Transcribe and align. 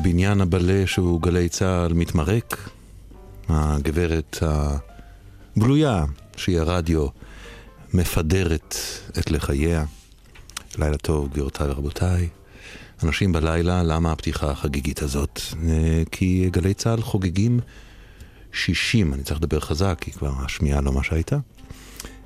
הבניין 0.00 0.40
הבלה 0.40 0.86
שהוא 0.86 1.22
גלי 1.22 1.48
צה"ל 1.48 1.92
מתמרק. 1.92 2.68
הגברת 3.48 4.38
הגלויה, 5.56 6.04
שהיא 6.36 6.58
הרדיו, 6.58 7.06
מפדרת 7.94 8.76
את 9.18 9.30
לחייה. 9.30 9.84
לילה 10.78 10.96
טוב, 10.96 11.28
גבירותיי 11.28 11.66
ורבותיי. 11.70 12.28
אנשים 13.02 13.32
בלילה, 13.32 13.82
למה 13.82 14.12
הפתיחה 14.12 14.50
החגיגית 14.50 15.02
הזאת? 15.02 15.40
אה, 15.68 16.02
כי 16.10 16.48
גלי 16.52 16.74
צה"ל 16.74 17.02
חוגגים 17.02 17.60
60, 18.52 19.14
אני 19.14 19.22
צריך 19.22 19.40
לדבר 19.40 19.60
חזק, 19.60 19.98
כי 20.00 20.12
כבר 20.12 20.32
השמיעה 20.44 20.80
לא 20.80 20.92
מה 20.92 21.04
שהייתה. 21.04 21.38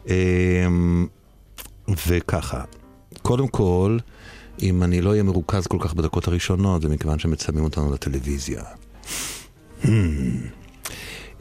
אה, 0.09 0.67
וככה, 2.07 2.65
קודם 3.23 3.49
כל, 3.49 3.99
אם 4.63 4.83
אני 4.83 5.01
לא 5.01 5.11
אהיה 5.11 5.23
מרוכז 5.23 5.67
כל 5.67 5.79
כך 5.81 5.95
בדקות 5.95 6.29
הראשונות, 6.29 6.83
זה 6.83 6.89
מכיוון 6.89 7.19
שמצלמים 7.19 7.65
אותנו 7.65 7.93
לטלוויזיה. 7.93 8.63
Hmm. 9.83 9.87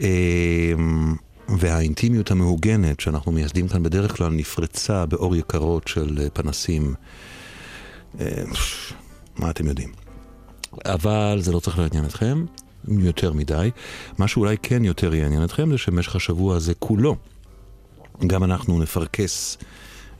אה, 0.00 0.72
והאינטימיות 1.48 2.30
המהוגנת 2.30 3.00
שאנחנו 3.00 3.32
מייסדים 3.32 3.68
כאן 3.68 3.82
בדרך 3.82 4.16
כלל 4.16 4.32
נפרצה 4.32 5.06
באור 5.06 5.36
יקרות 5.36 5.88
של 5.88 6.28
פנסים. 6.32 6.94
מה 9.38 9.50
אתם 9.50 9.66
יודעים. 9.66 9.92
אבל 10.84 11.38
זה 11.40 11.52
לא 11.52 11.60
צריך 11.60 11.78
לעניין 11.78 12.04
אתכם 12.04 12.44
יותר 12.88 13.32
מדי. 13.32 13.70
מה 14.18 14.28
שאולי 14.28 14.56
כן 14.62 14.84
יותר 14.84 15.14
יעניין 15.14 15.44
אתכם 15.44 15.70
זה 15.70 15.78
שבמשך 15.78 16.16
השבוע 16.16 16.56
הזה 16.56 16.74
כולו, 16.78 17.16
גם 18.26 18.44
אנחנו 18.44 18.78
נפרכס 18.78 19.58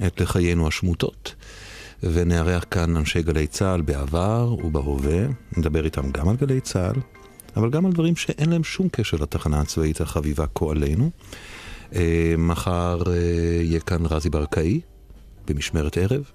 את 0.06 0.20
לחיינו 0.20 0.68
השמוטות, 0.68 1.34
ונארח 2.12 2.64
כאן 2.70 2.96
אנשי 2.96 3.22
גלי 3.22 3.46
צה"ל 3.46 3.80
בעבר 3.80 4.56
ובהווה, 4.64 5.26
נדבר 5.56 5.84
איתם 5.84 6.10
גם 6.10 6.28
על 6.28 6.36
גלי 6.36 6.60
צה"ל, 6.60 7.00
אבל 7.56 7.70
גם 7.70 7.86
על 7.86 7.92
דברים 7.92 8.16
שאין 8.16 8.50
להם 8.50 8.64
שום 8.64 8.88
קשר 8.88 9.16
לתחנה 9.16 9.60
הצבאית 9.60 10.00
החביבה 10.00 10.46
כה 10.54 10.70
עלינו. 10.70 11.10
אה, 11.94 12.34
מחר 12.38 13.02
אה, 13.06 13.16
יהיה 13.62 13.80
כאן 13.80 14.06
רזי 14.06 14.30
ברקאי, 14.30 14.80
במשמרת 15.46 15.98
ערב. 15.98 16.30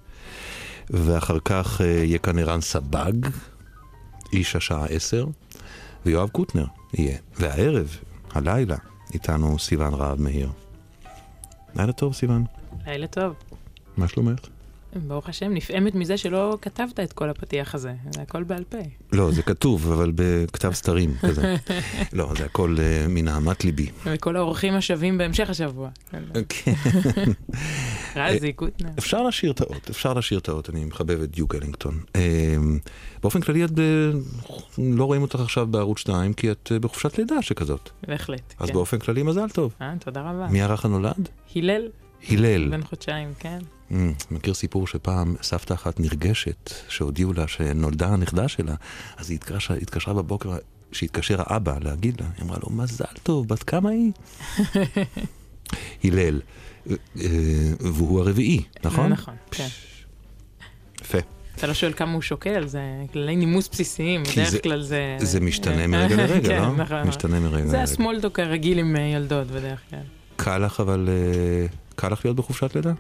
ואחר 0.90 1.38
כך 1.46 1.82
אה, 1.82 1.88
יהיה 1.88 2.18
כאן 2.18 2.40
ערן 2.40 2.62
סבג, 2.62 3.14
איש 4.34 4.56
השעה 4.56 4.86
עשר, 4.86 5.26
ויואב 6.06 6.30
קוטנר 6.30 6.66
יהיה. 6.94 7.18
והערב, 7.40 7.98
הלילה, 8.32 8.78
איתנו 9.14 9.60
סיון 9.60 9.94
רהב 9.94 10.22
מאיר. 10.22 10.50
לילה 11.76 11.92
טוב, 11.92 12.14
סיון. 12.14 12.46
לילה 12.86 13.08
טוב. 13.08 13.34
מה 13.98 14.08
שלומך? 14.08 14.40
ברוך 14.96 15.30
השם, 15.30 15.54
נפעמת 15.54 15.96
מזה 15.96 16.18
שלא 16.18 16.58
כתבת 16.62 17.00
את 17.00 17.14
כל 17.14 17.30
הפתיח 17.30 17.76
הזה, 17.76 17.94
זה 18.16 18.22
הכל 18.22 18.44
בעל 18.44 18.64
פה. 18.64 18.78
לא, 19.12 19.32
זה 19.32 19.42
כתוב, 19.42 19.92
אבל 19.92 20.12
בכתב 20.16 20.72
סתרים 20.74 21.16
כזה. 21.22 21.56
לא, 22.14 22.32
זה 22.38 22.46
הכל 22.46 22.76
uh, 22.78 23.08
מנהמת 23.08 23.66
ליבי. 23.66 23.90
וכל 24.06 24.36
האורחים 24.36 24.74
השווים 24.74 25.18
בהמשך 25.18 25.50
השבוע. 25.50 25.90
כן. 26.10 26.74
רזי, 28.16 28.54
קוטנר. 28.54 28.90
אפשר 29.00 29.24
לשיר 29.24 29.52
את 29.52 29.62
האות, 29.62 29.90
אפשר 29.90 30.14
לשיר 30.14 30.40
את 30.40 30.50
האות, 30.50 30.70
אני 30.70 30.86
מחבב 30.86 31.22
את 31.22 31.32
דיוק 31.32 31.56
אלינגטון. 31.56 32.00
אמ, 32.16 32.80
באופן 33.22 33.42
כללי 33.42 33.66
את. 33.66 33.72
לא 34.78 35.06
רואים 35.06 35.22
אותך 35.22 35.40
עכשיו 35.40 35.68
בערוץ 35.68 36.00
2, 36.00 36.34
כי 36.34 36.52
את 36.52 36.72
אה, 36.72 36.80
בחופשת 36.80 37.18
לידה 37.18 37.42
שכזאת. 37.42 37.90
בהחלט, 38.08 38.54
אז 38.60 38.68
כן. 38.68 38.74
באופן 38.74 39.00
כללי 39.00 39.24
מזל 39.24 39.50
טוב. 39.50 39.74
אה, 39.82 39.94
תודה 40.00 40.22
רבה. 40.22 40.48
מי 40.48 40.62
ערך 40.62 40.86
הנולד? 40.86 41.30
הלל. 41.56 41.90
הלל. 42.30 42.70
בן 42.70 42.84
חודשיים, 42.84 43.34
כן. 43.40 43.60
Mm, 43.92 43.94
מכיר 44.32 44.54
סיפור 44.54 44.88
שפעם 44.88 45.36
סבתא 45.42 45.74
אחת 45.74 46.00
נרגשת, 46.00 46.74
שהודיעו 46.90 47.34
לה 47.34 47.48
שנולדה 47.48 48.08
הנכדה 48.08 48.48
שלה, 48.48 48.76
אז 49.18 49.30
היא 49.30 49.36
התקשרה, 49.36 49.78
התקשרה 49.78 50.14
בבוקר, 50.14 50.58
שהתקשר 50.92 51.36
האבא 51.40 51.78
להגיד 51.82 52.22
לה, 52.22 52.28
היא 52.38 52.46
אמרה 52.46 52.58
לו, 52.64 52.70
מזל 52.70 53.06
טוב, 53.24 53.48
בת 53.48 53.64
כמה 53.64 53.90
היא? 53.90 54.12
הלל. 56.04 56.42
אה, 56.90 56.96
והוא 57.80 58.20
הרביעי, 58.20 58.64
נכון? 58.84 59.12
נכון, 59.12 59.34
כן. 59.52 59.68
יפה. 61.02 61.18
אתה 61.56 61.68
לא 61.68 61.74
שואל 61.74 61.94
כמה 61.94 62.14
הוא 62.14 62.22
שוקל, 62.22 62.68
זה 62.68 62.82
כללי 63.14 63.36
נימוס 63.36 63.70
בסיסיים, 63.70 64.24
בדרך 64.24 64.64
כלל 64.64 64.82
זה... 64.82 65.18
זה 65.20 65.40
משתנה 65.40 65.88
מרגע 65.88 66.16
לרגע, 66.16 66.50
כן, 66.50 66.62
לא? 66.62 66.76
נכון. 66.76 67.08
משתנה 67.08 67.40
מרגע 67.40 67.58
לרגע. 67.58 67.70
זה 67.70 67.82
הסמולדוק 67.82 68.40
הרגיל 68.40 68.80
עם 68.80 68.96
אה, 68.96 69.02
יולדות 69.02 69.48
בדרך 69.48 69.80
כלל. 69.90 70.00
קל 70.36 70.58
לך 70.58 70.80
אבל, 70.80 71.10
אה, 71.10 71.66
קל 71.96 72.10
לך 72.10 72.26
להיות 72.26 72.38
בחופשת 72.38 72.76
לידה? 72.76 72.94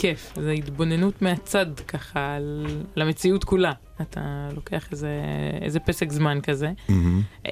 כיף, 0.00 0.32
זו 0.36 0.48
התבוננות 0.48 1.22
מהצד 1.22 1.66
ככה 1.88 2.34
על, 2.34 2.66
המציאות 2.96 3.44
כולה. 3.44 3.72
אתה 4.00 4.48
לוקח 4.54 4.92
איזה, 4.92 5.08
איזה 5.62 5.80
פסק 5.80 6.12
זמן 6.12 6.38
כזה. 6.42 6.72
Mm-hmm. 6.88 6.92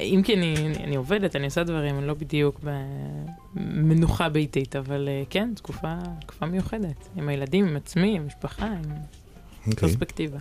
אם 0.01 0.21
כי 0.25 0.35
אני, 0.35 0.55
אני, 0.57 0.85
אני 0.85 0.97
עובדת, 0.97 1.37
אני 1.37 1.45
עושה 1.45 1.65
דברים, 1.65 1.99
אני 1.99 2.07
לא 2.07 2.15
בדיוק 2.15 2.61
במנוחה 3.55 4.29
ביתית, 4.29 4.77
אבל 4.77 5.09
אה, 5.09 5.23
כן, 5.31 5.53
תקופה, 5.57 5.95
תקופה 6.21 6.47
מיוחדת. 6.47 7.09
עם 7.17 7.29
הילדים, 7.29 7.67
עם 7.67 7.77
עצמי, 7.77 8.17
עם 8.17 8.27
משפחה, 8.27 8.67
עם 8.67 8.83
okay. 8.83 9.71
אוקיי. 9.71 9.75
פרספקטיבה. 9.75 10.39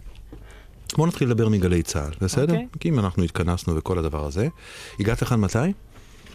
בוא 0.98 1.08
נתחיל 1.08 1.28
לדבר 1.28 1.50
מגלי 1.50 1.84
צה"ל, 1.84 2.12
בסדר? 2.22 2.54
Okay. 2.54 2.58
אוקיי. 2.58 2.68
כי 2.80 2.90
אם 2.90 3.00
אנחנו 3.00 3.24
התכנסנו 3.24 3.76
וכל 3.76 4.00
הדבר 4.00 4.26
הזה. 4.26 4.48
הגעת 5.00 5.22
לכאן 5.22 5.40
מתי? 5.40 5.58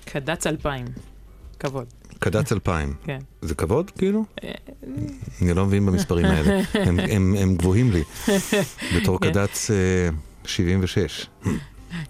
קד"צ 0.05 0.47
2000, 0.47 0.85
כבוד. 1.63 1.87
קד"צ 2.19 2.53
2000. 2.53 2.95
כן. 3.05 3.19
זה 3.43 3.55
כבוד, 3.55 3.91
כאילו? 3.91 4.25
אני 5.43 5.55
לא 5.55 5.67
מבין 5.67 5.87
במספרים 5.87 6.25
האלה. 6.25 6.61
הם, 6.87 6.99
הם, 6.99 7.35
הם 7.39 7.57
גבוהים 7.57 7.93
לי. 7.93 8.03
בתור 8.97 9.21
כן. 9.21 9.33
קד"צ 9.33 9.71
76. 10.45 11.27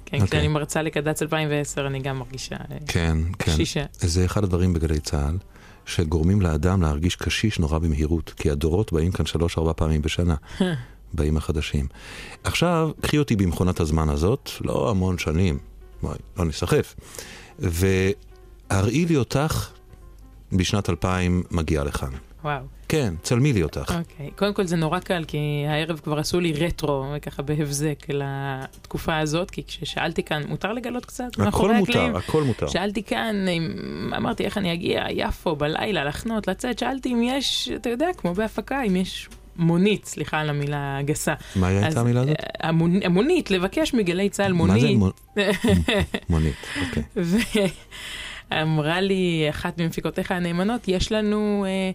כן, 0.04 0.16
okay. 0.16 0.24
כשאני 0.24 0.24
אוקיי. 0.24 0.48
מרצה 0.48 0.82
לקד"צ 0.82 1.22
2010 1.22 1.86
אני 1.86 1.98
גם 1.98 2.18
מרגישה 2.18 2.54
אה, 2.54 2.76
כן, 2.86 3.16
כן. 3.38 3.52
קשישה. 3.52 3.84
זה 4.00 4.24
אחד 4.24 4.44
הדברים 4.44 4.72
בגלי 4.72 5.00
צה"ל, 5.00 5.38
שגורמים 5.86 6.40
לאדם 6.40 6.82
להרגיש 6.82 7.16
קשיש 7.16 7.58
נורא 7.58 7.78
במהירות, 7.78 8.34
כי 8.36 8.50
הדורות 8.50 8.92
באים 8.92 9.12
כאן 9.12 9.26
שלוש-ארבע 9.26 9.72
פעמים 9.76 10.02
בשנה. 10.02 10.34
באים 11.14 11.36
החדשים. 11.36 11.86
עכשיו, 12.44 12.90
קחי 13.00 13.18
אותי 13.18 13.36
במכונת 13.36 13.80
הזמן 13.80 14.08
הזאת, 14.08 14.50
לא 14.60 14.90
המון 14.90 15.18
שנים, 15.18 15.58
לא 16.36 16.44
נסחף, 16.44 16.94
והראי 18.72 19.06
לי 19.06 19.16
אותך 19.16 19.68
בשנת 20.52 20.90
2000 20.90 21.42
מגיע 21.50 21.84
לכאן. 21.84 22.10
וואו. 22.44 22.62
כן, 22.88 23.14
צלמי 23.22 23.52
לי 23.52 23.62
אותך. 23.62 23.94
אוקיי. 23.98 24.26
Okay. 24.26 24.38
קודם 24.38 24.54
כל 24.54 24.66
זה 24.66 24.76
נורא 24.76 24.98
קל, 24.98 25.24
כי 25.28 25.38
הערב 25.68 26.00
כבר 26.04 26.18
עשו 26.18 26.40
לי 26.40 26.52
רטרו, 26.52 27.04
ככה 27.22 27.42
בהבזק, 27.42 28.06
לתקופה 28.08 29.18
הזאת, 29.18 29.50
כי 29.50 29.62
כששאלתי 29.66 30.22
כאן, 30.22 30.42
מותר 30.48 30.72
לגלות 30.72 31.06
קצת 31.06 31.24
הקלעים? 31.32 31.48
הכל 31.48 31.72
מותר, 31.74 32.16
הכל 32.16 32.42
מותר. 32.42 32.68
שאלתי 32.68 33.02
כאן, 33.02 33.36
אמרתי 34.16 34.44
איך 34.44 34.58
אני 34.58 34.72
אגיע, 34.72 35.04
יפו, 35.10 35.56
בלילה, 35.56 36.04
לחנות, 36.04 36.48
לצאת, 36.48 36.78
שאלתי 36.78 37.12
אם 37.12 37.22
יש, 37.22 37.68
אתה 37.76 37.90
יודע, 37.90 38.08
כמו 38.16 38.34
בהפקה, 38.34 38.82
אם 38.82 38.96
יש 38.96 39.28
מונית, 39.56 40.04
סליחה 40.06 40.38
על 40.40 40.50
המילה 40.50 40.98
הגסה. 40.98 41.34
מה 41.56 41.66
הייתה 41.66 42.00
המילה 42.00 42.20
הזאת? 42.20 42.36
המונ... 42.60 43.02
המונית, 43.04 43.50
לבקש 43.50 43.94
מגלי 43.94 44.28
צה"ל 44.28 44.52
מונית. 44.52 44.98
מה 44.98 45.10
זה 45.36 46.00
מונית? 46.28 46.54
אוקיי. 46.86 47.02
אמרה 48.62 49.00
לי 49.00 49.46
אחת 49.50 49.80
ממפיקותיך 49.80 50.32
הנאמנות, 50.32 50.88
יש 50.88 51.12
לנו, 51.12 51.64
אה, 51.68 51.90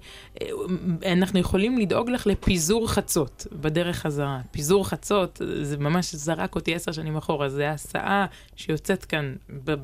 אה, 1.06 1.14
אנחנו 1.14 1.40
יכולים 1.40 1.78
לדאוג 1.78 2.10
לך 2.10 2.28
לפיזור 2.28 2.90
חצות 2.90 3.48
בדרך 3.52 3.98
חזרה. 3.98 4.40
פיזור 4.52 4.88
חצות, 4.88 5.42
זה 5.62 5.78
ממש 5.78 6.16
זרק 6.16 6.56
אותי 6.56 6.76
עשר 6.76 6.92
שנים 6.92 7.18
אחורה, 7.18 7.50
זה 7.50 7.70
הסעה 7.70 8.26
שיוצאת 8.56 9.06
כאן 9.06 9.36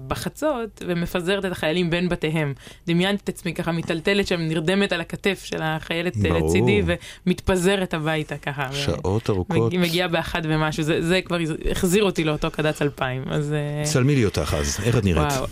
בחצות 0.07 0.81
ומפזרת 0.87 1.45
את 1.45 1.51
החיילים 1.51 1.89
בין 1.89 2.09
בתיהם. 2.09 2.53
דמיינתי 2.87 3.23
את 3.23 3.29
עצמי 3.29 3.53
ככה 3.53 3.71
מיטלטלת 3.71 4.27
שם, 4.27 4.41
נרדמת 4.41 4.91
על 4.91 5.01
הכתף 5.01 5.41
של 5.43 5.61
החיילת 5.61 6.13
אה, 6.17 6.29
ברור. 6.29 6.47
לצידי 6.47 6.81
ומתפזרת 7.25 7.93
הביתה 7.93 8.37
ככה. 8.37 8.73
שעות 8.73 9.29
ארוכות. 9.29 9.73
מגיעה 9.73 10.07
באחת 10.07 10.41
ומשהו, 10.43 10.83
זה, 10.83 11.01
זה 11.01 11.21
כבר 11.21 11.37
החזיר 11.71 12.03
אותי 12.03 12.23
לאותו 12.23 12.51
קד"צ 12.51 12.81
2000. 12.81 13.23
אז... 13.29 13.55
צלמי 13.83 14.15
לי 14.15 14.25
אותך 14.25 14.55
אז, 14.59 14.77
איך 14.83 14.97
את 14.97 15.03
נראית? 15.03 15.31
וואו, 15.31 15.45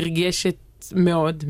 נרגשת 0.00 0.56
מאוד 0.92 1.44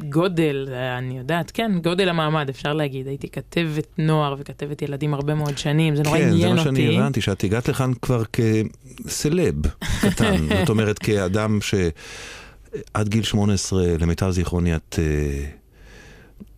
מגודל, 0.00 0.68
אני 0.98 1.18
יודעת, 1.18 1.50
כן, 1.50 1.72
גודל 1.82 2.08
המעמד, 2.08 2.48
אפשר 2.48 2.72
להגיד. 2.72 3.06
הייתי 3.06 3.28
כתבת 3.28 3.86
נוער 3.98 4.34
וכתבת 4.38 4.82
ילדים 4.82 5.14
הרבה 5.14 5.34
מאוד 5.34 5.58
שנים, 5.58 5.96
זה 5.96 6.02
נורא 6.02 6.18
כן, 6.18 6.28
עניין 6.28 6.58
אותי. 6.58 6.64
כן, 6.64 6.64
זה 6.64 6.70
מה 6.70 6.76
שאני 6.76 6.98
הבנתי, 6.98 7.20
שאת 7.20 7.44
הגעת 7.44 7.68
לכאן 7.68 7.92
כבר 8.02 8.22
כסלב 8.24 9.54
קטן. 10.00 10.48
זאת 10.60 10.68
אומרת, 10.68 10.98
כאדם 10.98 11.58
שעד 11.60 13.08
גיל 13.08 13.22
18, 13.22 13.84
למיטב 13.98 14.30
זיכרוני, 14.30 14.76
את 14.76 14.98
אה, 14.98 15.44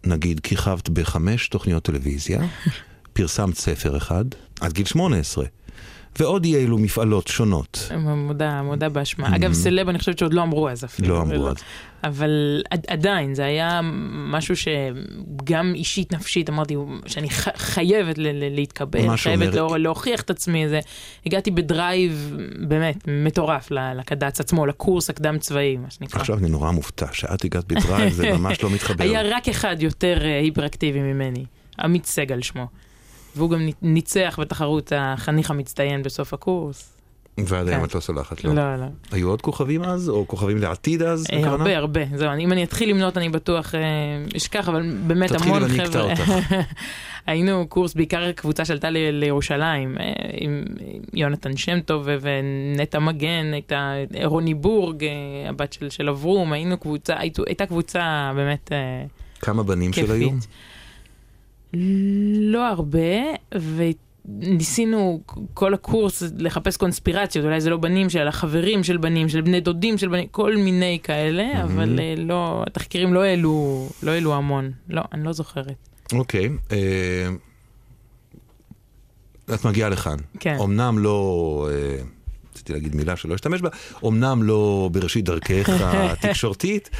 נגיד 0.05 0.41
כיכבת 0.41 0.88
בחמש 0.88 1.49
תוכניות 1.49 1.82
טלוויזיה, 1.82 2.41
פרסמת 3.12 3.55
ספר 3.55 3.96
אחד, 3.96 4.25
עד 4.61 4.73
גיל 4.73 4.87
18. 4.87 5.44
ועוד 6.18 6.44
אי 6.44 6.64
אלו 6.64 6.78
מפעלות 6.78 7.28
שונות. 7.28 7.88
מודה, 7.98 8.62
מודה 8.62 8.88
באשמה. 8.88 9.36
אגב, 9.36 9.52
סלב 9.52 9.88
אני 9.88 9.98
חושבת 9.98 10.18
שעוד 10.18 10.34
לא 10.34 10.42
אמרו 10.42 10.68
אז 10.68 10.84
אפילו. 10.84 11.08
לא 11.08 11.22
אמרו 11.22 11.48
אז. 11.48 11.56
אבל 12.04 12.62
עד, 12.70 12.86
עדיין, 12.88 13.34
זה 13.34 13.44
היה 13.44 13.80
משהו 14.12 14.54
שגם 14.56 15.72
אישית, 15.74 16.12
נפשית, 16.12 16.50
אמרתי 16.50 16.76
שאני 17.06 17.28
חייבת 17.56 18.18
ל, 18.18 18.22
ל, 18.22 18.54
להתקבל, 18.54 19.16
חייבת. 19.16 19.54
להוכיח 19.78 20.20
את 20.20 20.30
עצמי. 20.30 20.68
זה... 20.68 20.80
הגעתי 21.26 21.50
ב 21.50 21.65
drive 21.65 22.37
באמת 22.68 22.96
מטורף 23.08 23.70
לקד"צ 23.70 24.40
עצמו, 24.40 24.66
לקורס 24.66 25.10
הקדם 25.10 25.38
צבאי, 25.38 25.76
מה 25.76 25.90
שנקרא. 25.90 26.20
עכשיו 26.20 26.38
אני 26.38 26.48
נורא 26.48 26.70
מופתע, 26.70 27.06
שאת 27.12 27.44
הגעת 27.44 27.64
ב 27.72 27.78
drive, 27.78 28.12
זה 28.12 28.32
ממש 28.32 28.62
לא 28.62 28.70
מתחבר. 28.70 29.04
היה 29.04 29.22
רק 29.22 29.48
אחד 29.48 29.76
יותר 29.80 30.18
היפראקטיבי 30.42 31.00
ממני, 31.00 31.44
עמית 31.78 32.06
סגל 32.06 32.42
שמו. 32.42 32.66
והוא 33.37 33.50
גם 33.50 33.69
ניצח 33.82 34.38
בתחרות 34.41 34.93
החניך 34.97 35.50
המצטיין 35.50 36.03
בסוף 36.03 36.35
הקורס. 36.35 37.00
ועד 37.47 37.69
היום 37.69 37.81
כן. 37.81 37.87
את 37.87 37.94
לא 37.94 38.00
סולחת 38.00 38.44
לו. 38.44 38.55
לא, 38.55 38.77
לא. 38.77 38.87
היו 39.12 39.29
עוד 39.29 39.43
כוכבים 39.43 39.85
אז, 39.85 40.09
או 40.09 40.29
כוכבים 40.29 40.59
לעתיד 40.59 41.03
אז? 41.03 41.27
אה, 41.32 41.49
הרבה, 41.49 41.77
הרבה. 41.77 42.00
זהו, 42.15 42.31
אם 42.41 42.53
אני 42.53 42.65
אתחיל 42.65 42.91
למנות 42.91 43.17
אני 43.17 43.29
בטוח 43.29 43.75
אה, 43.75 43.81
אשכח, 44.37 44.69
אבל 44.69 44.93
באמת 45.06 45.31
המון 45.31 45.43
חבר'ה. 45.43 45.61
תתחילי 45.61 45.88
ואני 45.88 45.88
אקטע 45.88 46.00
אותך. 46.00 46.44
היינו 47.27 47.67
קורס, 47.69 47.94
בעיקר 47.94 48.32
קבוצה 48.32 48.65
שעלתה 48.65 48.88
לירושלים, 48.91 49.99
אה, 50.00 50.12
עם 50.32 50.65
יונתן 51.15 51.56
שם 51.56 51.81
טוב 51.81 52.06
ונטע 52.21 52.99
מגן, 52.99 53.50
הייתה 53.53 53.94
רוני 54.25 54.55
בורג, 54.55 55.05
הבת 55.49 55.77
של 55.91 56.09
אברום, 56.09 56.53
היינו 56.53 56.79
קבוצה, 56.79 57.15
הייתה 57.47 57.67
קבוצה 57.67 58.32
באמת. 58.37 58.73
כמה 59.41 59.62
בנים 59.62 59.93
של 59.93 60.12
היו? 60.12 60.29
לא 62.52 62.69
הרבה, 62.69 63.20
ו... 63.58 63.82
ניסינו 64.25 65.20
כל 65.55 65.75
הקורס 65.75 66.22
לחפש 66.38 66.76
קונספירציות, 66.76 67.44
אולי 67.44 67.61
זה 67.61 67.70
לא 67.70 67.76
בנים 67.76 68.11
של 68.11 68.28
החברים 68.28 68.84
של 68.84 68.96
בנים, 68.96 69.28
של 69.28 69.40
בני 69.40 69.61
דודים 69.61 69.99
של 69.99 70.08
בנים, 70.08 70.26
כל 70.31 70.56
מיני 70.56 70.99
כאלה, 71.02 71.52
mm-hmm. 71.52 71.64
אבל 71.64 71.99
uh, 71.99 72.20
לא, 72.20 72.64
התחקירים 72.67 73.14
לא 73.14 73.22
העלו, 73.22 73.88
לא 74.02 74.11
העלו 74.11 74.34
המון. 74.34 74.72
לא, 74.88 75.02
אני 75.12 75.25
לא 75.25 75.32
זוכרת. 75.32 75.88
אוקיי. 76.12 76.46
Okay, 76.46 76.72
אה, 76.72 77.28
uh, 79.49 79.55
את 79.55 79.64
מגיעה 79.64 79.88
לכאן. 79.88 80.17
כן. 80.40 80.56
אמנם 80.64 80.99
לא... 80.99 81.69
Uh, 81.70 82.06
רציתי 82.55 82.72
להגיד 82.72 82.96
מילה 82.96 83.17
שלא 83.17 83.34
אשתמש 83.34 83.61
בה, 83.61 83.69
אמנם 84.06 84.43
לא 84.43 84.88
בראשית 84.93 85.25
דרכך 85.25 85.69
התקשורתית, 86.12 86.90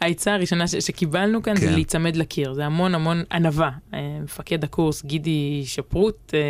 העצה 0.00 0.34
הראשונה 0.34 0.68
ש- 0.68 0.74
שקיבלנו 0.74 1.42
כאן 1.42 1.54
כן. 1.54 1.60
זה 1.60 1.70
להיצמד 1.70 2.16
לקיר, 2.16 2.52
זה 2.52 2.66
המון 2.66 2.94
המון 2.94 3.22
ענווה. 3.32 3.70
אה, 3.94 4.18
מפקד 4.22 4.64
הקורס, 4.64 5.04
גידי 5.04 5.62
שפרוט, 5.64 6.34
אה, 6.34 6.40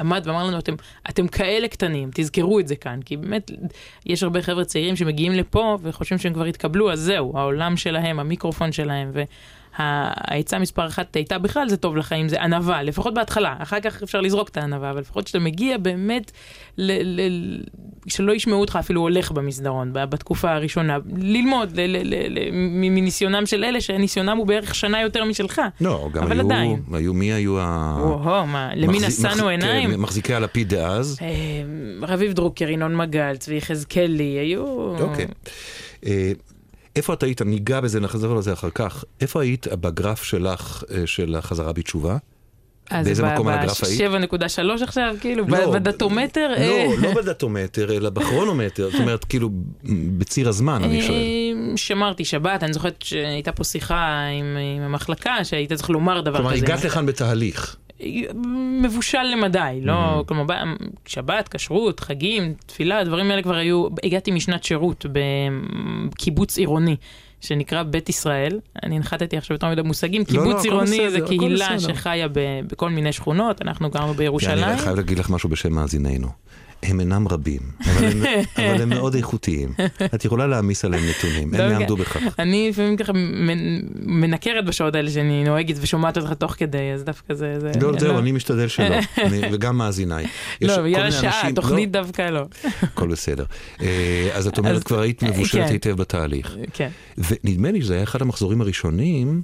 עמד 0.00 0.22
ואמר 0.24 0.44
לנו, 0.44 0.58
אתם, 0.58 0.74
אתם 1.10 1.28
כאלה 1.28 1.68
קטנים, 1.68 2.10
תזכרו 2.14 2.60
את 2.60 2.68
זה 2.68 2.76
כאן, 2.76 3.00
כי 3.04 3.16
באמת 3.16 3.50
יש 4.06 4.22
הרבה 4.22 4.42
חבר'ה 4.42 4.64
צעירים 4.64 4.96
שמגיעים 4.96 5.32
לפה 5.32 5.78
וחושבים 5.82 6.18
שהם 6.18 6.32
כבר 6.32 6.44
התקבלו, 6.44 6.92
אז 6.92 7.00
זהו, 7.00 7.38
העולם 7.38 7.76
שלהם, 7.76 8.20
המיקרופון 8.20 8.72
שלהם, 8.72 9.10
ו... 9.14 9.22
העצה 9.76 10.58
מספר 10.58 10.86
אחת 10.86 11.16
הייתה 11.16 11.38
בכלל 11.38 11.68
זה 11.68 11.76
טוב 11.76 11.96
לחיים, 11.96 12.28
זה 12.28 12.42
ענווה, 12.42 12.82
לפחות 12.82 13.14
בהתחלה, 13.14 13.54
אחר 13.58 13.80
כך 13.80 14.02
אפשר 14.02 14.20
לזרוק 14.20 14.48
את 14.48 14.56
הענווה, 14.56 14.90
אבל 14.90 15.00
לפחות 15.00 15.24
כשאתה 15.24 15.38
מגיע 15.38 15.78
באמת, 15.78 16.32
ל, 16.78 17.20
ל, 17.20 17.60
שלא 18.06 18.32
ישמעו 18.32 18.60
אותך 18.60 18.78
אפילו 18.80 19.00
הולך 19.00 19.32
במסדרון 19.32 19.90
בתקופה 19.92 20.52
הראשונה, 20.52 20.98
ללמוד 21.16 21.78
מניסיונם 22.52 23.46
של 23.46 23.64
אלה 23.64 23.80
שניסיונם 23.80 24.36
הוא 24.36 24.46
בערך 24.46 24.74
שנה 24.74 25.02
יותר 25.02 25.24
משלך, 25.24 25.60
לא, 25.80 26.08
גם 26.12 26.22
אבל 26.22 26.32
היו, 26.32 26.46
עדיין. 26.46 26.82
היו, 26.92 27.14
מי 27.14 27.32
היו 27.32 27.60
ה... 27.60 27.96
וואו, 28.00 28.46
מה, 28.46 28.70
למי 28.74 28.98
נשאנו 28.98 29.48
עיניים? 29.48 29.90
כן, 29.90 30.00
מחזיקי 30.00 30.34
הלפיד 30.34 30.68
דאז. 30.68 31.18
אה, 31.22 31.28
רביב 32.02 32.32
דרוקר, 32.32 32.68
ינון 32.68 32.96
מגל, 32.96 33.36
צבי 33.36 33.56
יחזקאלי, 33.56 34.24
היו... 34.38 34.64
אוקיי. 35.00 35.26
אה, 36.96 36.98
איפה 36.98 37.14
את 37.14 37.22
היית, 37.22 37.42
ניגע 37.42 37.80
בזה, 37.80 38.00
נחזור 38.00 38.36
לזה 38.36 38.52
אחר 38.52 38.70
כך, 38.70 39.04
איפה 39.20 39.42
היית 39.42 39.66
בגרף 39.68 40.22
שלך, 40.22 40.84
אה, 40.90 41.06
של 41.06 41.34
החזרה 41.34 41.72
בתשובה? 41.72 42.16
באיזה 42.90 43.22
מקום 43.22 43.48
על 43.48 43.58
הגרף 43.58 43.84
היית? 43.84 44.00
ב-7.3 44.10 44.82
עכשיו, 44.82 45.16
כאילו, 45.20 45.44
לא, 45.48 45.72
בדתומטר? 45.72 46.48
לא, 46.48 46.56
אה. 46.56 46.86
לא 47.02 47.14
בדתומטר, 47.14 47.96
אלא 47.96 48.10
בכרונומטר, 48.10 48.90
זאת 48.90 49.00
אומרת, 49.00 49.24
כאילו, 49.24 49.50
בציר 50.18 50.48
הזמן, 50.48 50.82
אני 50.84 51.02
שואל. 51.02 51.16
אה, 51.16 51.76
שמרתי 51.76 52.24
שבת, 52.24 52.62
אני 52.62 52.72
זוכרת 52.72 53.02
שהייתה 53.02 53.52
פה 53.52 53.64
שיחה 53.64 54.20
עם, 54.38 54.56
עם 54.76 54.82
המחלקה, 54.82 55.44
שהיית 55.44 55.72
צריך 55.72 55.90
לומר 55.90 56.20
דבר 56.20 56.36
כלומר, 56.36 56.50
כזה. 56.52 56.60
כלומר, 56.60 56.74
הגעת 56.74 56.84
לכאן 56.84 57.06
בתהליך. 57.06 57.76
מבושל 58.82 59.22
למדי, 59.22 59.80
לא, 59.82 59.92
mm-hmm. 59.92 60.24
כלומר, 60.24 60.44
שבת, 61.06 61.48
כשרות, 61.48 62.00
חגים, 62.00 62.54
תפילה, 62.66 62.98
הדברים 62.98 63.30
האלה 63.30 63.42
כבר 63.42 63.54
היו, 63.54 63.86
הגעתי 64.04 64.30
משנת 64.30 64.64
שירות 64.64 65.06
בקיבוץ 65.12 66.58
עירוני. 66.58 66.96
שנקרא 67.40 67.82
בית 67.82 68.08
ישראל, 68.08 68.60
אני 68.82 68.96
הנחתתי 68.96 69.36
עכשיו 69.36 69.54
יותר 69.54 69.68
מדי 69.68 69.82
מושגים, 69.82 70.20
לא, 70.20 70.26
קיבוץ 70.26 70.56
לא, 70.56 70.70
עירוני 70.70 71.10
זה 71.10 71.20
קהילה 71.20 71.78
שחיה 71.78 72.28
ב, 72.28 72.60
בכל 72.66 72.90
מיני 72.90 73.12
שכונות, 73.12 73.62
אנחנו 73.62 73.90
גרנו 73.90 74.14
בירושלים. 74.14 74.64
אני 74.64 74.78
חייב 74.78 74.96
להגיד 74.96 75.18
לך 75.18 75.30
משהו 75.30 75.48
בשם 75.48 75.72
מאזיננו. 75.72 76.28
הם 76.82 77.00
אינם 77.00 77.28
רבים, 77.28 77.60
אבל 77.84 78.04
הם, 78.04 78.22
אבל 78.70 78.82
הם 78.82 78.88
מאוד 78.88 79.14
איכותיים. 79.14 79.68
את 80.14 80.24
יכולה 80.24 80.46
להעמיס 80.46 80.84
עליהם 80.84 81.02
נתונים, 81.08 81.54
הם 81.54 81.70
יעמדו 81.70 81.96
בכך. 81.96 82.22
אני 82.38 82.68
לפעמים 82.70 82.96
ככה 82.96 83.12
מנקרת 84.06 84.64
בשעות 84.64 84.94
האלה 84.94 85.10
שאני 85.10 85.44
נוהגת 85.44 85.76
ושומעת 85.80 86.18
אותך 86.18 86.32
תוך 86.32 86.54
כדי, 86.58 86.92
אז 86.94 87.04
דווקא 87.04 87.34
זה... 87.34 87.58
זה 87.60 87.72
לא, 87.80 87.92
זהו, 87.98 88.18
אני 88.18 88.32
משתדל 88.32 88.68
שלא, 88.68 88.96
וגם 89.52 89.78
מאזיניי. 89.78 90.26
לא, 90.62 90.86
יאללה 90.86 91.12
שעה, 91.12 91.48
תוכנית 91.54 91.94
לא. 91.94 92.02
דווקא 92.02 92.22
לא. 92.22 92.42
הכל 92.82 93.08
בסדר. 93.08 93.44
אה, 93.82 94.30
אז 94.32 94.46
את 94.46 94.58
אומרת, 94.58 94.84
כבר 94.84 95.00
היית 95.00 95.22
מבושלת 95.22 95.66
כן. 95.66 95.72
היטב 95.72 95.96
בתהליך. 95.96 96.56
כן. 96.72 96.88
ונדמה 97.18 97.70
לי 97.70 97.82
שזה 97.82 97.94
היה 97.94 98.02
אחד 98.02 98.22
המחזורים 98.22 98.60
הראשונים. 98.60 99.42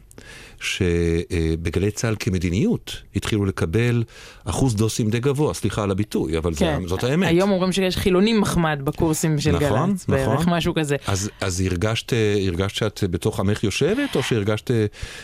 שבגלי 0.63 1.91
צה"ל 1.91 2.17
כמדיניות 2.21 3.03
התחילו 3.17 3.45
לקבל 3.45 4.03
אחוז 4.45 4.77
דוסים 4.77 5.11
די 5.11 5.21
גבוה, 5.21 5.55
סליחה 5.55 5.83
על 5.83 5.91
הביטוי, 5.91 6.39
אבל 6.39 6.55
כן. 6.55 6.79
זה, 6.83 6.89
זאת 6.89 7.05
האמת. 7.05 7.29
היום 7.29 7.51
אומרים 7.51 7.73
שיש 7.73 7.97
חילונים 7.97 8.41
מחמד 8.41 8.81
בקורסים 8.85 9.39
של 9.41 9.57
נכון, 9.57 9.91
גל"צ, 9.91 10.09
נכון. 10.09 10.27
בערך 10.27 10.49
משהו 10.49 10.75
כזה. 10.75 10.97
אז, 11.07 11.31
אז 11.41 11.61
הרגשת, 11.61 12.13
הרגשת 12.47 12.77
שאת 12.77 13.05
בתוך 13.11 13.41
עמך 13.41 13.65
יושבת, 13.65 14.17
או 14.17 14.23
שהרגשת 14.23 14.71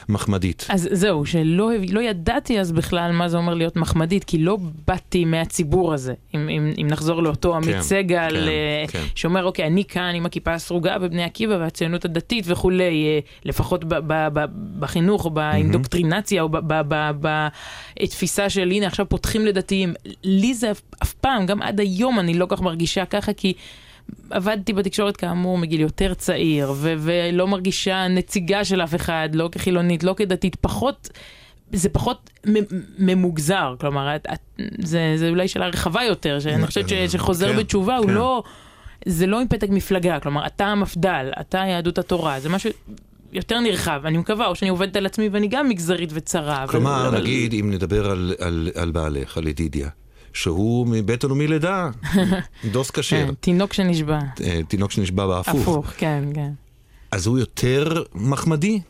מחמדית? 0.09 0.67
אז 0.69 0.89
זהו, 0.93 1.27
שלא 1.27 1.71
לא 1.89 2.01
ידעתי 2.01 2.61
אז 2.61 2.73
בכלל 2.73 3.13
מה 3.13 3.29
זה 3.29 3.37
אומר 3.37 3.55
להיות 3.55 3.77
מחמדית, 3.77 4.25
כי 4.25 4.39
לא 4.39 4.59
באתי 4.87 5.25
מהציבור 5.25 5.95
הזה. 5.95 6.15
אם, 6.35 6.49
אם, 6.49 6.73
אם 6.83 6.87
נחזור 6.87 7.23
לאותו 7.23 7.57
עמית 7.57 7.69
כן, 7.69 7.83
סגל, 7.83 8.31
כן, 8.31 8.49
אה, 8.49 8.85
כן. 8.89 9.05
שאומר, 9.15 9.45
אוקיי, 9.45 9.67
אני 9.67 9.85
כאן 9.85 10.13
עם 10.15 10.27
הכיפה 10.27 10.55
הסרוגה 10.55 10.99
בבני 10.99 11.25
עקיבא 11.25 11.55
והציונות 11.55 12.05
הדתית 12.05 12.45
וכולי, 12.49 13.07
אה, 13.07 13.19
לפחות 13.45 13.85
ב, 13.85 13.95
ב, 13.95 14.29
ב, 14.33 14.45
בחינוך. 14.79 15.28
או 15.29 15.33
באינדוקטרינציה, 15.35 16.43
או 16.43 16.49
בתפיסה 18.01 18.51
של 18.51 18.71
הנה 18.71 18.87
עכשיו 18.87 19.09
פותחים 19.09 19.47
לדתיים. 19.47 19.95
לי 20.25 20.55
זה 20.55 20.71
אף 21.03 21.13
פעם, 21.13 21.47
גם 21.47 21.63
עד 21.63 21.81
היום 21.81 22.19
אני 22.19 22.35
לא 22.35 22.47
כך 22.49 22.61
מרגישה 22.61 23.05
ככה, 23.05 23.33
כי... 23.33 23.53
עבדתי 24.31 24.73
בתקשורת 24.73 25.17
כאמור 25.17 25.59
מגיל 25.59 25.81
יותר 25.81 26.15
צעיר, 26.15 26.73
ו- 26.77 26.95
ולא 26.99 27.47
מרגישה 27.47 28.09
נציגה 28.09 28.65
של 28.65 28.83
אף 28.83 28.95
אחד, 28.95 29.29
לא 29.33 29.49
כחילונית, 29.53 30.05
לא 30.05 30.15
כדתית, 30.17 30.57
פחות, 30.57 31.09
זה 31.73 31.89
פחות 31.89 32.31
ממוגזר, 32.99 33.75
כלומר, 33.81 34.17
את, 34.17 34.27
את, 34.33 34.61
זה, 34.79 35.15
זה 35.17 35.29
אולי 35.29 35.49
שאלה 35.49 35.67
רחבה 35.67 36.03
יותר, 36.03 36.41
שאני 36.41 36.67
חושבת 36.67 36.89
ש- 36.89 36.93
שחוזר 36.93 37.53
כן, 37.53 37.59
בתשובה 37.59 37.97
כן. 38.03 38.09
הוא 38.09 38.11
לא, 38.11 38.43
זה 39.07 39.27
לא 39.27 39.41
עם 39.41 39.49
פתק 39.49 39.69
מפלגה, 39.71 40.21
כלומר, 40.21 40.47
אתה 40.47 40.67
המפד"ל, 40.67 41.31
אתה 41.41 41.59
יהדות 41.59 41.99
התורה, 41.99 42.41
זה 42.41 42.49
משהו 42.49 42.71
יותר 43.33 43.61
נרחב, 43.61 44.01
אני 44.05 44.19
מקווה, 44.19 44.47
או 44.47 44.55
שאני 44.55 44.69
עובדת 44.69 44.97
על 44.97 45.07
עצמי 45.07 45.29
ואני 45.29 45.49
גם 45.49 45.69
מגזרית 45.69 46.11
וצרה. 46.13 46.67
כלומר, 46.69 47.09
אבל... 47.09 47.21
נגיד, 47.21 47.55
אם 47.55 47.71
נדבר 47.71 48.11
על, 48.11 48.35
על, 48.39 48.71
על 48.75 48.91
בעלך, 48.91 49.39
על 49.39 49.47
ידידיה, 49.47 49.89
שהוא 50.33 50.87
מבטן 50.87 51.31
ומלידה, 51.31 51.91
דוס 52.73 52.91
כשר. 52.91 53.27
כן, 53.27 53.35
תינוק 53.41 53.73
שנשבע. 53.73 54.19
אה, 54.45 54.61
תינוק 54.69 54.91
שנשבע 54.91 55.27
בהפוך. 55.27 55.61
הפוך, 55.61 55.87
כן, 55.97 56.25
כן. 56.35 56.51
אז 57.11 57.27
הוא 57.27 57.39
יותר 57.39 58.03
מחמדי? 58.15 58.81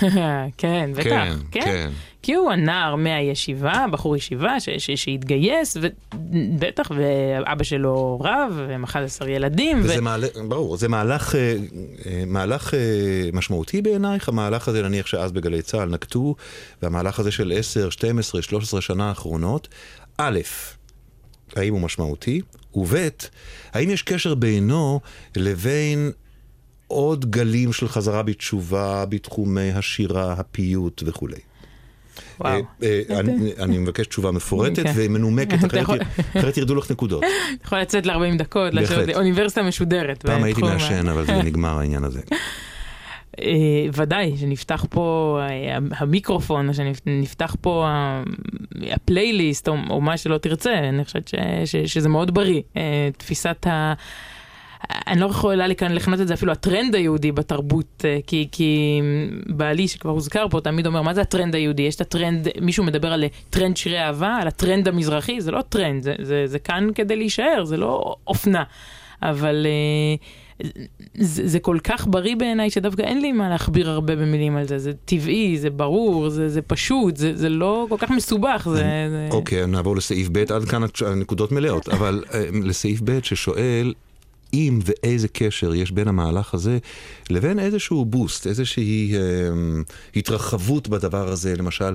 כן, 0.58 0.90
בטח, 0.94 1.04
כן, 1.50 1.60
כן. 1.64 1.90
כי 2.24 2.34
הוא 2.34 2.52
הנער 2.52 2.96
מהישיבה, 2.96 3.84
בחור 3.90 4.16
ישיבה 4.16 4.60
ש- 4.60 4.68
ש- 4.78 4.90
שהתגייס, 4.90 5.76
ובטח, 5.76 6.90
ואבא 6.96 7.64
שלו 7.64 8.20
רב, 8.20 8.60
עם 8.74 8.84
11 8.84 9.30
ילדים. 9.30 9.80
וזה 9.84 9.98
ו... 9.98 10.02
מעלה, 10.02 10.26
ברור, 10.48 10.76
זה 10.76 10.88
מהלך, 10.88 11.34
אה, 11.34 11.56
אה, 12.06 12.22
מהלך 12.26 12.74
אה, 12.74 12.80
משמעותי 13.32 13.82
בעינייך, 13.82 14.28
המהלך 14.28 14.68
הזה 14.68 14.82
נניח 14.82 15.06
שאז 15.06 15.32
בגלי 15.32 15.62
צה"ל 15.62 15.88
נקטו, 15.88 16.34
והמהלך 16.82 17.20
הזה 17.20 17.30
של 17.30 17.52
10, 17.56 17.90
12, 17.90 18.42
13 18.42 18.80
שנה 18.80 19.08
האחרונות, 19.08 19.68
א', 20.18 20.40
האם 21.56 21.72
הוא 21.72 21.80
משמעותי, 21.80 22.40
וב', 22.74 22.96
האם 23.72 23.90
יש 23.90 24.02
קשר 24.02 24.34
בינו 24.34 25.00
לבין 25.36 26.10
עוד 26.86 27.30
גלים 27.30 27.72
של 27.72 27.88
חזרה 27.88 28.22
בתשובה 28.22 29.04
בתחומי 29.08 29.72
השירה, 29.72 30.32
הפיוט 30.32 31.02
וכולי? 31.06 31.53
אה, 32.44 32.60
אה, 32.82 33.20
אני- 33.60 33.78
מבקש 33.78 34.06
תשובה 34.06 34.30
מפורטת 34.30 34.82
כן. 34.82 34.92
ומנומקת, 34.96 35.58
אחרת 36.38 36.56
ירדו 36.56 36.74
לך 36.74 36.90
נקודות. 36.90 37.24
יכול 37.64 37.78
לצאת 37.78 38.06
ל-40 38.06 38.38
דקות, 38.38 38.72
אוניברסיטה 39.14 39.62
משודרת. 39.62 40.22
פעם 40.22 40.44
הייתי 40.44 40.60
מעשן, 40.62 41.08
אבל 41.08 41.26
זה 41.26 41.42
נגמר 41.48 41.78
העניין 41.78 42.04
הזה. 42.04 42.20
אה, 43.40 43.46
ודאי, 43.92 44.36
שנפתח 44.36 44.86
פה 44.90 45.40
המיקרופון, 45.90 46.72
שנפתח 46.72 47.56
פה 47.60 47.88
הפלייליסט, 48.90 49.68
או, 49.68 50.00
מה 50.00 50.16
שלא 50.16 50.38
תרצה, 50.38 50.74
אני 50.88 51.04
חושבת 51.04 51.30
שזה 51.86 52.08
מאוד 52.08 52.34
בריא. 52.34 52.62
תפיסת 53.16 53.66
ה... 53.66 53.92
אני 54.90 55.20
לא 55.20 55.26
יכולה 55.26 55.66
לכנות 55.66 56.20
את 56.20 56.28
זה 56.28 56.34
אפילו 56.34 56.52
הטרנד 56.52 56.94
היהודי 56.94 57.32
בתרבות, 57.32 58.04
אה, 58.04 58.18
כי, 58.26 58.48
כי 58.52 59.00
בעלי 59.46 59.88
שכבר 59.88 60.10
הוזכר 60.10 60.46
פה 60.50 60.60
תמיד 60.60 60.86
אומר, 60.86 61.02
מה 61.02 61.14
זה 61.14 61.20
הטרנד 61.20 61.54
היהודי? 61.54 61.82
יש 61.82 61.96
את 61.96 62.00
הטרנד, 62.00 62.48
מישהו 62.60 62.84
מדבר 62.84 63.12
על 63.12 63.24
טרנד 63.50 63.76
שירי 63.76 64.00
אהבה, 64.00 64.36
על 64.40 64.48
הטרנד 64.48 64.88
המזרחי, 64.88 65.40
זה 65.40 65.50
לא 65.50 65.62
טרנד, 65.68 66.02
זה, 66.02 66.14
זה, 66.22 66.42
זה 66.46 66.58
כאן 66.58 66.88
כדי 66.94 67.16
להישאר, 67.16 67.64
זה 67.64 67.76
לא 67.76 68.16
אופנה. 68.26 68.62
אבל 69.22 69.66
אה, 69.66 70.14
זה, 71.14 71.48
זה 71.48 71.58
כל 71.58 71.78
כך 71.84 72.06
בריא 72.10 72.36
בעיניי 72.36 72.70
שדווקא 72.70 73.02
אין 73.02 73.20
לי 73.20 73.32
מה 73.32 73.48
להכביר 73.48 73.90
הרבה 73.90 74.16
במילים 74.16 74.56
על 74.56 74.68
זה, 74.68 74.78
זה 74.78 74.92
טבעי, 75.04 75.58
זה 75.58 75.70
ברור, 75.70 76.28
זה, 76.28 76.48
זה 76.48 76.62
פשוט, 76.62 77.16
זה, 77.16 77.36
זה 77.36 77.48
לא 77.48 77.86
כל 77.88 77.96
כך 77.98 78.10
מסובך. 78.10 78.68
זה, 78.70 78.76
זה... 79.10 79.28
אוקיי, 79.30 79.66
נעבור 79.66 79.96
לסעיף 79.96 80.28
ב', 80.32 80.52
עד 80.52 80.64
כאן 80.64 80.82
הנקודות 81.06 81.52
מלאות, 81.52 81.88
אבל 81.88 82.24
אה, 82.34 82.44
לסעיף 82.52 83.00
ב' 83.04 83.18
ששואל 83.22 83.92
אם 84.54 84.78
ואיזה 84.84 85.28
קשר 85.28 85.74
יש 85.74 85.90
בין 85.90 86.08
המהלך 86.08 86.54
הזה 86.54 86.78
לבין 87.30 87.58
איזשהו 87.58 88.04
בוסט, 88.04 88.46
איזושהי 88.46 89.14
אה, 89.14 89.20
התרחבות 90.16 90.88
בדבר 90.88 91.28
הזה, 91.28 91.56
למשל 91.56 91.94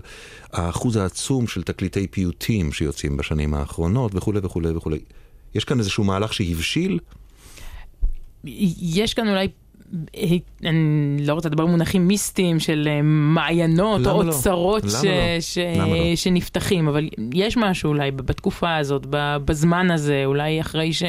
האחוז 0.54 0.96
העצום 0.96 1.48
של 1.48 1.64
תקליטי 1.64 2.08
פיוטים 2.08 2.72
שיוצאים 2.72 3.18
בשנים 3.18 3.54
האחרונות 3.54 4.16
וכולי 4.16 4.40
וכולי 4.44 4.70
וכולי. 4.70 5.00
יש 5.56 5.66
כאן 5.66 5.80
איזשהו 5.80 6.04
מהלך 6.04 6.34
שהבשיל? 6.34 7.00
יש 8.46 9.14
כאן 9.14 9.28
אולי, 9.28 9.48
אני 10.66 11.26
לא 11.26 11.34
רוצה 11.34 11.50
לדבר 11.50 11.66
במונחים 11.66 12.08
מיסטיים 12.08 12.60
של 12.60 12.88
אה, 12.88 13.02
מעיינות 13.04 14.06
או 14.06 14.24
לא? 14.24 14.28
אוצרות 14.28 14.84
למה 14.84 14.92
ש, 14.92 15.06
לא? 15.06 15.40
ש, 15.40 15.58
לא? 15.58 16.16
שנפתחים, 16.16 16.88
אבל 16.88 17.10
יש 17.34 17.58
משהו 17.58 17.90
אולי 17.90 18.12
בתקופה 18.12 18.78
הזאת, 18.78 19.06
בזמן 19.46 19.92
הזה, 19.92 20.22
אולי 20.26 20.62
אחרי 20.62 20.94
ש... 20.94 21.04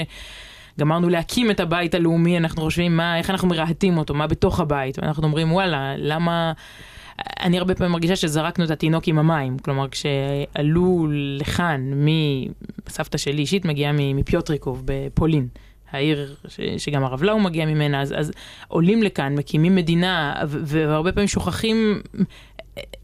גמרנו 0.80 1.08
להקים 1.08 1.50
את 1.50 1.60
הבית 1.60 1.94
הלאומי, 1.94 2.38
אנחנו 2.38 2.62
חושבים 2.62 2.96
מה, 2.96 3.18
איך 3.18 3.30
אנחנו 3.30 3.48
מרהטים 3.48 3.98
אותו, 3.98 4.14
מה 4.14 4.26
בתוך 4.26 4.60
הבית, 4.60 4.98
ואנחנו 4.98 5.22
אומרים 5.22 5.52
וואלה, 5.52 5.94
למה... 5.96 6.52
אני 7.40 7.58
הרבה 7.58 7.74
פעמים 7.74 7.92
מרגישה 7.92 8.16
שזרקנו 8.16 8.64
את 8.64 8.70
התינוק 8.70 9.08
עם 9.08 9.18
המים, 9.18 9.58
כלומר 9.58 9.88
כשעלו 9.88 11.06
לכאן, 11.38 11.80
מסבתא 12.86 13.18
שלי 13.18 13.40
אישית 13.40 13.64
מגיעה 13.64 13.92
מפיוטריקוב 13.92 14.82
בפולין. 14.84 15.48
העיר 15.92 16.34
ש, 16.48 16.60
שגם 16.78 17.04
הרב 17.04 17.22
לאו 17.22 17.38
מגיע 17.38 17.66
ממנה, 17.66 18.00
אז, 18.00 18.14
אז 18.16 18.32
עולים 18.68 19.02
לכאן, 19.02 19.34
מקימים 19.34 19.74
מדינה, 19.74 20.34
והרבה 20.48 21.12
פעמים 21.12 21.28
שוכחים, 21.28 22.00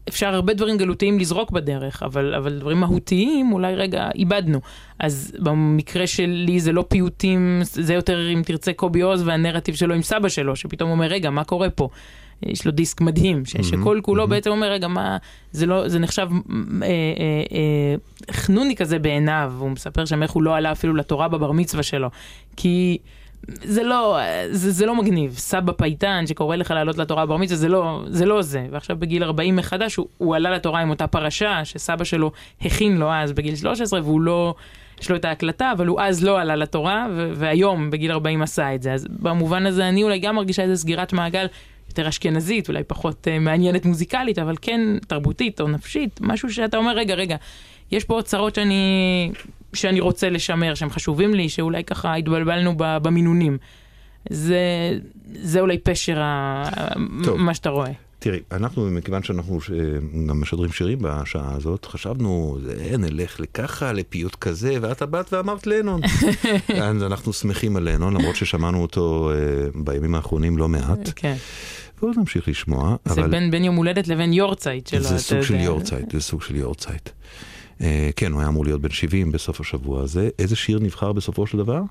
אפשר 0.09 0.27
הרבה 0.27 0.53
דברים 0.53 0.77
גלותיים 0.77 1.19
לזרוק 1.19 1.51
בדרך, 1.51 2.03
אבל, 2.03 2.35
אבל 2.35 2.59
דברים 2.59 2.79
מהותיים 2.79 3.51
אולי 3.51 3.75
רגע 3.75 4.09
איבדנו. 4.15 4.59
אז 4.99 5.35
במקרה 5.39 6.07
שלי 6.07 6.59
זה 6.59 6.71
לא 6.71 6.85
פיוטים, 6.87 7.59
זה 7.63 7.93
יותר 7.93 8.29
אם 8.33 8.41
תרצה 8.45 8.73
קובי 8.73 9.01
עוז 9.01 9.27
והנרטיב 9.27 9.75
שלו 9.75 9.95
עם 9.95 10.01
סבא 10.01 10.29
שלו, 10.29 10.55
שפתאום 10.55 10.89
אומר 10.89 11.07
רגע 11.07 11.29
מה 11.29 11.43
קורה 11.43 11.69
פה. 11.69 11.89
יש 12.45 12.65
לו 12.65 12.71
דיסק 12.71 13.01
מדהים, 13.01 13.45
ש- 13.45 13.57
שכל 13.57 13.99
כולו 14.03 14.27
בעצם 14.27 14.49
אומר, 14.49 14.71
רגע, 14.71 14.87
מה, 14.87 15.17
זה 15.51 15.65
לא, 15.65 15.87
זה 15.87 15.99
נחשב 15.99 16.29
אה, 16.31 16.87
אה, 16.87 16.87
אה, 17.51 17.95
חנוני 18.31 18.75
כזה 18.75 18.99
בעיניו, 18.99 19.53
הוא 19.59 19.69
מספר 19.69 20.05
שם 20.05 20.23
איך 20.23 20.31
הוא 20.31 20.43
לא 20.43 20.55
עלה 20.55 20.71
אפילו 20.71 20.95
לתורה 20.95 21.27
בבר 21.27 21.51
מצווה 21.51 21.83
שלו, 21.83 22.09
כי 22.55 22.97
זה 23.47 23.83
לא, 23.83 24.19
זה, 24.51 24.71
זה 24.71 24.85
לא 24.85 24.95
מגניב, 24.95 25.33
סבא 25.37 25.73
פייטן 25.73 26.27
שקורא 26.27 26.55
לך 26.55 26.71
לעלות 26.71 26.97
לתורה 26.97 27.25
בבר 27.25 27.37
מצווה, 27.37 27.57
זה 27.57 27.69
לא 27.69 28.03
זה, 28.07 28.25
לא 28.25 28.41
זה. 28.41 28.67
ועכשיו 28.71 28.97
בגיל 28.99 29.23
40 29.23 29.55
מחדש 29.55 29.95
הוא, 29.95 30.07
הוא 30.17 30.35
עלה 30.35 30.51
לתורה 30.51 30.81
עם 30.81 30.89
אותה 30.89 31.07
פרשה 31.07 31.65
שסבא 31.65 32.03
שלו 32.03 32.31
הכין 32.61 32.97
לו 32.97 33.13
אז 33.13 33.33
בגיל 33.33 33.55
13 33.55 34.01
והוא 34.01 34.21
לא... 34.21 34.55
יש 35.01 35.09
לו 35.11 35.15
את 35.15 35.25
ההקלטה, 35.25 35.71
אבל 35.71 35.87
הוא 35.87 36.01
אז 36.01 36.23
לא 36.23 36.41
עלה 36.41 36.55
לתורה, 36.55 37.07
ו- 37.15 37.31
והיום 37.35 37.89
בגיל 37.89 38.11
40 38.11 38.41
עשה 38.41 38.75
את 38.75 38.81
זה. 38.81 38.93
אז 38.93 39.07
במובן 39.09 39.65
הזה 39.65 39.89
אני 39.89 40.03
אולי 40.03 40.19
גם 40.19 40.35
מרגישה 40.35 40.63
איזה 40.63 40.75
סגירת 40.75 41.13
מעגל 41.13 41.45
יותר 41.89 42.09
אשכנזית, 42.09 42.69
אולי 42.69 42.83
פחות 42.83 43.27
uh, 43.27 43.39
מעניינת 43.39 43.85
מוזיקלית, 43.85 44.39
אבל 44.39 44.55
כן 44.61 44.81
תרבותית 45.07 45.61
או 45.61 45.67
נפשית, 45.67 46.19
משהו 46.21 46.49
שאתה 46.49 46.77
אומר, 46.77 46.95
רגע, 46.95 47.15
רגע, 47.15 47.35
יש 47.91 48.03
פה 48.03 48.13
אוצרות 48.13 48.55
שאני, 48.55 49.31
שאני 49.77 49.99
רוצה 49.99 50.29
לשמר, 50.29 50.75
שהם 50.75 50.89
חשובים 50.89 51.33
לי, 51.33 51.49
שאולי 51.49 51.83
ככה 51.83 52.15
התבלבלנו 52.15 52.73
במינונים. 52.77 53.57
זה, 54.29 54.59
זה 55.41 55.59
אולי 55.59 55.77
פשר 55.77 56.19
ה- 56.21 56.69
טוב. 57.23 57.37
מה 57.37 57.53
שאתה 57.53 57.69
רואה. 57.69 57.91
תראי, 58.19 58.39
אנחנו, 58.51 58.85
מכיוון 58.91 59.23
שאנחנו 59.23 59.59
גם 60.27 60.41
משדרים 60.41 60.71
שירים 60.71 60.97
בשעה 61.01 61.53
הזאת, 61.55 61.85
חשבנו, 61.85 62.57
זה, 62.63 62.97
נלך 62.97 63.39
לככה, 63.39 63.93
לפיוט 63.93 64.35
כזה, 64.35 64.77
ואת 64.81 65.01
באת 65.03 65.33
ואמרת 65.33 65.67
לנון. 65.67 66.01
אז 66.83 67.03
אנחנו 67.03 67.33
שמחים 67.33 67.75
על 67.75 67.89
לנון, 67.89 68.13
למרות 68.13 68.35
ששמענו 68.35 68.81
אותו 68.81 69.31
אה, 69.33 69.35
בימים 69.83 70.15
האחרונים 70.15 70.57
לא 70.57 70.67
מעט. 70.67 71.09
כן. 71.15 71.35
ועוד 72.01 72.17
נמשיך 72.17 72.47
לשמוע, 72.47 72.95
זה 73.05 73.21
אבל 73.21 73.29
בין, 73.29 73.51
בין 73.51 73.63
יום 73.63 73.75
הולדת 73.75 74.07
לבין 74.07 74.33
יורצייט 74.33 74.87
שלו. 74.87 75.03
זה 75.03 75.17
סוג 75.19 75.41
של. 75.41 75.55
יורצייט, 75.55 76.11
זה 76.11 76.21
סוג 76.21 76.41
של 76.41 76.55
יורצייט. 76.55 77.09
אה, 77.81 78.09
כן, 78.15 78.31
הוא 78.31 78.39
היה 78.39 78.49
אמור 78.49 78.65
להיות 78.65 78.81
בן 78.81 78.89
70 78.89 79.31
בסוף 79.31 79.61
השבוע 79.61 80.01
הזה. 80.03 80.29
איזה 80.39 80.55
שיר 80.55 80.79
נבחר 80.79 81.13
בסופו 81.13 81.47
של 81.47 81.57
דבר? 81.57 81.81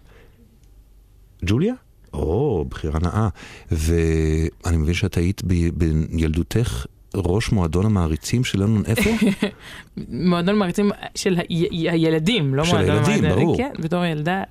ג'וליה? 1.45 1.75
או, 2.13 2.65
בחירה 2.71 3.01
נאה. 3.01 3.29
ואני 3.71 4.77
מבין 4.77 4.95
שאת 4.95 5.17
היית 5.17 5.43
ב- 5.47 5.69
בילדותך 6.11 6.87
ראש 7.15 7.53
מועדון 7.53 7.87
המעריצים 7.87 8.45
של 8.45 8.63
לנון 8.63 8.83
איפה? 8.87 9.11
מועדון 10.31 10.59
מעריצים 10.59 10.91
של 11.15 11.39
הילדים, 11.49 12.55
לא 12.55 12.65
של 12.65 12.73
מועדון... 12.73 12.91
הילדים, 12.97 13.25
מועדון- 13.25 13.39
ברור. 13.39 13.57
כן, 13.57 13.71
בתור 13.83 14.05
ילדה, 14.05 14.43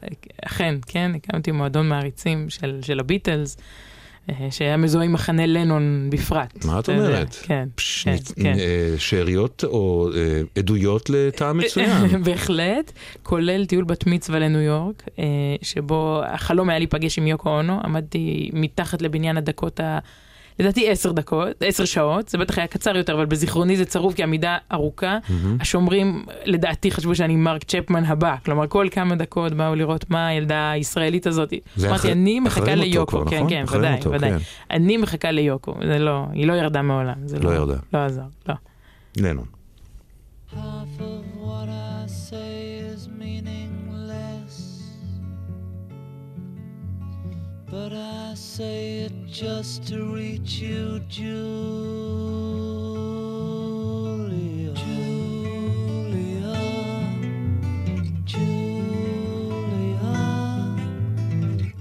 אכן, 0.45 0.75
כן, 0.87 1.11
הקמתי 1.15 1.51
מועדון 1.51 1.89
מעריצים 1.89 2.49
של, 2.49 2.79
של 2.81 2.99
הביטלס, 2.99 3.57
שהיה 4.51 4.77
מזוהה 4.77 5.05
עם 5.05 5.13
מחנה 5.13 5.45
לנון 5.45 6.07
בפרט. 6.11 6.65
מה 6.65 6.79
את 6.79 6.89
אומרת? 6.89 7.35
כן, 7.43 7.67
פש, 7.75 8.03
כן, 8.03 8.15
כן. 8.43 8.53
אה, 8.59 8.95
שאריות 8.97 9.63
או 9.63 10.09
אה, 10.15 10.41
עדויות 10.57 11.09
לטעם 11.09 11.57
מצוין. 11.57 12.07
בהחלט, 12.25 12.91
כולל 13.23 13.65
טיול 13.65 13.83
בת 13.83 14.07
מצווה 14.07 14.39
לניו 14.39 14.61
יורק, 14.61 15.03
אה, 15.19 15.25
שבו 15.61 16.21
החלום 16.25 16.69
היה 16.69 16.79
להיפגש 16.79 17.17
עם 17.17 17.27
יוקו 17.27 17.49
אונו, 17.49 17.79
עמדתי 17.83 18.49
מתחת 18.53 19.01
לבניין 19.01 19.37
הדקות 19.37 19.79
ה... 19.79 19.99
לדעתי 20.59 20.89
עשר 20.89 21.11
דקות, 21.11 21.47
עשר 21.59 21.85
שעות, 21.85 22.29
זה 22.29 22.37
בטח 22.37 22.57
היה 22.57 22.67
קצר 22.67 22.95
יותר, 22.97 23.13
אבל 23.13 23.25
בזיכרוני 23.25 23.77
זה 23.77 23.85
צרוב 23.85 24.13
כי 24.13 24.23
עמידה 24.23 24.57
ארוכה. 24.71 25.17
השומרים 25.59 26.25
לדעתי 26.45 26.91
חשבו 26.91 27.15
שאני 27.15 27.35
מרק 27.35 27.63
צ'פמן 27.63 28.05
הבא, 28.05 28.35
כלומר 28.45 28.67
כל 28.67 28.87
כמה 28.91 29.15
דקות 29.15 29.53
באו 29.53 29.75
לראות 29.75 30.09
מה 30.09 30.27
הילדה 30.27 30.71
הישראלית 30.71 31.27
הזאת. 31.27 31.53
אמרתי, 31.79 31.95
אחרי- 31.95 32.11
אני 32.11 32.39
מחכה 32.39 32.75
ליוקו, 32.75 33.07
כבר, 33.07 33.29
כן, 33.29 33.37
נכון? 33.37 33.49
כן, 33.49 33.65
ודאי, 33.77 33.95
מותו, 33.95 34.11
ודאי. 34.11 34.31
כן. 34.31 34.37
אני 34.71 34.97
מחכה 34.97 35.31
ליוקו, 35.31 35.75
זה 35.87 35.99
לא, 35.99 36.25
היא 36.33 36.47
לא 36.47 36.53
ירדה 36.53 36.81
מעולם. 36.81 37.15
זה 37.25 37.39
לא 37.39 37.49
ירדה. 37.55 37.75
לא 37.93 37.99
עזר, 37.99 38.21
לא. 38.49 38.55
לנון. 39.17 39.45
Half 40.53 40.57
of 40.99 41.25
what 41.45 41.69
I 41.69 42.07
say 42.29 42.55
is 42.93 43.01
meaningless. 43.21 44.55
But 47.71 47.91
I 47.93 48.24
say 48.55 48.99
it 48.99 49.11
just 49.27 49.85
to 49.85 50.15
reach 50.15 50.59
you, 50.59 51.01
Julia. 51.09 51.35
Julia. 54.73 56.55
Julia. 58.23 58.77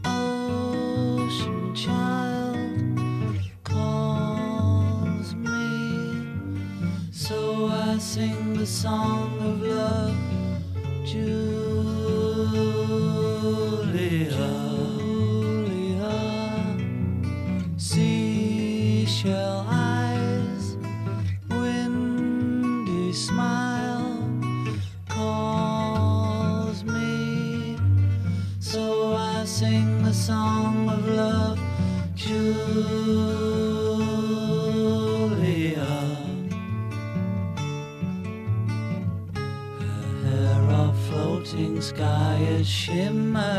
Ocean 0.05 1.75
child 1.77 3.39
calls 3.63 5.33
me. 5.37 6.27
So 7.13 7.69
I 7.69 7.99
sing 7.99 8.55
the 8.55 8.67
song 8.67 9.39
of 9.39 9.63
love, 9.63 10.17
Julia. 11.07 12.84
shell 19.25 19.65
eyes, 19.71 20.77
windy 21.49 23.11
smile 23.11 24.21
calls 25.09 26.85
me. 26.85 27.79
So 28.61 29.17
I 29.17 29.47
sing 29.47 30.03
the 30.03 30.13
song 30.13 30.91
of 30.91 31.09
love, 31.09 31.59
Julia. 32.15 32.45
Her 39.81 40.13
hair 40.29 40.65
of 40.85 40.95
floating 41.07 41.81
sky 41.81 42.37
is 42.59 42.69
shimmer. 42.69 43.54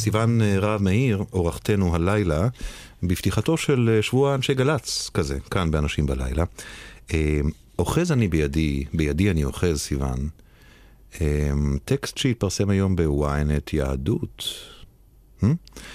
סיון 0.00 0.42
אה, 0.42 0.58
רהב 0.58 0.82
מאיר, 0.82 1.24
אורחתנו 1.32 1.94
הלילה, 1.94 2.48
בפתיחתו 3.02 3.56
של 3.56 3.90
אה, 3.96 4.02
שבוע 4.02 4.34
אנשי 4.34 4.54
גל"צ, 4.54 5.10
כזה, 5.14 5.38
כאן 5.50 5.70
באנשים 5.70 6.06
בלילה. 6.06 6.44
אה, 7.14 7.40
אוחז 7.78 8.12
אני 8.12 8.28
בידי, 8.28 8.84
בידי 8.94 9.30
אני 9.30 9.44
אוחז, 9.44 9.80
סיון, 9.80 10.28
טקסט 11.84 12.18
שהתפרסם 12.18 12.70
היום 12.70 12.96
בוויינט 12.96 13.72
יהדות. 13.72 14.44
Hmm? 15.40 15.46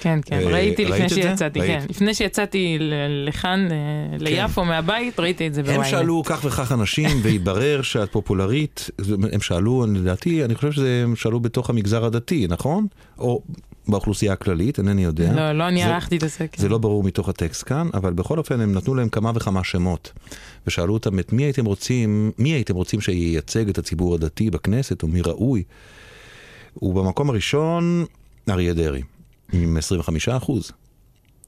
כן, 0.02 0.20
כן, 0.26 0.40
ראיתי 0.44 0.86
ראית 0.86 1.12
לפני? 1.12 1.24
שיצאתי? 1.24 1.60
כן. 1.60 1.86
לפני 1.90 2.14
שיצאתי 2.14 2.78
לכאן, 3.26 3.68
אה, 3.72 4.18
ליפו 4.18 4.66
מהבית, 4.66 5.20
ראיתי 5.20 5.48
את 5.48 5.54
זה 5.54 5.62
הם 5.62 5.68
בוויינט. 5.68 5.88
שאלו 5.90 6.24
כך 6.26 6.46
וכך 6.46 6.72
אנשים, 6.72 7.10
והתברר 7.24 7.82
שאת 7.82 8.12
פופולרית. 8.12 8.90
הם 9.32 9.42
שאלו, 9.42 9.86
לדעתי, 9.94 10.46
אני 10.46 10.56
חושב 10.56 10.72
שהם 10.72 11.16
שאלו 11.16 11.40
בתוך 11.40 11.70
המגזר 11.70 12.06
הדתי, 12.06 12.48
נכון? 12.50 12.88
או 13.18 13.42
באוכלוסייה 13.88 14.34
הכללית, 14.34 14.80
אינני 14.80 15.04
יודע. 15.04 15.34
לא, 15.34 15.52
לא 15.52 15.68
אני 15.68 15.84
זה- 15.84 15.86
ערכתי 15.96 16.18
את 16.18 16.24
הסקר. 16.24 16.62
זה 16.62 16.70
לא 16.70 16.78
ברור 16.78 17.04
מתוך 17.04 17.30
הטקסט 17.30 17.64
כאן, 17.68 17.90
אבל 17.94 18.14
בכל 18.14 18.38
אופן 18.38 18.60
הם 18.62 18.74
נתנו 18.74 18.96
להם 18.96 19.10
כמה 19.10 19.32
וכמה 19.36 19.64
שמות. 19.64 20.12
ושאלו 20.68 20.94
אותם 20.94 21.20
את 21.20 21.34
מי 21.34 21.44
הייתם 21.44 21.66
רוצים, 21.66 22.32
מי 22.38 22.50
הייתם 22.50 22.76
רוצים 22.76 23.02
שייצג 23.02 23.70
את 23.70 23.78
הציבור 23.78 24.16
הדתי 24.16 24.50
בכנסת, 24.50 25.04
או 25.04 25.08
מי 25.08 25.22
ראוי. 25.22 25.64
ובמקום 26.82 27.30
הראשון, 27.30 28.06
אריה 28.50 28.74
דרעי, 28.74 29.02
עם 29.54 29.78
25 29.78 30.30
אחוז. 30.30 30.72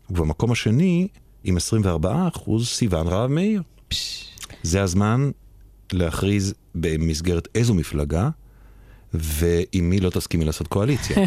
ובמקום 0.09 0.51
השני, 0.51 1.07
עם 1.43 1.57
24 1.57 2.27
אחוז, 2.27 2.67
סיון 2.67 3.07
רהב 3.07 3.31
מאיר. 3.31 3.61
זה 4.63 4.81
הזמן 4.81 5.31
להכריז 5.93 6.53
במסגרת 6.75 7.47
איזו 7.55 7.73
מפלגה, 7.73 8.29
ועם 9.13 9.89
מי 9.89 9.99
לא 9.99 10.09
תסכימי 10.09 10.45
לעשות 10.45 10.67
קואליציה. 10.67 11.17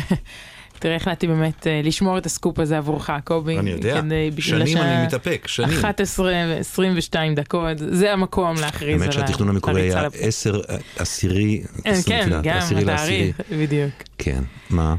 תראה, 0.81 0.97
החלטתי 0.97 1.27
באמת 1.27 1.67
אה, 1.67 1.81
לשמור 1.85 2.19
את 2.19 2.27
הסקופ 2.27 2.59
הזה 2.59 2.79
עבורך, 2.79 3.11
קובי. 3.25 3.59
אני 3.59 3.71
יודע, 3.71 4.01
כדי- 4.01 4.31
בשביל 4.35 4.61
שנים 4.67 4.77
השעה 4.79 4.97
אני 4.99 5.07
מתאפק, 5.07 5.45
שנים. 5.47 5.69
11 5.79 6.33
ו-22 6.47 7.15
דקות, 7.37 7.63
זה 7.79 8.13
המקום 8.13 8.57
להכריז 8.61 8.95
על 9.03 9.09
האמת 9.09 9.13
שהתכנון 9.13 9.49
המקורי 9.49 9.81
היה 9.83 10.03
לפ- 10.03 10.13
10, 10.19 10.61
עשירי, 10.97 11.63
אה, 11.87 11.91
עשרים, 11.93 12.25
כן, 12.25 12.41
גם 12.43 12.57
עשירי. 12.57 12.83
התאריך, 12.83 13.41
בדיוק. 13.53 13.91
כן, 14.19 14.41
מה? 14.71 14.95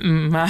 מה? 0.00 0.46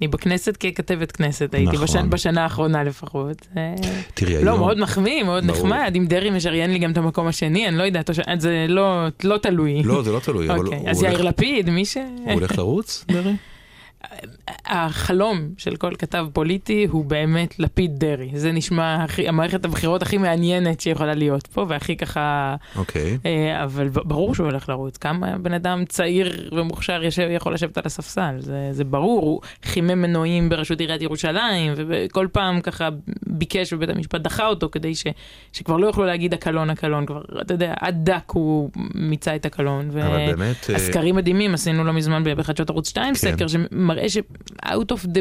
אני 0.00 0.08
בכנסת 0.08 0.56
ככתבת 0.56 1.12
כנסת, 1.12 1.54
הייתי 1.54 1.72
נכון. 1.72 1.86
בשנה- 1.86 2.06
בשנה 2.06 2.42
האחרונה 2.42 2.84
לפחות. 2.84 3.46
אה, 3.56 3.74
תראי, 4.14 4.32
היום... 4.36 4.44
לא, 4.44 4.58
מאוד 4.58 4.78
מחמיא, 4.78 5.22
מאוד 5.22 5.46
ברור. 5.46 5.58
נחמד, 5.58 5.92
אם 5.96 6.06
דרעי 6.06 6.30
משריין 6.30 6.72
לי 6.72 6.78
גם 6.78 6.90
את 6.92 6.96
המקום 6.96 7.26
השני, 7.26 7.68
אני 7.68 7.76
לא 7.78 7.82
יודעת, 7.82 8.10
זה 8.38 8.66
לא 8.68 9.06
לא 9.24 9.36
תלוי. 9.38 9.82
לא, 9.82 10.02
זה 10.02 10.12
לא 10.12 10.18
תלוי, 10.20 10.50
אבל 10.50 10.58
אוקיי, 10.66 10.82
אז 10.86 10.98
הולך- 11.02 11.12
יאיר 11.12 11.22
לפיד, 11.22 11.70
מי 11.70 11.84
ש... 11.84 11.96
הוא 12.24 12.32
הולך 12.32 12.58
לרוץ, 12.58 13.04
דרעי? 13.08 13.34
החלום 14.66 15.48
של 15.56 15.76
כל 15.76 15.92
כתב 15.98 16.26
פוליטי 16.32 16.86
הוא 16.90 17.04
באמת 17.04 17.58
לפיד 17.58 17.98
דרעי. 17.98 18.30
זה 18.34 18.52
נשמע 18.52 19.04
הכי- 19.04 19.28
המערכת 19.28 19.64
הבחירות 19.64 20.02
הכי 20.02 20.18
מעניינת 20.18 20.80
שיכולה 20.80 21.14
להיות 21.14 21.46
פה, 21.46 21.66
והכי 21.68 21.96
ככה... 21.96 22.56
אוקיי. 22.76 23.18
אה, 23.26 23.64
אבל 23.64 23.88
ברור 23.88 24.34
שהוא 24.34 24.46
הולך 24.46 24.68
לרוץ. 24.68 24.96
כמה 24.96 25.38
בן 25.38 25.52
אדם 25.52 25.84
צעיר 25.88 26.48
ומוכשר 26.52 27.04
יושב, 27.04 27.28
יכול 27.30 27.54
לשבת 27.54 27.78
על 27.78 27.82
הספסל, 27.86 28.34
זה, 28.38 28.68
זה 28.72 28.84
ברור. 28.84 29.22
הוא 29.22 29.40
חימם 29.64 30.02
מנועים 30.02 30.48
בראשות 30.48 30.80
עיריית 30.80 31.02
ירושלים, 31.02 31.72
וכל 31.76 32.26
פעם 32.32 32.60
ככה 32.60 32.88
ביקש 33.26 33.72
ובית 33.72 33.90
המשפט 33.90 34.20
דחה 34.20 34.46
אותו 34.46 34.68
כדי 34.72 34.94
ש, 34.94 35.04
שכבר 35.52 35.76
לא 35.76 35.86
יוכלו 35.86 36.04
להגיד 36.04 36.34
הקלון 36.34 36.70
הקלון, 36.70 37.06
כבר, 37.06 37.22
אתה 37.42 37.54
יודע, 37.54 37.74
עד 37.80 38.10
דק 38.10 38.30
הוא 38.32 38.70
מיצה 38.94 39.36
את 39.36 39.46
הקלון. 39.46 39.88
ו... 39.92 40.06
אבל 40.06 40.34
באמת... 40.34 40.70
אה, 40.70 40.76
הסקרים 40.76 41.16
מדהימים, 41.16 41.54
עשינו 41.54 41.84
לא 41.84 41.92
מזמן 41.92 42.22
בחדשות 42.36 42.70
ערוץ 42.70 42.88
2 42.88 43.06
כן. 43.06 43.14
סקר 43.14 43.46
שמראה 43.88 44.08
ש- 44.08 44.18
out 44.66 44.92
of 44.92 45.06
the 45.06 45.20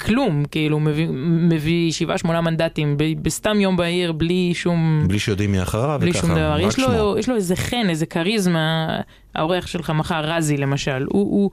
כלום, 0.00 0.44
כאילו 0.50 0.80
מביא- 0.80 1.08
מביא 1.50 1.92
7-8 2.24 2.40
מנדטים 2.40 2.96
ב- 2.96 3.22
בסתם 3.22 3.60
יום 3.60 3.76
בהיר 3.76 4.12
בלי 4.12 4.52
שום... 4.54 5.04
בלי 5.08 5.18
שיודעים 5.18 5.52
מי 5.52 5.62
אחריו, 5.62 5.98
בלי 6.00 6.12
שום 6.12 6.30
דבר. 6.30 6.56
יש 6.60 6.74
שמו. 6.74 6.86
לו, 6.88 7.18
יש 7.18 7.28
לו 7.28 7.34
איזה 7.36 7.56
חן, 7.56 7.86
איזה 7.88 8.06
כריזמה, 8.06 9.00
העורך 9.34 9.68
שלך 9.68 9.90
מחר, 9.90 10.20
רזי 10.24 10.56
למשל, 10.56 11.02
הוא... 11.08 11.22
הוא 11.22 11.50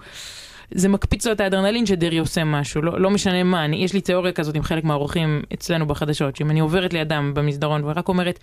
זה 0.76 0.90
מקפיץ 0.90 1.26
לו 1.26 1.32
את 1.32 1.40
האדרנלין 1.40 1.86
שדרעי 1.86 2.18
עושה 2.18 2.44
משהו, 2.44 2.82
לא, 2.82 3.00
לא 3.02 3.10
משנה 3.10 3.44
מה, 3.44 3.66
אני, 3.66 3.76
יש 3.84 3.94
לי 3.94 4.02
תיאוריה 4.02 4.32
כזאת 4.32 4.56
עם 4.56 4.64
חלק 4.64 4.84
מהאורחים 4.84 5.42
אצלנו 5.54 5.88
בחדשות, 5.88 6.36
שאם 6.36 6.50
אני 6.52 6.60
עוברת 6.60 6.94
לידם 6.94 7.32
במסדרון 7.36 7.82
ורק 7.84 8.08
אומרת, 8.10 8.40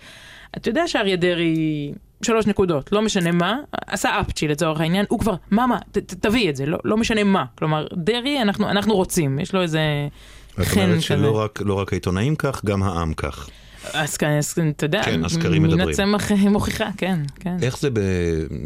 אתה 0.57 0.69
יודע 0.69 0.87
שאריה 0.87 1.15
דרעי, 1.15 1.91
שלוש 2.23 2.47
נקודות, 2.47 2.91
לא 2.91 3.01
משנה 3.01 3.31
מה, 3.31 3.57
עשה 3.87 4.19
אפצ'י 4.21 4.47
לצורך 4.47 4.79
העניין, 4.79 5.05
הוא 5.09 5.19
כבר, 5.19 5.33
מה 5.51 5.67
מה, 5.67 5.77
ת, 5.91 5.97
ת, 5.97 6.13
תביא 6.13 6.49
את 6.49 6.55
זה, 6.55 6.65
לא, 6.65 6.77
לא 6.85 6.97
משנה 6.97 7.23
מה, 7.23 7.45
כלומר, 7.57 7.87
דרעי 7.93 8.41
אנחנו, 8.41 8.69
אנחנו 8.69 8.95
רוצים, 8.95 9.39
יש 9.39 9.53
לו 9.53 9.61
איזה 9.61 9.79
זאת 10.57 10.67
חן 10.67 10.81
אומרת 10.81 10.95
כזה. 10.95 11.01
שלא 11.01 11.37
רק, 11.37 11.61
לא 11.65 11.73
רק 11.73 11.93
העיתונאים 11.93 12.35
כך, 12.35 12.65
גם 12.65 12.83
העם 12.83 13.13
כך. 13.13 13.49
אז 13.93 14.17
אתה 14.69 14.85
יודע, 14.85 15.03
כן, 15.03 15.25
הסקרים 15.25 15.63
מן 15.63 15.69
מדברים. 15.69 15.89
הצמח 15.89 16.31
אה, 16.31 16.49
מוכיחה, 16.49 16.89
כן, 16.97 17.19
כן. 17.39 17.57
איך 17.61 17.79
זה 17.79 17.89
ב... 17.93 17.99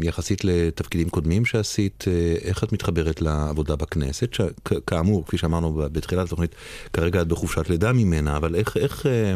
יחסית 0.02 0.44
לתפקידים 0.44 1.08
קודמים 1.08 1.44
שעשית, 1.44 2.04
אה, 2.08 2.34
איך 2.44 2.64
את 2.64 2.72
מתחברת 2.72 3.22
לעבודה 3.22 3.76
בכנסת? 3.76 4.34
ש... 4.34 4.40
כאמור, 4.86 5.26
כפי 5.26 5.38
שאמרנו 5.38 5.72
בתחילת 5.92 6.26
התוכנית, 6.26 6.54
כרגע 6.92 7.20
את 7.20 7.28
בחופשת 7.28 7.70
לידה 7.70 7.92
ממנה, 7.92 8.36
אבל 8.36 8.54
איך, 8.54 8.76
איך, 8.76 9.06
אה, 9.06 9.34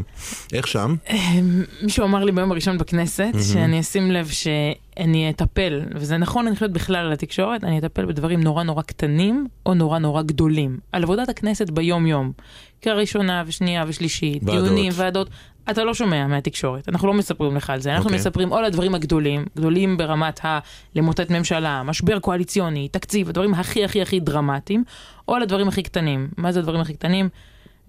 איך 0.52 0.66
שם? 0.66 0.94
אמ, 1.10 1.64
מישהו 1.82 2.04
אמר 2.04 2.24
לי 2.24 2.32
ביום 2.32 2.52
הראשון 2.52 2.78
בכנסת, 2.78 3.32
שאני 3.52 3.80
אשים 3.80 4.10
לב 4.10 4.28
שאני 4.28 5.30
אטפל, 5.30 5.80
וזה 5.94 6.16
נכון, 6.16 6.46
אני 6.46 6.54
חושבת 6.54 6.70
בכלל 6.70 7.06
על 7.06 7.12
התקשורת, 7.12 7.64
אני 7.64 7.78
אטפל 7.78 8.04
בדברים 8.04 8.40
נורא 8.40 8.62
נורא 8.62 8.82
קטנים, 8.82 9.46
או 9.66 9.74
נורא 9.74 9.98
נורא 9.98 10.22
גדולים. 10.22 10.78
על 10.92 11.02
עבודת 11.02 11.28
הכנסת 11.28 11.70
ביום-יום. 11.70 12.32
קריאה 12.80 12.96
ראשונה 12.96 13.42
ושנייה 13.46 13.84
ושלישית, 13.88 14.42
ועדות. 14.44 14.64
דיונים, 14.64 14.92
ועדות. 14.94 15.28
אתה 15.70 15.84
לא 15.84 15.94
שומע 15.94 16.26
מהתקשורת, 16.26 16.88
אנחנו 16.88 17.08
לא 17.08 17.14
מספרים 17.14 17.56
לך 17.56 17.70
על 17.70 17.80
זה, 17.80 17.90
אנחנו 17.90 18.04
okay. 18.04 18.06
אוקיי. 18.06 18.18
מספרים 18.18 18.52
או 18.52 18.56
על 18.56 18.64
הדברים 18.64 18.94
הגדולים, 18.94 19.44
גדולים 19.56 19.96
ברמת 19.96 20.44
ה... 20.44 20.58
למוטט 20.94 21.30
ממשלה, 21.30 21.82
משבר 21.82 22.18
קואליציוני, 22.18 22.88
תקציב, 22.88 23.28
הדברים 23.28 23.54
הכי 23.54 23.84
הכי 23.84 24.02
הכי 24.02 24.20
דרמטיים, 24.20 24.84
או 25.28 25.34
על 25.34 25.42
הדברים 25.42 25.68
הכי 25.68 25.82
קטנים. 25.82 26.28
מה 26.36 26.52
זה 26.52 26.58
הדברים 26.58 26.80
הכי 26.80 26.94
קטנים? 26.94 27.28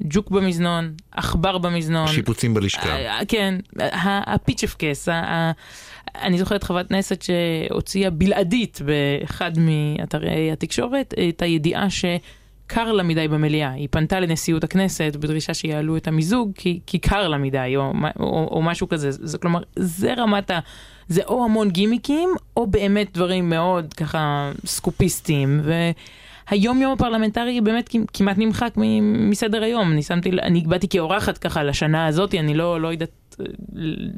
ג'וק 0.04 0.30
במזנון, 0.30 0.94
עכבר 1.12 1.58
במזנון. 1.58 2.08
שיפוצים 2.08 2.54
בלשכה. 2.54 2.90
אה, 2.90 3.20
כן, 3.28 3.56
הפיצ'פקס, 4.04 5.10
אני 6.16 6.38
זוכרת 6.38 6.64
חברת 6.64 6.90
כנסת 6.90 7.22
שהוציאה 7.22 8.10
בלעדית 8.10 8.80
באחד 8.86 9.52
מאתרי 9.58 10.52
התקשורת 10.52 11.14
את 11.30 11.42
הידיעה 11.42 11.90
שקר 12.72 12.92
לה 12.92 13.04
מדי 13.04 13.28
במליאה. 13.28 13.72
היא 13.72 13.88
פנתה 13.92 14.20
לנשיאות 14.20 14.64
הכנסת 14.64 15.16
בדרישה 15.20 15.54
שיעלו 15.54 15.98
את 15.98 16.08
המיזוג 16.08 16.52
כי, 16.56 16.80
כי 16.86 17.00
קר 17.00 17.28
לה 17.28 17.38
מדי, 17.38 17.74
או, 17.76 17.92
או, 18.20 18.48
או 18.52 18.62
משהו 18.62 18.90
כזה. 18.90 19.12
זה, 19.12 19.38
כלומר, 19.38 19.60
זה 19.76 20.14
רמת 20.18 20.52
ה... 20.52 20.60
זה 21.08 21.22
או 21.28 21.46
המון 21.46 21.70
גימיקים, 21.70 22.30
או 22.58 22.68
באמת 22.68 23.14
דברים 23.14 23.50
מאוד 23.50 23.94
ככה 23.94 24.52
סקופיסטיים. 24.66 25.60
ו... 25.64 25.74
היום 26.50 26.82
יום 26.82 26.94
הפרלמנטרי 26.94 27.62
באמת 27.62 27.90
כמעט 28.14 28.38
נמחק 28.38 28.74
מסדר 29.02 29.64
היום. 29.64 29.92
אני 29.92 30.04
שמתי, 30.04 30.32
אני 30.42 30.62
באתי 30.62 30.88
כאורחת 30.88 31.38
ככה 31.38 31.64
לשנה 31.64 32.06
הזאת, 32.06 32.36
אני 32.36 32.54
לא, 32.54 32.82
לא 32.82 32.88
יודעת 32.88 33.36
אה, 33.40 33.46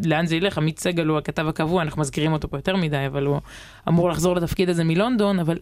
לאן 0.06 0.26
זה 0.26 0.36
ילך. 0.36 0.58
עמית 0.58 0.80
סגל 0.80 1.08
הוא 1.08 1.18
הכתב 1.18 1.48
הקבוע, 1.48 1.82
אנחנו 1.82 2.02
מזכירים 2.02 2.34
אותו 2.34 2.50
פה 2.50 2.58
יותר 2.58 2.76
מדי, 2.76 3.06
אבל 3.08 3.26
הוא 3.26 3.39
אמור 3.88 4.10
לחזור 4.10 4.36
לתפקיד 4.36 4.70
הזה 4.70 4.84
מלונדון, 4.84 5.39
אבל... 5.39 5.58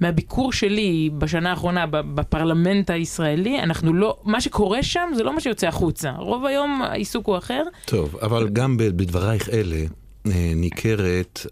מהביקור 0.00 0.52
שלי 0.52 1.10
בשנה 1.18 1.50
האחרונה 1.50 1.86
בפרלמנט 1.86 2.90
הישראלי, 2.90 3.60
אנחנו 3.62 3.94
לא, 3.94 4.16
מה 4.24 4.40
שקורה 4.40 4.82
שם 4.82 5.08
זה 5.16 5.22
לא 5.22 5.34
מה 5.34 5.40
שיוצא 5.40 5.66
החוצה. 5.66 6.10
רוב 6.10 6.44
היום 6.44 6.82
העיסוק 6.82 7.26
הוא 7.26 7.38
אחר. 7.38 7.62
טוב, 7.84 8.16
אבל 8.16 8.48
גם 8.48 8.76
בדברייך 8.76 9.48
אלה 9.48 9.84
אה, 10.26 10.52
ניכרת 10.56 11.46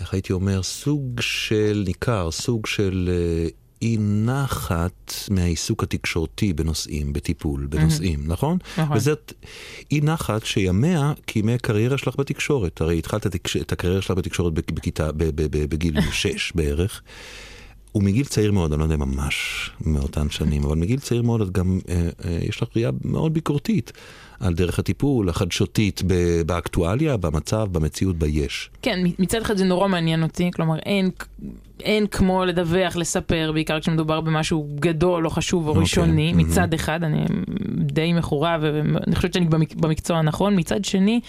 איך 0.00 0.12
הייתי 0.12 0.32
אומר, 0.32 0.62
סוג 0.62 1.20
של, 1.20 1.82
ניכר, 1.86 2.30
סוג 2.30 2.66
של 2.66 3.10
אה, 3.12 3.48
אי 3.82 3.96
נחת 4.00 5.14
מהעיסוק 5.30 5.82
התקשורתי 5.82 6.52
בנושאים, 6.52 7.12
בטיפול, 7.12 7.66
בנושאים, 7.66 8.20
mm-hmm. 8.20 8.32
נכון? 8.32 8.58
נכון. 8.78 8.96
וזאת 8.96 9.32
אי 9.90 10.00
נחת 10.00 10.44
שימיה 10.44 11.12
כימי 11.26 11.58
קריירה 11.58 11.98
שלך 11.98 12.16
בתקשורת. 12.18 12.80
הרי 12.80 12.98
התחלת 12.98 13.26
את 13.62 13.72
הקריירה 13.72 14.02
שלך 14.02 14.18
בתקשורת 14.18 14.52
בכיתה, 14.52 15.10
בגיל 15.12 16.00
6 16.12 16.52
בערך. 16.54 17.02
ומגיל 17.94 18.24
צעיר 18.26 18.52
מאוד, 18.52 18.72
אני 18.72 18.78
לא 18.78 18.84
יודע 18.84 18.96
ממש 18.96 19.70
מאותן 19.80 20.30
שנים, 20.30 20.64
אבל 20.64 20.76
מגיל 20.76 21.00
צעיר 21.00 21.22
מאוד 21.22 21.40
את 21.40 21.50
גם, 21.50 21.78
אה, 21.88 22.08
אה, 22.24 22.38
יש 22.42 22.62
לך 22.62 22.68
ראייה 22.76 22.90
מאוד 23.04 23.34
ביקורתית 23.34 23.92
על 24.40 24.54
דרך 24.54 24.78
הטיפול, 24.78 25.28
החדשותית 25.28 26.02
באקטואליה, 26.46 27.16
במצב, 27.16 27.68
במציאות, 27.72 28.16
ביש. 28.16 28.70
כן, 28.82 29.00
מצד 29.18 29.42
אחד 29.42 29.56
זה 29.56 29.64
נורא 29.64 29.88
מעניין 29.88 30.22
אותי, 30.22 30.50
כלומר 30.54 30.78
אין, 30.78 31.10
אין 31.80 32.06
כמו 32.06 32.44
לדווח, 32.44 32.96
לספר, 32.96 33.50
בעיקר 33.54 33.80
כשמדובר 33.80 34.20
במשהו 34.20 34.68
גדול 34.80 35.26
או 35.26 35.30
חשוב 35.30 35.68
או 35.68 35.68
okay. 35.68 35.68
אוקיי, 35.70 35.82
ראשוני, 35.82 36.32
mm-hmm. 36.32 36.36
מצד 36.36 36.74
אחד, 36.74 37.04
אני 37.04 37.24
די 37.78 38.12
מכורה 38.12 38.58
ואני 38.60 39.16
חושבת 39.16 39.34
שאני 39.34 39.46
במק, 39.46 39.74
במקצוע 39.74 40.18
הנכון, 40.18 40.58
מצד 40.58 40.84
שני, 40.84 41.20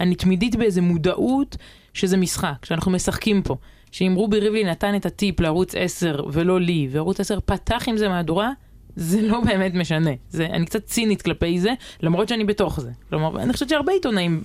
אני 0.00 0.14
תמידית 0.14 0.56
באיזה 0.56 0.80
מודעות 0.80 1.56
שזה 1.94 2.16
משחק, 2.16 2.64
שאנחנו 2.64 2.90
משחקים 2.90 3.42
פה. 3.42 3.56
שאם 3.92 4.12
רובי 4.16 4.40
ריבלין 4.40 4.68
נתן 4.68 4.96
את 4.96 5.06
הטיפ 5.06 5.40
לערוץ 5.40 5.74
10 5.74 6.24
ולא 6.32 6.60
לי, 6.60 6.88
וערוץ 6.90 7.20
10 7.20 7.38
פתח 7.40 7.84
עם 7.86 7.96
זה 7.96 8.08
מהדורה, 8.08 8.50
זה 8.96 9.22
לא 9.22 9.40
באמת 9.40 9.74
משנה. 9.74 10.10
זה, 10.30 10.46
אני 10.46 10.66
קצת 10.66 10.84
צינית 10.84 11.22
כלפי 11.22 11.60
זה, 11.60 11.70
למרות 12.02 12.28
שאני 12.28 12.44
בתוך 12.44 12.80
זה. 12.80 12.90
כלומר, 13.08 13.42
אני 13.42 13.52
חושבת 13.52 13.68
שהרבה 13.68 13.92
עיתונאים 13.92 14.42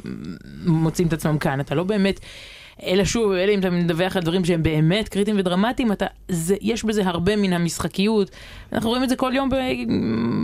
מוצאים 0.66 1.08
את 1.08 1.14
עצמם 1.14 1.38
כאן, 1.38 1.60
אתה 1.60 1.76
לא 1.76 1.84
באמת... 1.84 2.20
אלא 2.84 3.06
שוב, 3.06 3.32
אלא 3.32 3.52
אם 3.52 3.60
אתה 3.60 3.70
מדווח 3.70 4.18
על 4.18 4.24
דברים 4.24 4.46
שהם 4.46 4.64
באמת 4.64 5.10
קריטיים 5.10 5.40
ודרמטיים, 5.40 5.92
אתה, 5.92 6.06
זה, 6.30 6.56
יש 6.62 6.84
בזה 6.84 7.02
הרבה 7.06 7.36
מן 7.36 7.54
המשחקיות. 7.54 8.32
אנחנו 8.74 8.90
רואים 8.90 9.04
את 9.04 9.10
זה 9.10 9.16
כל 9.16 9.32
יום 9.36 9.50
ב, 9.50 9.56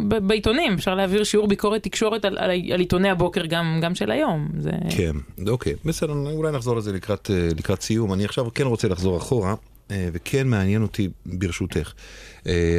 ב, 0.08 0.28
בעיתונים, 0.28 0.74
אפשר 0.74 0.96
להעביר 0.96 1.24
שיעור 1.24 1.48
ביקורת 1.48 1.84
תקשורת 1.84 2.26
על, 2.26 2.38
על, 2.38 2.52
על 2.74 2.80
עיתוני 2.80 3.10
הבוקר 3.10 3.46
גם, 3.46 3.80
גם 3.82 3.96
של 3.96 4.12
היום. 4.12 4.50
זה... 4.60 4.72
כן, 4.98 5.12
אוקיי, 5.48 5.74
בסדר, 5.86 6.14
אולי 6.14 6.52
נחזור 6.52 6.76
לזה 6.76 6.94
לקראת, 6.94 7.32
אה, 7.32 7.50
לקראת 7.58 7.82
סיום. 7.82 8.14
אני 8.14 8.26
עכשיו 8.26 8.54
כן 8.54 8.66
רוצה 8.66 8.88
לחזור 8.88 9.18
אחורה. 9.18 9.56
אה, 9.92 10.10
וכן 10.14 10.48
מעניין 10.48 10.82
אותי, 10.82 11.10
ברשותך, 11.26 11.94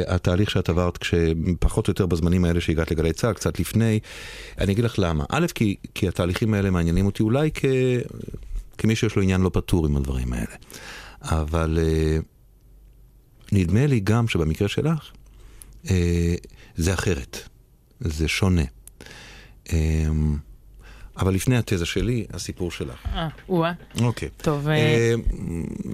התהליך 0.07 0.49
שאת 0.49 0.69
עברת 0.69 0.97
כשפחות 0.97 1.87
או 1.87 1.91
יותר 1.91 2.05
בזמנים 2.05 2.45
האלה 2.45 2.61
שהגעת 2.61 2.91
לגלי 2.91 3.13
צה"ל, 3.13 3.33
קצת 3.33 3.59
לפני. 3.59 3.99
אני 4.57 4.73
אגיד 4.73 4.83
לך 4.83 4.95
למה. 4.97 5.23
א', 5.29 5.45
כי, 5.55 5.75
כי 5.93 6.07
התהליכים 6.07 6.53
האלה 6.53 6.69
מעניינים 6.69 7.05
אותי 7.05 7.23
אולי 7.23 7.49
כ... 7.53 7.65
כמי 8.77 8.95
שיש 8.95 9.15
לו 9.15 9.21
עניין 9.21 9.41
לא 9.41 9.49
פתור 9.53 9.85
עם 9.85 9.97
הדברים 9.97 10.33
האלה. 10.33 10.55
אבל 11.21 11.79
uh, 11.81 12.23
נדמה 13.51 13.87
לי 13.87 13.99
גם 13.99 14.27
שבמקרה 14.27 14.67
שלך, 14.67 15.11
uh, 15.85 15.89
זה 16.75 16.93
אחרת, 16.93 17.49
זה 17.99 18.27
שונה. 18.27 18.63
אבל 21.17 21.33
לפני 21.33 21.57
התזה 21.57 21.85
שלי, 21.85 22.25
הסיפור 22.33 22.71
שלך. 22.71 23.05
אה, 23.15 23.27
או-אה. 23.49 23.71
אוקיי. 24.01 24.29
טוב, 24.37 24.67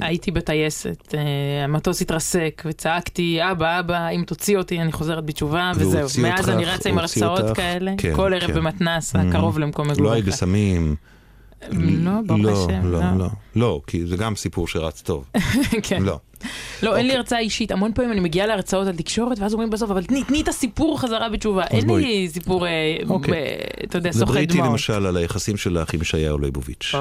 הייתי 0.02 0.32
בטייסת, 0.32 1.16
המטוס 1.64 2.02
התרסק, 2.02 2.64
וצעקתי, 2.66 3.40
אבא, 3.52 3.80
אבא, 3.80 4.10
אם 4.10 4.24
תוציא 4.28 4.58
אותי, 4.58 4.82
אני 4.82 4.92
חוזרת 4.92 5.26
בתשובה, 5.26 5.72
וזהו. 5.76 6.22
מאז 6.22 6.50
אני 6.50 6.66
רצה 6.66 6.90
עם 6.90 6.98
הרצאות 6.98 7.56
כאלה, 7.56 7.94
כן, 7.98 8.16
כל 8.16 8.34
ערב 8.34 8.48
כן. 8.48 8.54
במתנ"ס, 8.54 9.16
הקרוב 9.16 9.60
למקום 9.60 9.88
מגוריך. 9.88 10.02
לא 10.02 10.12
היית 10.12 10.26
בסמים. 10.26 10.96
לא, 11.70 12.12
ברוך 12.26 12.42
לא, 12.42 12.66
השם. 12.66 12.92
לא, 12.92 13.00
לא, 13.18 13.28
לא, 13.56 13.82
כי 13.88 14.06
זה 14.06 14.18
גם 14.18 14.36
סיפור 14.36 14.68
שרץ 14.68 15.02
טוב. 15.02 15.26
כן. 15.84 16.04
לא. 16.04 16.20
לא, 16.84 16.98
אין 16.98 17.08
לי 17.08 17.16
הרצאה 17.16 17.40
אישית. 17.40 17.72
המון 17.72 17.94
פעמים 17.94 18.12
אני 18.12 18.20
מגיעה 18.20 18.48
להרצאות 18.48 18.88
על 18.88 18.96
תקשורת, 18.96 19.40
ואז 19.40 19.54
אומרים 19.54 19.70
בסוף, 19.70 19.92
אבל 19.92 20.04
תני, 20.04 20.24
תני 20.24 20.42
את 20.42 20.48
הסיפור 20.48 21.00
חזרה 21.00 21.30
בתשובה. 21.30 21.64
אין 21.68 21.90
לי 21.90 22.30
סיפור, 22.30 22.68
אה, 22.68 22.98
אוקיי. 23.10 23.58
אתה 23.84 23.98
יודע, 23.98 24.12
סוחט 24.12 24.24
דברי 24.24 24.46
דמעות. 24.46 24.58
איתי 24.60 24.70
למשל 24.70 25.06
על 25.06 25.18
היחסים 25.18 25.58
שלך 25.58 25.94
עם 25.94 26.02
ישעיהו 26.02 26.38
ליבוביץ'. 26.38 26.96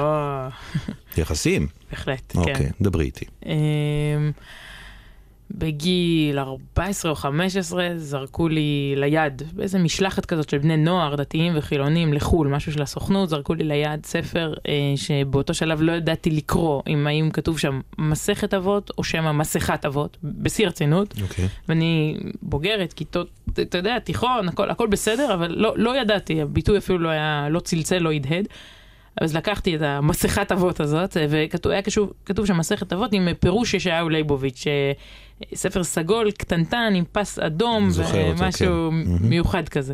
יחסים? 1.17 1.67
בהחלט, 1.91 2.33
כן. 2.33 2.39
אוקיי, 2.39 2.69
דברי 2.81 3.05
איתי. 3.05 3.25
בגיל 5.55 6.39
14 6.39 7.11
או 7.11 7.15
15 7.15 7.89
זרקו 7.97 8.47
לי 8.47 8.93
ליד, 8.97 9.41
באיזה 9.53 9.79
משלחת 9.79 10.25
כזאת 10.25 10.49
של 10.49 10.57
בני 10.57 10.77
נוער, 10.77 11.15
דתיים 11.15 11.53
וחילונים 11.55 12.13
לחו"ל, 12.13 12.47
משהו 12.47 12.71
של 12.71 12.81
הסוכנות, 12.81 13.29
זרקו 13.29 13.53
לי 13.53 13.63
ליד 13.63 14.05
ספר 14.05 14.53
אה, 14.67 14.73
שבאותו 14.95 15.53
שלב 15.53 15.81
לא 15.81 15.91
ידעתי 15.91 16.31
לקרוא, 16.31 16.81
אם 16.87 17.07
האם 17.07 17.29
כתוב 17.33 17.59
שם 17.59 17.81
מסכת 17.97 18.53
אבות 18.53 18.91
או 18.97 19.03
שמא 19.03 19.31
מסכת 19.31 19.85
אבות, 19.85 20.17
בשיא 20.23 20.65
הרצינות. 20.65 21.13
Okay. 21.13 21.21
אוקיי. 21.21 21.47
ואני 21.69 22.17
בוגרת, 22.41 22.93
כיתות, 22.93 23.29
אתה 23.61 23.77
יודע, 23.77 23.99
תיכון, 23.99 24.49
הכל, 24.49 24.69
הכל 24.69 24.87
בסדר, 24.87 25.33
אבל 25.33 25.51
לא, 25.57 25.73
לא 25.77 26.01
ידעתי, 26.01 26.41
הביטוי 26.41 26.77
אפילו 26.77 26.99
לא 26.99 27.09
היה, 27.09 27.47
לא 27.49 27.59
צלצל, 27.59 27.99
לא 27.99 28.11
הדהד. 28.11 28.47
אז 29.21 29.35
לקחתי 29.35 29.75
את 29.75 29.81
המסכת 29.81 30.51
אבות 30.51 30.79
הזאת, 30.79 31.17
והיה 31.29 31.47
כתוב, 31.47 31.71
כתוב 32.25 32.45
שם 32.45 32.57
מסכת 32.57 32.93
אבות 32.93 33.13
עם 33.13 33.27
פירוש 33.39 33.73
ישעיהו 33.73 34.09
ליבוביץ', 34.09 34.63
ספר 35.55 35.83
סגול, 35.83 36.31
קטנטן, 36.31 36.93
עם 36.95 37.03
פס 37.11 37.39
אדום, 37.39 37.89
ומשהו 37.95 38.91
כן. 38.91 39.27
מיוחד 39.27 39.69
כזה. 39.69 39.93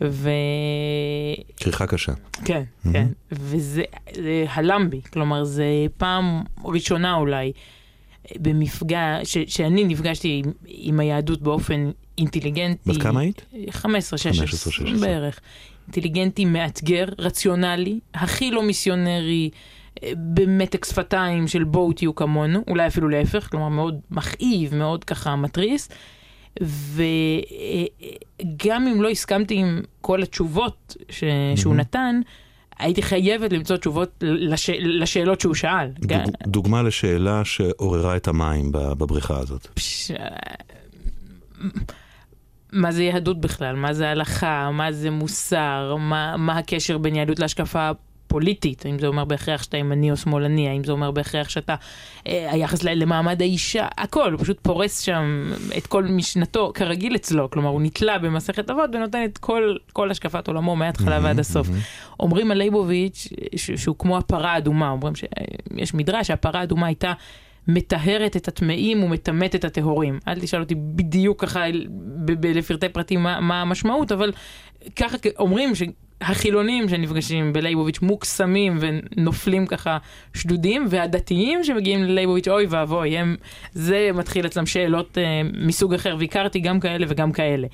ו... 0.00 0.30
כריכה 1.56 1.86
קשה. 1.86 2.12
כן, 2.44 2.62
mm-hmm. 2.62 2.92
כן. 2.92 3.06
וזה 3.32 3.82
הלם 4.48 4.90
בי, 4.90 5.00
כלומר, 5.12 5.44
זה 5.44 5.66
פעם 5.96 6.42
ראשונה 6.64 7.14
אולי 7.14 7.52
במפגע, 8.36 9.18
ש, 9.24 9.38
שאני 9.46 9.84
נפגשתי 9.84 10.42
עם, 10.44 10.52
עם 10.66 11.00
היהדות 11.00 11.42
באופן 11.42 11.90
אינטליגנטי. 12.18 12.92
בת 12.92 13.02
כמה 13.02 13.20
היית? 13.20 13.46
15, 13.70 14.18
16 14.18 14.72
בערך. 15.00 15.40
אינטליגנטי, 15.86 16.44
מאתגר, 16.44 17.04
רציונלי, 17.18 18.00
הכי 18.14 18.50
לא 18.50 18.62
מיסיונרי, 18.62 19.50
במתק 20.34 20.84
שפתיים 20.84 21.48
של 21.48 21.64
בואו 21.64 21.92
תהיו 21.92 22.14
כמונו, 22.14 22.64
אולי 22.68 22.86
אפילו 22.86 23.08
להפך, 23.08 23.50
כלומר 23.50 23.68
מאוד 23.68 24.00
מכאיב, 24.10 24.74
מאוד 24.74 25.04
ככה 25.04 25.36
מתריס. 25.36 25.88
וגם 26.60 28.86
אם 28.86 29.02
לא 29.02 29.08
הסכמתי 29.08 29.54
עם 29.54 29.80
כל 30.00 30.22
התשובות 30.22 30.96
ש... 31.10 31.22
mm-hmm. 31.22 31.60
שהוא 31.60 31.74
נתן, 31.74 32.20
הייתי 32.78 33.02
חייבת 33.02 33.52
למצוא 33.52 33.76
תשובות 33.76 34.22
לש... 34.22 34.70
לשאלות 34.70 35.40
שהוא 35.40 35.54
שאל. 35.54 35.88
דוג... 35.98 36.18
דוגמה 36.46 36.82
לשאלה 36.82 37.44
שעוררה 37.44 38.16
את 38.16 38.28
המים 38.28 38.72
בבריכה 38.72 39.38
הזאת. 39.38 39.66
פש... 39.74 40.10
מה 42.72 42.92
זה 42.92 43.02
יהדות 43.02 43.40
בכלל, 43.40 43.76
מה 43.76 43.92
זה 43.92 44.10
הלכה, 44.10 44.70
מה 44.72 44.92
זה 44.92 45.10
מוסר, 45.10 45.96
מה, 45.98 46.36
מה 46.36 46.58
הקשר 46.58 46.98
בין 46.98 47.14
יהדות 47.14 47.38
להשקפה 47.38 47.90
פוליטית, 48.28 48.86
האם 48.86 48.98
זה 48.98 49.06
אומר 49.06 49.24
בהכרח 49.24 49.62
שאתה 49.62 49.76
ימני 49.76 50.10
או 50.10 50.16
שמאלני, 50.16 50.68
האם 50.68 50.84
זה 50.84 50.92
אומר 50.92 51.10
בהכרח 51.10 51.48
שאתה, 51.48 51.74
אה, 52.26 52.52
היחס 52.52 52.82
למעמד 52.82 53.42
האישה, 53.42 53.86
הכל, 53.98 54.32
הוא 54.32 54.40
פשוט 54.40 54.58
פורס 54.62 55.00
שם 55.00 55.52
את 55.78 55.86
כל 55.86 56.04
משנתו, 56.04 56.72
כרגיל 56.74 57.16
אצלו, 57.16 57.50
כלומר 57.50 57.68
הוא 57.68 57.82
נתלה 57.82 58.18
במסכת 58.18 58.70
אבות 58.70 58.90
ונותן 58.94 59.24
את 59.24 59.38
כל, 59.38 59.76
כל 59.92 60.10
השקפת 60.10 60.48
עולמו 60.48 60.76
מההתחלה 60.76 61.18
ועד 61.22 61.38
הסוף. 61.38 61.68
אומרים 62.20 62.50
על 62.50 62.58
ליבוביץ' 62.58 63.28
ש- 63.56 63.70
שהוא 63.70 63.96
כמו 63.98 64.18
הפרה 64.18 64.52
האדומה, 64.52 64.90
אומרים 64.90 65.14
שיש 65.14 65.94
מדרש 65.94 66.26
שהפרה 66.26 66.60
האדומה 66.60 66.86
הייתה 66.86 67.12
מטהרת 67.68 68.36
את 68.36 68.48
הטמאים 68.48 69.02
ומטמאת 69.02 69.54
את 69.54 69.64
הטהורים. 69.64 70.18
אל 70.28 70.40
תשאל 70.40 70.60
אותי 70.60 70.74
בדיוק 70.74 71.40
ככה 71.44 71.64
ב- 72.24 72.32
ב- 72.46 72.46
לפרטי 72.46 72.88
פרטים 72.88 73.22
מה, 73.22 73.40
מה 73.40 73.60
המשמעות, 73.62 74.12
אבל 74.12 74.32
ככה 74.96 75.16
אומרים 75.38 75.72
שהחילונים 76.22 76.88
שנפגשים 76.88 77.52
בלייבוביץ' 77.52 78.00
מוקסמים 78.02 78.78
ונופלים 78.80 79.66
ככה 79.66 79.98
שדודים, 80.34 80.86
והדתיים 80.90 81.64
שמגיעים 81.64 82.04
ללייבוביץ', 82.04 82.48
אוי 82.48 82.66
ואבוי, 82.66 83.18
הם, 83.18 83.36
זה 83.72 84.10
מתחיל 84.14 84.46
אצלם 84.46 84.66
שאלות 84.66 85.18
אה, 85.18 85.40
מסוג 85.60 85.94
אחר, 85.94 86.16
והכרתי 86.20 86.60
גם 86.60 86.80
כאלה 86.80 87.06
וגם 87.08 87.32
כאלה. 87.32 87.66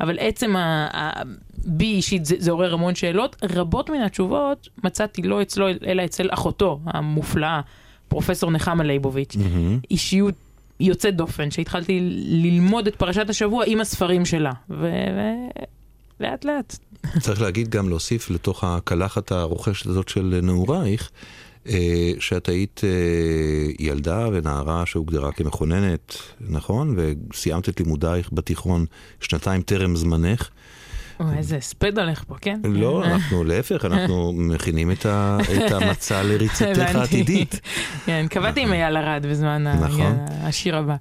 אבל 0.00 0.16
עצם 0.20 0.56
ה... 0.56 0.88
ה 0.92 1.22
בי 1.68 1.84
אישית 1.86 2.24
זה, 2.24 2.36
זה 2.38 2.50
עורר 2.50 2.74
המון 2.74 2.94
שאלות, 2.94 3.36
רבות 3.42 3.90
מן 3.90 4.00
התשובות 4.00 4.68
מצאתי 4.84 5.22
לא 5.22 5.42
אצלו 5.42 5.66
אלא 5.86 6.04
אצל 6.04 6.28
אחותו 6.30 6.80
המופלאה, 6.86 7.60
פרופסור 8.08 8.50
נחמה 8.50 8.84
ליבוביץ', 8.84 9.36
אישיות 9.90 10.34
יוצאת 10.80 11.16
דופן, 11.16 11.50
שהתחלתי 11.50 11.98
ללמוד 12.26 12.86
את 12.86 12.96
פרשת 12.96 13.30
השבוע 13.30 13.64
עם 13.66 13.80
הספרים 13.80 14.24
שלה, 14.24 14.52
ולאט 14.70 16.44
לאט. 16.44 16.76
צריך 17.20 17.40
להגיד 17.42 17.68
גם 17.68 17.88
להוסיף 17.88 18.30
לתוך 18.30 18.64
הקלחת 18.64 19.32
הרוכשת 19.32 19.86
הזאת 19.86 20.08
של 20.08 20.40
נעורייך, 20.42 21.10
אה, 21.68 21.74
שאת 22.18 22.48
היית 22.48 22.80
אה, 22.84 22.90
ילדה 23.78 24.28
ונערה 24.32 24.86
שהוגדרה 24.86 25.32
כמכוננת, 25.32 26.16
נכון? 26.40 26.96
וסיימת 26.98 27.68
את 27.68 27.80
לימודייך 27.80 28.28
בתיכון 28.32 28.86
שנתיים 29.20 29.62
טרם 29.62 29.96
זמנך. 29.96 30.48
אוי, 31.20 31.36
איזה 31.38 31.56
הספד 31.56 31.98
הולך 31.98 32.24
פה, 32.28 32.34
כן? 32.40 32.60
לא, 32.64 33.04
אנחנו 33.04 33.44
להפך, 33.44 33.84
אנחנו 33.84 34.32
מכינים 34.52 34.90
את 34.90 35.06
ה- 35.06 35.38
את 35.66 35.72
המצע 35.72 36.22
לריצתך. 36.22 36.78
העתידית. 36.94 37.60
כן, 38.06 38.26
קבעתי 38.30 38.60
עם 38.60 38.72
אייל 38.72 38.96
ארד 38.96 39.26
בזמן 39.26 39.66
נכון. 39.80 40.16
השיר 40.28 40.76
הבא. 40.76 40.96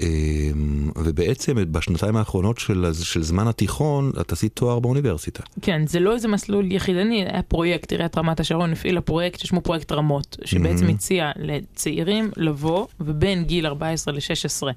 אה, 0.00 0.06
אה, 0.06 1.02
ובעצם 1.04 1.56
בשנתיים 1.72 2.16
האחרונות 2.16 2.58
של 2.58 2.86
של 3.02 3.22
זמן 3.22 3.48
התיכון, 3.48 4.12
את 4.20 4.32
עשית 4.32 4.52
תואר 4.54 4.78
באוניברסיטה. 4.78 5.42
כן, 5.62 5.86
זה 5.86 6.00
לא 6.00 6.14
איזה 6.14 6.28
מסלול 6.28 6.72
יחידני, 6.72 7.24
היה 7.24 7.42
פרויקט, 7.42 7.92
עיריית 7.92 8.18
רמת 8.18 8.40
השרון 8.40 8.72
הפעילה 8.72 9.00
פרויקט 9.00 9.40
ששמו 9.40 9.60
פרויקט 9.60 9.92
רמות, 9.92 10.36
שבעצם 10.44 10.84
מהמם. 10.84 10.94
הציע 10.94 11.30
לצעירים 11.36 12.30
לבוא 12.36 12.86
ובין 13.00 13.44
גיל 13.44 13.66
14 13.66 14.14
ל-16, 14.14 14.72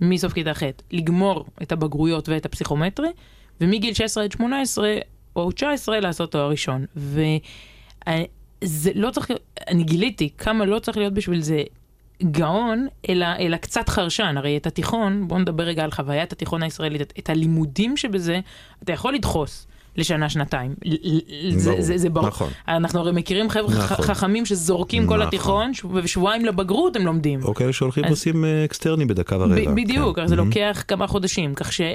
מסוף 0.00 0.32
כיתה 0.32 0.54
ח', 0.54 0.62
לגמור 0.92 1.44
את 1.62 1.72
הבגרויות 1.72 2.28
ואת 2.28 2.46
הפסיכומטרי, 2.46 3.08
ומגיל 3.60 3.94
16 3.94 4.24
עד 4.24 4.32
18 4.32 4.98
או 5.36 5.52
19 5.52 6.00
לעשות 6.00 6.32
תואר 6.32 6.50
ראשון. 6.50 6.84
וזה 6.96 7.38
לא 8.94 9.10
צריך, 9.10 9.30
אני 9.68 9.84
גיליתי 9.84 10.28
כמה 10.38 10.64
לא 10.64 10.78
צריך 10.78 10.96
להיות 10.98 11.14
בשביל 11.14 11.40
זה 11.40 11.62
גאון, 12.22 12.86
אלא, 13.08 13.26
אלא 13.38 13.56
קצת 13.56 13.88
חרשן. 13.88 14.34
הרי 14.36 14.56
את 14.56 14.66
התיכון, 14.66 15.28
בואו 15.28 15.40
נדבר 15.40 15.62
רגע 15.62 15.84
על 15.84 15.90
חוויית 15.90 16.32
התיכון 16.32 16.62
הישראלית, 16.62 17.00
את, 17.00 17.12
את 17.18 17.30
הלימודים 17.30 17.96
שבזה, 17.96 18.40
אתה 18.82 18.92
יכול 18.92 19.14
לדחוס. 19.14 19.66
לשנה, 19.98 20.28
שנתיים. 20.28 20.74
ל- 20.84 20.94
ל- 21.48 21.58
זה, 21.58 21.74
זה, 21.78 21.98
זה 21.98 22.10
ברור. 22.10 22.26
נכון. 22.26 22.48
אנחנו 22.68 23.00
הרי 23.00 23.12
מכירים 23.12 23.50
חבר'ה 23.50 23.74
נכון. 23.78 23.96
חכמים 24.06 24.46
שזורקים 24.46 25.06
כל 25.06 25.14
נכון. 25.16 25.26
התיכון, 25.28 25.74
ש- 25.74 25.84
ובשבועיים 25.84 26.44
לבגרות 26.44 26.96
הם 26.96 27.06
לומדים. 27.06 27.42
או 27.44 27.54
כאלה 27.54 27.72
שהולכים 27.72 28.04
אז- 28.04 28.10
ועושים 28.10 28.44
אה, 28.44 28.64
אקסטרני 28.64 29.04
בדקה 29.04 29.36
ורבע. 29.38 29.70
בדיוק, 29.74 30.16
כן. 30.18 30.26
זה 30.26 30.34
Mhm. 30.34 30.38
לוקח 30.38 30.84
כמה 30.88 31.06
חודשים, 31.06 31.54
כך 31.54 31.72
שזה 31.72 31.88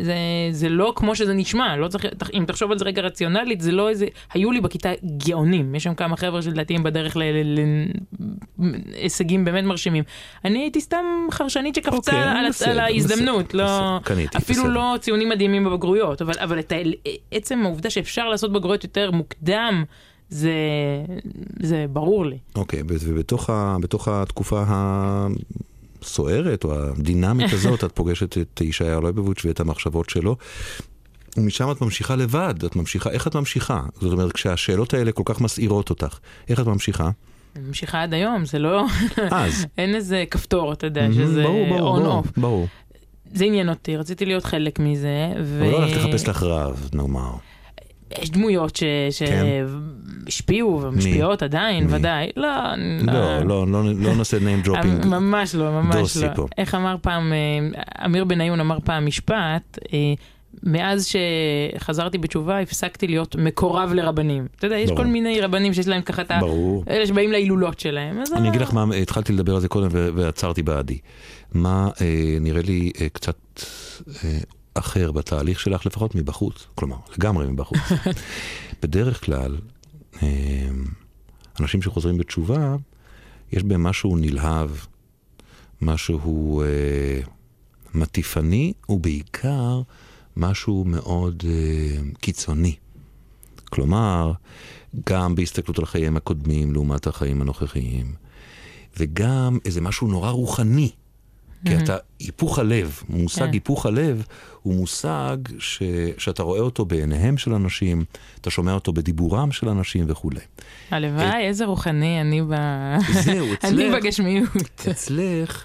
זה, 0.00 0.14
זה 0.52 0.68
לא 0.68 0.92
כמו 0.96 1.14
שזה 1.16 1.34
נשמע, 1.34 1.76
לא 1.76 1.88
צריך, 1.88 2.04
אם 2.34 2.44
תחשוב 2.46 2.72
על 2.72 2.78
זה 2.78 2.84
רגע 2.84 3.02
רציונלית, 3.02 3.60
זה 3.60 3.72
לא 3.72 3.88
איזה, 3.88 4.06
היו 4.34 4.50
לי 4.52 4.60
בכיתה 4.60 4.90
גאונים, 5.26 5.74
יש 5.74 5.82
שם 5.84 5.94
כמה 5.94 6.16
חבר'ה 6.16 6.42
שלדעתי 6.42 6.74
הם 6.74 6.82
בדרך 6.82 7.16
להישגים 8.58 9.44
באמת 9.44 9.64
מרשימים. 9.64 10.04
אני 10.44 10.58
הייתי 10.58 10.80
סתם 10.80 11.04
חרשנית 11.30 11.74
שקפצה 11.74 11.96
אוקיי, 11.96 12.22
על, 12.22 12.48
בסדר, 12.48 12.70
על 12.70 12.78
ההזדמנות, 12.80 13.44
בסדר, 13.48 13.58
לא, 13.64 13.98
בסדר, 14.04 14.24
אפילו 14.36 14.62
בסדר. 14.62 14.72
לא 14.74 14.94
ציונים 15.00 15.28
מדהימים 15.28 15.64
בבגרויות, 15.64 16.22
אבל, 16.22 16.34
אבל 16.38 16.58
את 16.58 16.72
ה, 16.72 16.76
עצם 17.42 17.60
העובדה 17.64 17.90
שאפשר 17.90 18.28
לעשות 18.28 18.52
בגרויות 18.52 18.84
יותר 18.84 19.10
מוקדם, 19.10 19.84
זה, 20.28 20.52
זה 21.62 21.86
ברור 21.92 22.26
לי. 22.26 22.38
אוקיי, 22.54 22.82
ו- 22.82 22.96
ובתוך 23.00 23.50
ה- 23.50 23.76
התקופה 24.22 24.64
הסוערת 26.00 26.64
או 26.64 26.74
הדינמית 26.74 27.52
הזאת, 27.56 27.84
את 27.84 27.92
פוגשת 27.92 28.38
את 28.38 28.60
ישעיה 28.60 29.00
ליבוביץ' 29.00 29.44
ואת 29.44 29.60
המחשבות 29.60 30.10
שלו. 30.10 30.36
ומשם 31.36 31.70
את 31.70 31.80
ממשיכה 31.80 32.16
לבד, 32.16 32.64
את 32.64 32.76
ממשיכה, 32.76 33.10
איך 33.10 33.26
את 33.26 33.36
ממשיכה? 33.36 33.80
זאת 34.00 34.12
אומרת, 34.12 34.32
כשהשאלות 34.32 34.94
האלה 34.94 35.12
כל 35.12 35.22
כך 35.26 35.40
מסעירות 35.40 35.90
אותך, 35.90 36.18
איך 36.48 36.60
את 36.60 36.66
ממשיכה? 36.66 37.10
אני 37.56 37.64
ממשיכה 37.66 38.02
עד 38.02 38.14
היום, 38.14 38.44
זה 38.44 38.58
לא, 38.58 38.84
אז. 39.30 39.66
אין 39.78 39.94
איזה 39.94 40.24
כפתור, 40.30 40.72
אתה 40.72 40.86
יודע, 40.86 41.06
שזה 41.14 41.42
ברור, 41.42 41.68
ברור, 41.68 41.96
on 41.96 42.00
ברור, 42.00 42.22
off. 42.24 42.28
ברור. 42.40 42.66
זה 43.34 43.44
עניין 43.44 43.68
אותי, 43.68 43.96
רציתי 43.96 44.26
להיות 44.26 44.44
חלק 44.44 44.78
מזה, 44.78 45.32
ו... 45.44 45.62
אבל 45.62 45.70
לא 45.72 45.82
הלכת 45.82 45.96
לחפש 45.96 46.28
לך 46.28 46.42
רב, 46.42 46.88
נאמר. 46.94 47.32
יש 48.22 48.30
דמויות 48.30 48.76
ש... 48.76 48.82
כן. 49.18 49.66
שהשפיעו 50.26 50.80
ומשפיעות 50.82 51.42
עדיין, 51.42 51.86
מי? 51.86 51.94
ודאי. 51.94 52.30
לא, 52.36 52.48
לא, 53.02 53.46
לא, 53.46 53.66
לא 53.66 53.84
לא 53.94 54.14
נעשה 54.14 54.36
name 54.36 54.66
dropping. 54.66 55.06
ממש 55.06 55.54
לא, 55.54 55.72
ממש 55.82 56.16
לא. 56.16 56.28
פה. 56.34 56.46
איך 56.58 56.74
אמר 56.74 56.96
פעם, 57.02 57.32
אה, 57.32 58.04
אמיר 58.04 58.24
בניון 58.24 58.60
אמר 58.60 58.78
פעם 58.84 59.06
משפט, 59.06 59.78
אה, 59.92 59.98
מאז 60.62 61.06
שחזרתי 61.06 62.18
בתשובה 62.18 62.60
הפסקתי 62.60 63.06
להיות 63.06 63.36
מקורב 63.36 63.92
לרבנים. 63.92 64.46
אתה 64.56 64.66
יודע, 64.66 64.78
יש 64.78 64.90
ברור. 64.90 65.02
כל 65.02 65.06
מיני 65.06 65.40
רבנים 65.40 65.74
שיש 65.74 65.88
להם 65.88 66.02
ככה 66.02 66.22
את 66.22 66.30
ה... 66.30 66.38
ברור. 66.40 66.84
אלה 66.88 67.06
שבאים 67.06 67.32
להילולות 67.32 67.80
שלהם. 67.80 68.22
אני 68.36 68.48
אגיד 68.48 68.60
לך 68.60 68.74
מה, 68.74 68.94
התחלתי 68.94 69.32
לדבר 69.32 69.54
על 69.54 69.60
זה 69.60 69.68
קודם 69.68 69.88
ועצרתי 69.92 70.62
בעדי. 70.62 70.98
מה 71.54 71.90
אה, 72.00 72.36
נראה 72.40 72.62
לי 72.62 72.92
אה, 73.00 73.08
קצת 73.08 73.36
אה, 74.24 74.38
אחר 74.74 75.12
בתהליך 75.12 75.60
שלך, 75.60 75.86
לפחות 75.86 76.14
מבחוץ, 76.14 76.66
כלומר, 76.74 76.96
לגמרי 77.18 77.46
מבחוץ. 77.46 77.78
בדרך 78.82 79.24
כלל, 79.24 79.56
אה, 80.22 80.28
אנשים 81.60 81.82
שחוזרים 81.82 82.18
בתשובה, 82.18 82.76
יש 83.52 83.62
בהם 83.62 83.82
משהו 83.82 84.16
נלהב, 84.16 84.70
משהו 85.82 86.62
אה, 86.62 87.20
מטיפני, 87.94 88.72
ובעיקר 88.88 89.82
משהו 90.36 90.84
מאוד 90.84 91.42
אה, 91.46 92.02
קיצוני. 92.20 92.74
כלומר, 93.64 94.32
גם 95.06 95.34
בהסתכלות 95.34 95.78
על 95.78 95.86
חייהם 95.86 96.16
הקודמים 96.16 96.72
לעומת 96.72 97.06
החיים 97.06 97.42
הנוכחיים, 97.42 98.14
וגם 98.98 99.58
איזה 99.64 99.80
משהו 99.80 100.08
נורא 100.08 100.30
רוחני. 100.30 100.90
כי 101.64 101.76
אתה, 101.76 101.96
היפוך 102.18 102.58
הלב, 102.58 103.02
מושג 103.08 103.44
כן. 103.44 103.52
היפוך 103.52 103.86
הלב 103.86 104.22
הוא 104.62 104.74
מושג 104.74 105.36
ש, 105.58 105.82
שאתה 106.18 106.42
רואה 106.42 106.60
אותו 106.60 106.84
בעיניהם 106.84 107.38
של 107.38 107.54
אנשים, 107.54 108.04
אתה 108.40 108.50
שומע 108.50 108.72
אותו 108.74 108.92
בדיבורם 108.92 109.52
של 109.52 109.68
אנשים 109.68 110.04
וכולי. 110.08 110.40
הלוואי, 110.90 111.46
איזה 111.46 111.64
רוחני 111.64 112.20
אני 112.20 112.42
ב... 112.42 112.54
זהו, 113.12 113.46
אני 113.64 113.88
אצלך, 113.88 113.94
בגשמיות. 113.94 114.86
אצלך, 114.90 115.64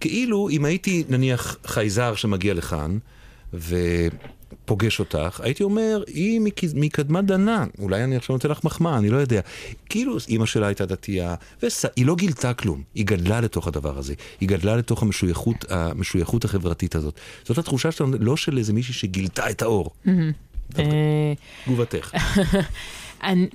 כאילו 0.00 0.48
אם 0.48 0.64
הייתי 0.64 1.04
נניח 1.08 1.56
חייזר 1.66 2.14
שמגיע 2.14 2.54
לכאן 2.54 2.98
ופוגש 3.54 5.00
אותך, 5.00 5.40
הייתי 5.42 5.62
אומר, 5.62 6.02
היא 6.06 6.40
מק- 6.40 6.60
מקדמת 6.74 7.24
דנא, 7.24 7.64
אולי 7.78 8.04
אני 8.04 8.16
עכשיו 8.16 8.36
נותן 8.36 8.48
לך 8.48 8.64
מחמאה, 8.64 8.98
אני 8.98 9.10
לא 9.10 9.16
יודע. 9.16 9.40
כאילו 9.88 10.16
אימא 10.28 10.46
שלה 10.46 10.66
הייתה 10.66 10.86
דתייה, 10.86 11.34
והיא 11.62 12.06
לא 12.06 12.14
גילתה 12.16 12.54
כלום, 12.54 12.82
היא 12.94 13.06
גדלה 13.06 13.40
לתוך 13.40 13.66
הדבר 13.68 13.98
הזה, 13.98 14.14
היא 14.40 14.48
גדלה 14.48 14.76
לתוך 14.76 15.02
המשויכות, 15.02 15.64
המשויכות 15.70 16.44
החברתית 16.44 16.94
הזאת. 16.94 17.14
זאת 17.44 17.58
התחושה 17.58 17.90
שלנו, 17.90 18.16
לא 18.20 18.36
של 18.36 18.58
איזה 18.58 18.72
מישהי 18.72 18.94
שגילתה 18.94 19.50
את 19.50 19.62
האור. 19.62 19.90
אה, 20.78 21.32
תגובתך. 21.64 22.12
אני, 23.22 23.48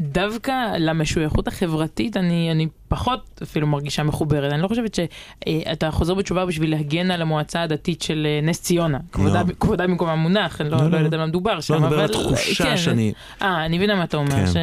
דווקא 0.00 0.52
למשויכות 0.78 1.48
החברתית 1.48 2.16
אני, 2.16 2.50
אני 2.50 2.68
פחות 2.88 3.40
אפילו 3.42 3.66
מרגישה 3.66 4.02
מחוברת. 4.02 4.52
אני 4.52 4.62
לא 4.62 4.68
חושבת 4.68 4.94
שאתה 4.94 5.90
חוזר 5.90 6.14
בתשובה 6.14 6.46
בשביל 6.46 6.70
להגן 6.70 7.10
על 7.10 7.22
המועצה 7.22 7.62
הדתית 7.62 8.02
של 8.02 8.26
אה, 8.26 8.40
נס 8.46 8.62
ציונה. 8.62 8.98
כבודה, 9.12 9.42
לא. 9.42 9.54
כבודה 9.60 9.86
במקום 9.86 10.08
המונח, 10.08 10.60
אני 10.60 10.70
לא, 10.70 10.76
לא, 10.76 10.84
לא, 10.84 10.90
לא. 10.90 10.96
יודעת 10.96 11.12
על 11.12 11.18
מה 11.20 11.26
מדובר 11.26 11.60
שם. 11.60 11.74
לא, 11.74 11.78
אני 11.78 11.86
מדבר 11.86 11.98
על 12.02 12.10
אבל- 12.14 12.20
התחושה 12.20 12.64
כן, 12.64 12.76
שאני... 12.76 13.12
אה, 13.42 13.66
אני 13.66 13.76
מבינה 13.78 13.94
מה 13.94 14.04
אתה 14.04 14.16
אומר. 14.16 14.30
כן. 14.30 14.46
ש... 14.46 14.56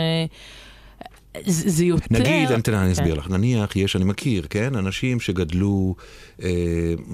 זה 1.46 1.86
יותר... 1.86 2.06
נגיד, 2.10 2.60
תראה, 2.60 2.80
אני 2.82 2.96
כן. 2.96 3.02
אסביר 3.02 3.14
לך, 3.14 3.30
נניח 3.30 3.76
יש, 3.76 3.96
אני 3.96 4.06
מכיר, 4.06 4.48
כן, 4.50 4.76
אנשים 4.76 5.20
שגדלו, 5.20 5.96
אה, 6.44 6.50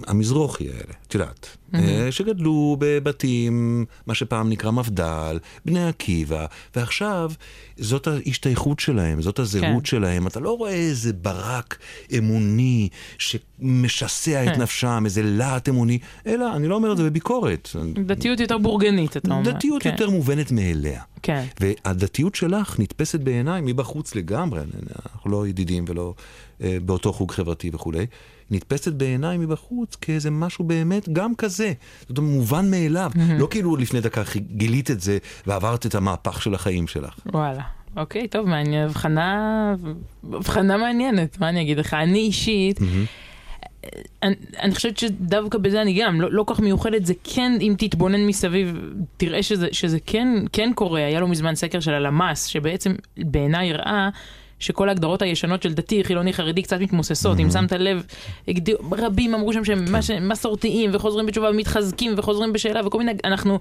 המזרוחי 0.08 0.67
האלה, 0.69 0.93
את 1.08 1.13
יודעת, 1.13 1.58
אה, 1.75 2.12
שגדלו 2.12 2.77
בבתים, 2.79 3.86
מה 4.07 4.13
שפעם 4.13 4.49
נקרא 4.49 4.71
מפד"ל, 4.71 5.39
בני 5.65 5.88
עקיבא, 5.88 6.45
ועכשיו 6.75 7.31
זאת 7.77 8.07
ההשתייכות 8.07 8.79
שלהם, 8.79 9.21
זאת 9.21 9.39
הזהות 9.39 9.83
כן. 9.83 9.86
שלהם, 9.86 10.27
אתה 10.27 10.39
לא 10.39 10.57
רואה 10.57 10.71
איזה 10.71 11.13
ברק 11.13 11.77
אמוני 12.17 12.89
שמשסע 13.17 14.43
את 14.43 14.55
כן. 14.55 14.62
נפשם, 14.62 15.01
איזה 15.05 15.21
להט 15.23 15.69
אמוני, 15.69 15.99
אלא, 16.27 16.55
אני 16.55 16.67
לא 16.67 16.75
אומר 16.75 16.91
את 16.91 16.97
זה 16.97 17.03
בביקורת, 17.03 17.69
דתיות 18.05 18.39
יותר 18.39 18.57
בורגנית, 18.57 19.17
אתה 19.17 19.33
אומר. 19.33 19.51
דתיות 19.51 19.83
כן, 19.83 19.89
יותר 19.89 20.09
מובנת 20.09 20.51
מאליה. 20.51 21.01
כן. 21.21 21.45
והדתיות 21.59 22.36
שלך 22.36 22.79
נתפסת 22.79 23.19
בעיניי 23.19 23.62
מבחוץ 23.65 24.15
לגמרי, 24.15 24.59
אנחנו 25.13 25.31
לא 25.31 25.47
ידידים 25.47 25.86
ולא 25.88 26.13
אה, 26.63 26.77
באותו 26.86 27.13
חוג 27.13 27.31
חברתי 27.31 27.69
וכולי, 27.73 28.05
נתפסת 28.54 28.94
בעיניי 28.94 29.38
מבחוץ 29.38 29.96
כאיזה 29.96 30.32
משהו 30.32 30.66
באמת 30.66 31.10
גם 31.10 31.36
כזה. 31.36 31.74
זאת 32.10 32.18
אומרת, 32.18 32.34
מובן 32.34 32.72
מאליו. 32.72 33.12
לא 33.39 33.48
כאילו 33.52 33.76
לפני 33.76 34.02
דקה 34.02 34.24
גילית 34.52 34.92
את 34.92 35.02
זה 35.02 35.18
ועברת 35.48 35.86
את 35.86 35.96
המהפך 35.96 36.42
של 36.42 36.54
החיים 36.54 36.88
שלך. 36.88 37.20
וואלה. 37.26 37.63
אוקיי, 37.98 38.28
טוב, 38.28 38.48
מעניין, 38.48 38.86
הבחנה, 38.86 39.76
הבחנה 40.34 40.78
מעניינת, 40.78 41.39
מה 41.39 41.50
אני 41.50 41.62
אגיד 41.62 41.78
לך? 41.78 41.94
אני 41.94 42.20
אישית, 42.20 42.80
אני, 44.24 44.36
אני 44.62 44.76
חושבת 44.76 44.98
שדווקא 44.98 45.58
בזה 45.58 45.82
אני 45.82 46.02
גם, 46.02 46.22
לא, 46.22 46.32
לא 46.32 46.44
כך 46.48 46.60
מיוחדת, 46.60 47.06
זה 47.06 47.13
כן, 47.24 47.52
אם 47.62 47.76
תתבונן 47.78 48.28
מסביב, 48.28 48.78
תראה 49.18 49.44
שזה, 49.44 49.68
שזה 49.72 49.98
כן, 50.06 50.28
כן 50.52 50.72
קורה. 50.76 51.06
היה 51.06 51.20
לא 51.20 51.28
מזמן 51.28 51.56
סקר 51.56 51.80
של 51.80 51.94
הלמ"ס, 51.94 52.46
שבעצם 52.46 52.94
בעיניי 53.18 53.74
הראה 53.74 54.10
שכל 54.63 54.89
ההגדרות 54.89 55.21
הישנות 55.21 55.63
של 55.63 55.73
דתי, 55.73 56.04
חילוני, 56.04 56.34
חרדי 56.34 56.62
קצת 56.62 56.80
מתמוססות. 56.80 57.39
אם 57.39 57.52
שמת 57.52 57.71
לב, 57.71 58.04
הגדיר, 58.47 58.78
רבים 58.91 59.34
אמרו 59.34 59.54
שם 59.54 59.65
שהם 59.65 59.86
מש- 59.91 60.12
מסורתיים 60.12 60.89
וחוזרים 60.93 61.26
בתשובה 61.26 61.49
ומתחזקים 61.49 62.13
וחוזרים 62.17 62.54
בשאלה 62.54 62.88
וכל 62.88 62.97
מיני, 62.97 63.12
אנחנו, 63.23 63.60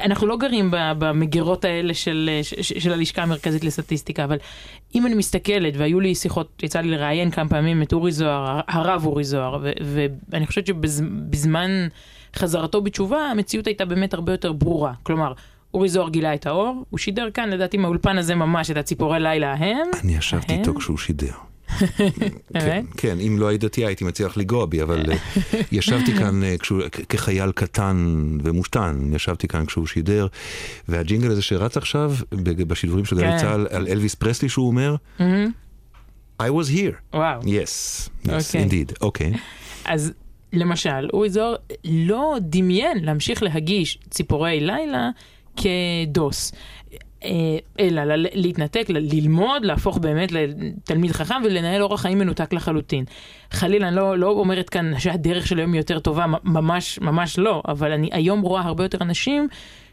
אנחנו 0.00 0.26
לא 0.26 0.36
גרים 0.36 0.68
במגירות 0.72 1.64
האלה 1.64 1.94
של, 1.94 2.30
של 2.62 2.92
הלשכה 2.92 3.22
המרכזית 3.22 3.64
לסטטיסטיקה, 3.64 4.24
אבל 4.24 4.36
אם 4.94 5.06
אני 5.06 5.14
מסתכלת, 5.14 5.74
והיו 5.76 6.00
לי 6.00 6.14
שיחות, 6.14 6.62
יצא 6.62 6.80
לי 6.80 6.90
לראיין 6.90 7.30
כמה 7.30 7.48
פעמים 7.48 7.82
את 7.82 7.92
אורי 7.92 8.12
זוהר, 8.12 8.60
הרב 8.68 9.06
אורי 9.06 9.24
זוהר, 9.24 9.58
ו- 9.82 10.06
ואני 10.30 10.46
חושבת 10.46 10.66
שבזמן 10.66 11.70
חזרתו 12.36 12.80
בתשובה, 12.80 13.18
המציאות 13.18 13.66
הייתה 13.66 13.84
באמת 13.84 14.14
הרבה 14.14 14.32
יותר 14.32 14.52
ברורה. 14.52 14.92
כלומר, 15.02 15.32
אורי 15.74 15.88
זוהר 15.88 16.08
גילה 16.08 16.34
את 16.34 16.46
האור, 16.46 16.84
הוא 16.90 16.98
שידר 16.98 17.30
כאן, 17.30 17.50
לדעתי, 17.50 17.76
מהאולפן 17.76 18.18
הזה 18.18 18.34
ממש, 18.34 18.70
את 18.70 18.76
הציפורי 18.76 19.20
לילה 19.20 19.52
ההם. 19.52 19.86
אני 20.04 20.16
ישבתי? 20.16 20.54
איתו 20.54 20.74
כשהוא 20.74 20.98
שידר. 20.98 21.32
כן? 22.52 22.84
כן, 22.96 23.20
אם 23.20 23.36
לא 23.38 23.48
היית 23.48 23.60
דתייה 23.60 23.88
הייתי 23.88 24.04
לך 24.24 24.36
לגוע 24.36 24.66
בי, 24.66 24.82
אבל 24.82 25.04
אה, 25.10 25.16
ישבתי 25.72 26.14
כאן 26.14 26.44
אה, 26.44 26.56
כחייל 27.08 27.52
קטן 27.52 28.28
ומושתן, 28.42 29.10
ישבתי 29.14 29.48
כאן 29.48 29.66
כשהוא 29.66 29.86
שידר, 29.86 30.26
והג'ינגל 30.88 31.30
הזה 31.30 31.42
שרץ 31.42 31.76
עכשיו 31.76 32.12
בשידורים 32.66 33.04
של 33.04 33.16
גלי 33.16 33.26
כן. 33.26 33.38
צה"ל 33.38 33.66
על 33.70 33.86
אלוויס 33.88 34.14
פרסלי 34.14 34.48
שהוא 34.48 34.66
אומר, 34.66 34.96
I 36.42 36.44
was 36.44 36.68
here. 36.68 37.16
וואו. 37.16 37.40
Yes, 37.40 37.44
yes, 38.26 38.30
אוקיי. 38.30 38.68
indeed, 38.68 38.94
אוקיי. 39.00 39.32
אז 39.84 40.12
למשל, 40.52 41.08
אורי 41.12 41.30
זוהר 41.30 41.54
לא 41.84 42.36
דמיין 42.40 43.04
להמשיך 43.04 43.42
להגיש 43.42 43.98
ציפורי 44.10 44.60
לילה 44.60 45.10
כדוס. 45.56 46.52
אה, 47.24 47.58
אלא 47.80 48.02
להתנתק, 48.16 48.86
ללמוד, 48.88 49.64
להפוך 49.64 49.98
באמת 49.98 50.32
לתלמיד 50.32 51.12
חכם 51.12 51.42
ולנהל 51.44 51.82
אורח 51.82 52.00
חיים 52.00 52.18
מנותק 52.18 52.52
לחלוטין. 52.52 53.04
חלילה, 53.50 53.88
אני 53.88 53.96
לא, 53.96 54.18
לא 54.18 54.28
אומרת 54.30 54.68
כאן 54.68 54.98
שהדרך 54.98 55.46
של 55.46 55.58
היום 55.58 55.72
היא 55.72 55.80
יותר 55.80 55.98
טובה, 55.98 56.26
ממש, 56.44 56.98
ממש 56.98 57.38
לא, 57.38 57.62
אבל 57.68 57.92
אני 57.92 58.08
היום 58.12 58.40
רואה 58.40 58.62
הרבה 58.62 58.84
יותר 58.84 58.98
אנשים 59.00 59.48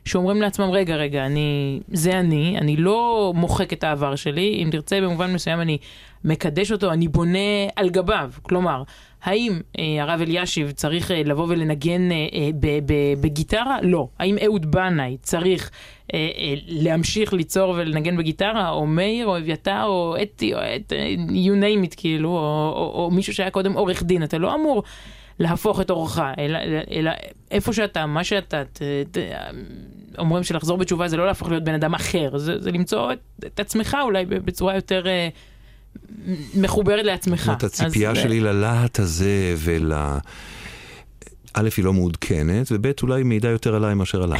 שאומרים 0.05 0.41
לעצמם, 0.41 0.69
רגע, 0.71 0.95
רגע, 0.95 1.25
אני, 1.25 1.79
זה 1.91 2.19
אני, 2.19 2.57
אני 2.57 2.75
לא 2.77 3.31
מוחק 3.35 3.73
את 3.73 3.83
העבר 3.83 4.15
שלי, 4.15 4.63
אם 4.63 4.69
תרצה 4.71 5.01
במובן 5.01 5.33
מסוים 5.33 5.61
אני 5.61 5.77
מקדש 6.23 6.71
אותו, 6.71 6.91
אני 6.91 7.07
בונה 7.07 7.39
על 7.75 7.89
גביו. 7.89 8.31
כלומר, 8.41 8.83
האם 9.23 9.61
אה, 9.79 10.03
הרב 10.03 10.21
אלישיב 10.21 10.71
צריך 10.71 11.11
אה, 11.11 11.21
לבוא 11.25 11.45
ולנגן 11.49 12.11
אה, 12.11 12.27
אה, 12.33 12.49
ב- 12.59 12.79
ב- 12.85 13.21
בגיטרה? 13.21 13.77
לא. 13.81 14.07
האם 14.19 14.37
אהוד 14.45 14.71
בנאי 14.71 15.17
צריך 15.21 15.71
אה, 16.13 16.29
אה, 16.37 16.53
להמשיך 16.67 17.33
ליצור 17.33 17.69
ולנגן 17.77 18.17
בגיטרה? 18.17 18.69
או 18.69 18.85
מאיר, 18.87 19.27
או 19.27 19.37
אביתר, 19.37 19.83
או 19.85 20.15
אתי, 20.21 20.53
או 20.53 20.59
את, 20.59 20.93
אה, 20.93 21.15
you 21.29 21.61
name 21.61 21.91
it, 21.91 21.95
כאילו, 21.97 22.29
או, 22.29 22.73
או, 22.75 23.03
או 23.03 23.11
מישהו 23.11 23.33
שהיה 23.33 23.49
קודם 23.49 23.73
עורך 23.73 24.03
דין. 24.03 24.23
אתה 24.23 24.37
לא 24.37 24.55
אמור 24.55 24.83
להפוך 25.39 25.81
את 25.81 25.89
אורך, 25.89 26.19
אלא, 26.37 26.59
אלא 26.91 27.11
איפה 27.51 27.73
שאתה, 27.73 28.05
מה 28.05 28.23
שאתה, 28.23 28.63
ת, 28.63 28.81
ת, 29.11 29.17
אומרים 30.17 30.43
שלחזור 30.43 30.77
בתשובה 30.77 31.07
זה 31.07 31.17
לא 31.17 31.25
להפוך 31.25 31.49
להיות 31.49 31.63
בן 31.63 31.73
אדם 31.73 31.93
אחר, 31.93 32.37
זה, 32.37 32.59
זה 32.59 32.71
למצוא 32.71 33.13
את, 33.13 33.19
את 33.45 33.59
עצמך 33.59 33.97
אולי 34.03 34.25
בצורה 34.25 34.75
יותר 34.75 35.07
אה, 35.07 35.29
מחוברת 36.55 37.05
לעצמך. 37.05 37.51
זאת 37.53 37.63
הציפייה 37.63 38.15
שלי 38.15 38.39
ללהט 38.39 38.99
הזה 38.99 39.53
ול... 39.57 39.93
א', 41.53 41.69
היא 41.77 41.85
לא 41.85 41.93
מעודכנת, 41.93 42.67
וב', 42.71 42.91
אולי 43.03 43.23
מעידה 43.23 43.49
יותר 43.49 43.75
עליי 43.75 43.93
מאשר 43.93 44.23
עליי. 44.23 44.39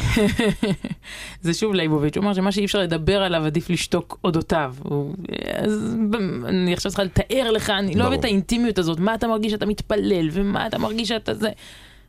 זה 1.42 1.54
שוב 1.54 1.74
ליבוביץ', 1.74 2.16
הוא 2.16 2.24
אמר 2.24 2.34
שמה 2.34 2.52
שאי 2.52 2.64
אפשר 2.64 2.78
לדבר 2.78 3.22
עליו 3.22 3.44
עדיף 3.44 3.70
לשתוק 3.70 4.18
אודותיו. 4.24 4.74
הוא- 4.82 5.14
אז 5.54 5.96
אני 6.44 6.72
עכשיו 6.72 6.90
צריכה 6.90 7.04
לתאר 7.04 7.50
לך, 7.50 7.70
אני 7.70 7.94
לא. 7.94 8.04
אוהבת 8.04 8.18
את 8.20 8.24
האינטימיות 8.24 8.78
הזאת, 8.78 8.98
מה 9.00 9.14
אתה 9.14 9.26
מרגיש 9.26 9.52
שאתה 9.52 9.66
מתפלל, 9.66 10.28
ומה 10.32 10.66
אתה 10.66 10.78
מרגיש 10.78 11.08
שאתה 11.08 11.34
זה. 11.34 11.48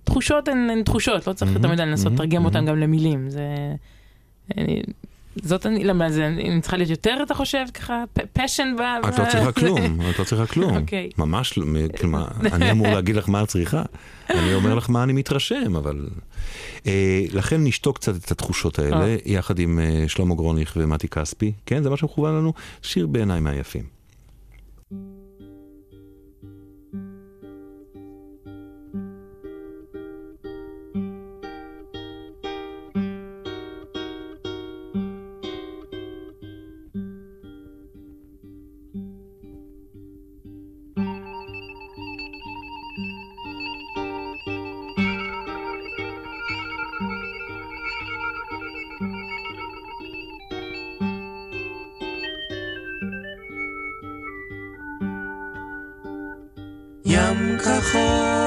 תחושות 0.03 0.47
הן, 0.47 0.69
הן 0.71 0.83
תחושות, 0.83 1.27
לא 1.27 1.33
צריך 1.33 1.57
תמיד 1.61 1.79
לנסות 1.79 2.13
לתרגם 2.13 2.45
אותן. 2.45 2.65
גם 2.65 2.77
למילים. 2.79 3.29
זה... 3.29 3.41
אני, 4.57 4.81
זאת 5.35 5.65
אני, 5.65 5.83
למה 5.83 6.11
זה, 6.11 6.27
אני 6.27 6.61
צריכה 6.61 6.77
להיות 6.77 6.89
יותר, 6.89 7.17
אתה 7.23 7.33
חושב, 7.33 7.65
ככה, 7.73 8.03
פשן 8.33 8.75
ב... 8.79 8.81
את 9.07 9.19
לא 9.19 9.25
צריכה 9.29 9.51
כלום, 9.59 10.01
את 10.09 10.19
לא 10.19 10.23
צריכה 10.23 10.45
כלום. 10.45 10.77
אוקיי. 10.77 11.09
ממש, 11.17 11.57
לא, 11.57 11.65
כלומר, 11.99 12.27
אני 12.53 12.71
אמור 12.71 12.87
להגיד 12.95 13.15
לך 13.15 13.29
מה 13.29 13.43
את 13.43 13.47
צריכה. 13.47 13.83
אני 14.29 14.53
אומר 14.53 14.75
לך 14.75 14.89
מה 14.89 15.03
אני 15.03 15.13
מתרשם, 15.13 15.75
אבל... 15.75 16.07
אה, 16.87 17.23
לכן 17.33 17.63
נשתוק 17.63 17.97
קצת 17.97 18.15
את 18.15 18.31
התחושות 18.31 18.79
האלה, 18.79 19.05
אה. 19.05 19.15
יחד 19.25 19.59
עם 19.59 19.79
אה, 19.79 20.03
שלמה 20.07 20.35
גרוניך 20.35 20.73
ומתי 20.77 21.07
כספי. 21.07 21.51
כן, 21.65 21.83
זה 21.83 21.89
מה 21.89 21.97
שמכוון 21.97 22.35
לנו. 22.35 22.53
שיר 22.81 23.07
בעיניי 23.07 23.39
מהיפים. 23.39 24.00
כחול, 57.64 58.39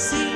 see. 0.00 0.29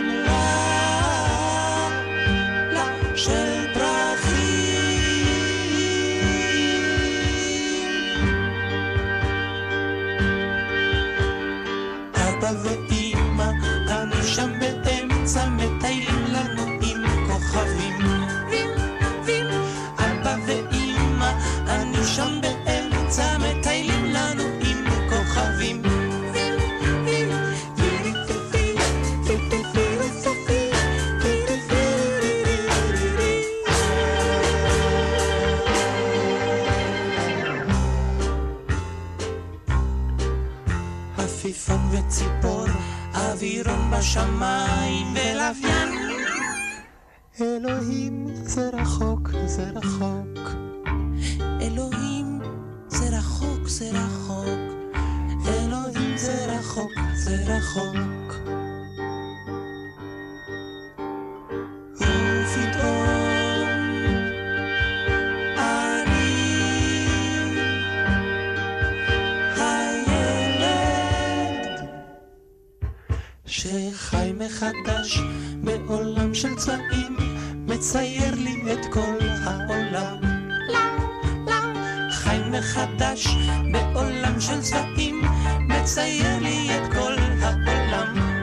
מחדש 82.75 83.27
בעולם 83.73 84.41
של 84.41 84.61
צבעים, 84.61 85.23
מצייר 85.69 86.39
לי 86.41 86.69
את 86.77 86.93
כל 86.93 87.15
העולם. 87.43 88.35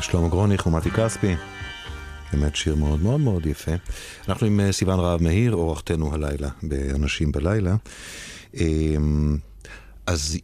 שלמה 0.00 0.28
גרוניך 0.28 0.66
ומתי 0.66 0.90
כספי. 0.90 1.34
באמת 2.34 2.56
שיר 2.56 2.74
מאוד 2.74 3.02
מאוד 3.02 3.20
מאוד 3.20 3.46
יפה. 3.46 3.72
אנחנו 4.28 4.46
עם 4.46 4.60
אה, 4.60 4.72
סיון 4.72 5.00
רהב 5.00 5.22
מאיר, 5.22 5.54
אורחתנו 5.54 6.14
הלילה 6.14 6.48
באנשים 6.62 7.32
בלילה. 7.32 7.76
אמ, 8.54 9.36
אז 10.06 10.38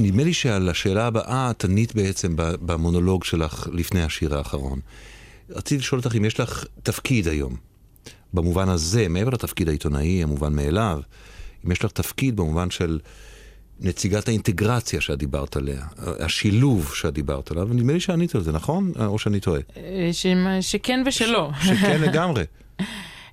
נדמה 0.00 0.24
לי 0.24 0.34
שעל 0.34 0.68
השאלה 0.68 1.06
הבאה 1.06 1.50
את 1.50 1.64
ענית 1.64 1.94
בעצם 1.94 2.32
במונולוג 2.36 3.24
שלך 3.24 3.68
לפני 3.72 4.02
השיר 4.02 4.36
האחרון. 4.36 4.80
רציתי 5.50 5.78
לשאול 5.78 6.00
אותך 6.04 6.16
אם 6.16 6.24
יש 6.24 6.40
לך 6.40 6.64
תפקיד 6.82 7.28
היום, 7.28 7.56
במובן 8.34 8.68
הזה, 8.68 9.08
מעבר 9.08 9.30
לתפקיד 9.30 9.68
העיתונאי, 9.68 10.22
המובן 10.22 10.52
מאליו, 10.52 11.00
אם 11.66 11.72
יש 11.72 11.84
לך 11.84 11.92
תפקיד 11.92 12.36
במובן 12.36 12.70
של 12.70 12.98
נציגת 13.80 14.28
האינטגרציה 14.28 15.00
שאת 15.00 15.18
דיברת 15.18 15.56
עליה, 15.56 15.82
השילוב 16.20 16.92
שאת 16.94 17.12
דיברת 17.14 17.50
עליו, 17.50 17.66
ונדמה 17.70 17.92
לי 17.92 18.00
שענית 18.00 18.34
על 18.34 18.40
זה, 18.42 18.52
נכון? 18.52 18.92
או 19.06 19.18
שאני 19.18 19.40
טועה? 19.40 19.60
אה, 19.76 20.08
שמה- 20.12 20.62
שכן 20.62 21.02
ושלא. 21.06 21.50
שכן 21.64 22.00
לגמרי. 22.00 22.44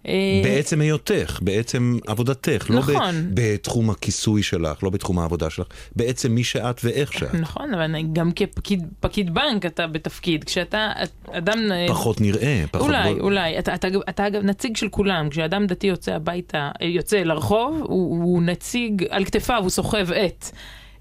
אה, 0.08 0.42
בעצם 0.44 0.82
היותך, 0.82 1.40
בעצם 1.42 1.98
עבודתך, 2.08 2.66
לא 2.70 2.80
נכון. 2.80 3.16
בתחום 3.34 3.90
הכיסוי 3.90 4.44
שלך, 4.44 4.84
לא 4.84 4.90
בתחום 4.90 5.20
העבודה 5.20 5.50
שלך, 5.50 5.68
בעצם 5.96 6.32
מי 6.32 6.44
שאת 6.44 6.82
ואיך 6.84 7.14
שאת. 7.14 7.34
נכון, 7.34 7.74
אבל 7.74 7.96
גם 8.14 8.32
כפקיד 8.32 8.86
פקיד 9.00 9.34
בנק 9.34 9.66
אתה 9.66 9.88
בתפקיד. 9.88 10.44
כשאתה 10.44 10.92
אדם... 11.32 11.60
אה, 11.72 11.86
פחות 11.88 12.22
נראה, 12.22 12.64
פחות... 12.72 12.88
אולי, 12.88 13.14
בול- 13.14 13.22
אולי. 13.22 13.60
אתה, 13.60 13.76
אתה, 13.76 13.88
אתה 14.10 14.28
אגב 14.28 14.44
נציג 14.44 14.78
של 14.78 14.90
כולם. 14.90 15.30
כשאדם 15.30 15.68
דתי 15.68 15.88
יוצא 15.88 16.14
הביתה, 16.14 16.70
אה, 16.82 16.86
יוצא 16.88 17.18
לרחוב, 17.18 17.78
הוא, 17.84 18.24
הוא 18.24 18.42
נציג, 18.42 19.06
על 19.10 19.26
כתפיו 19.26 19.60
הוא 19.62 19.70
סוחב 19.70 20.12
עט. 20.12 20.52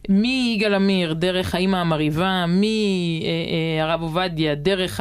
מיגאל 0.08 0.74
עמיר, 0.74 1.12
דרך 1.12 1.54
האימא 1.54 1.76
המרהיבה, 1.76 2.44
מהרב 2.46 4.02
עובדיה, 4.02 4.54
דרך 4.54 5.00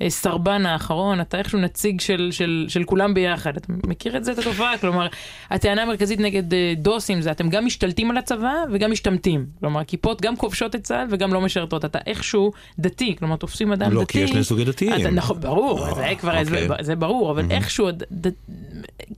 הסרבן 0.00 0.66
האחרון, 0.66 1.20
אתה 1.20 1.38
איכשהו 1.38 1.58
נציג 1.58 2.00
של, 2.00 2.28
של, 2.32 2.64
של 2.68 2.84
כולם 2.84 3.14
ביחד. 3.14 3.56
אתה 3.56 3.72
מכיר 3.86 4.16
את 4.16 4.24
זה, 4.24 4.32
את 4.32 4.38
התופעה? 4.38 4.78
כלומר, 4.78 5.06
הטענה 5.50 5.82
המרכזית 5.82 6.20
נגד 6.20 6.54
אה, 6.54 6.72
דוסים 6.76 7.20
זה 7.20 7.30
אתם 7.30 7.48
גם 7.48 7.66
משתלטים 7.66 8.10
על 8.10 8.16
הצבא 8.16 8.52
וגם 8.72 8.90
משתמטים. 8.90 9.46
כלומר, 9.60 9.84
כיפות 9.84 10.22
גם 10.22 10.36
כובשות 10.36 10.74
את 10.74 10.82
צה"ל 10.84 11.06
וגם 11.10 11.32
לא 11.34 11.40
משרתות. 11.40 11.84
אתה 11.84 11.98
איכשהו 12.06 12.52
דתי, 12.78 13.16
כלומר, 13.18 13.36
תופסים 13.36 13.72
אדם 13.72 13.92
לא, 13.92 14.02
דתי. 14.02 14.12
כי 14.12 14.18
יש 14.18 14.30
שני 14.30 14.44
סוגי 14.44 14.64
דתיים. 14.64 15.00
אתה, 15.00 15.10
נכון, 15.10 15.40
ברור, 15.40 15.86
אה, 15.88 15.94
זה 15.94 16.06
כבר, 16.18 16.30
אוקיי. 16.30 16.44
זה, 16.44 16.74
זה 16.80 16.96
ברור, 16.96 17.30
אבל 17.30 17.44
איכשהו, 17.50 17.90
ד, 17.90 18.02
ד, 18.26 18.28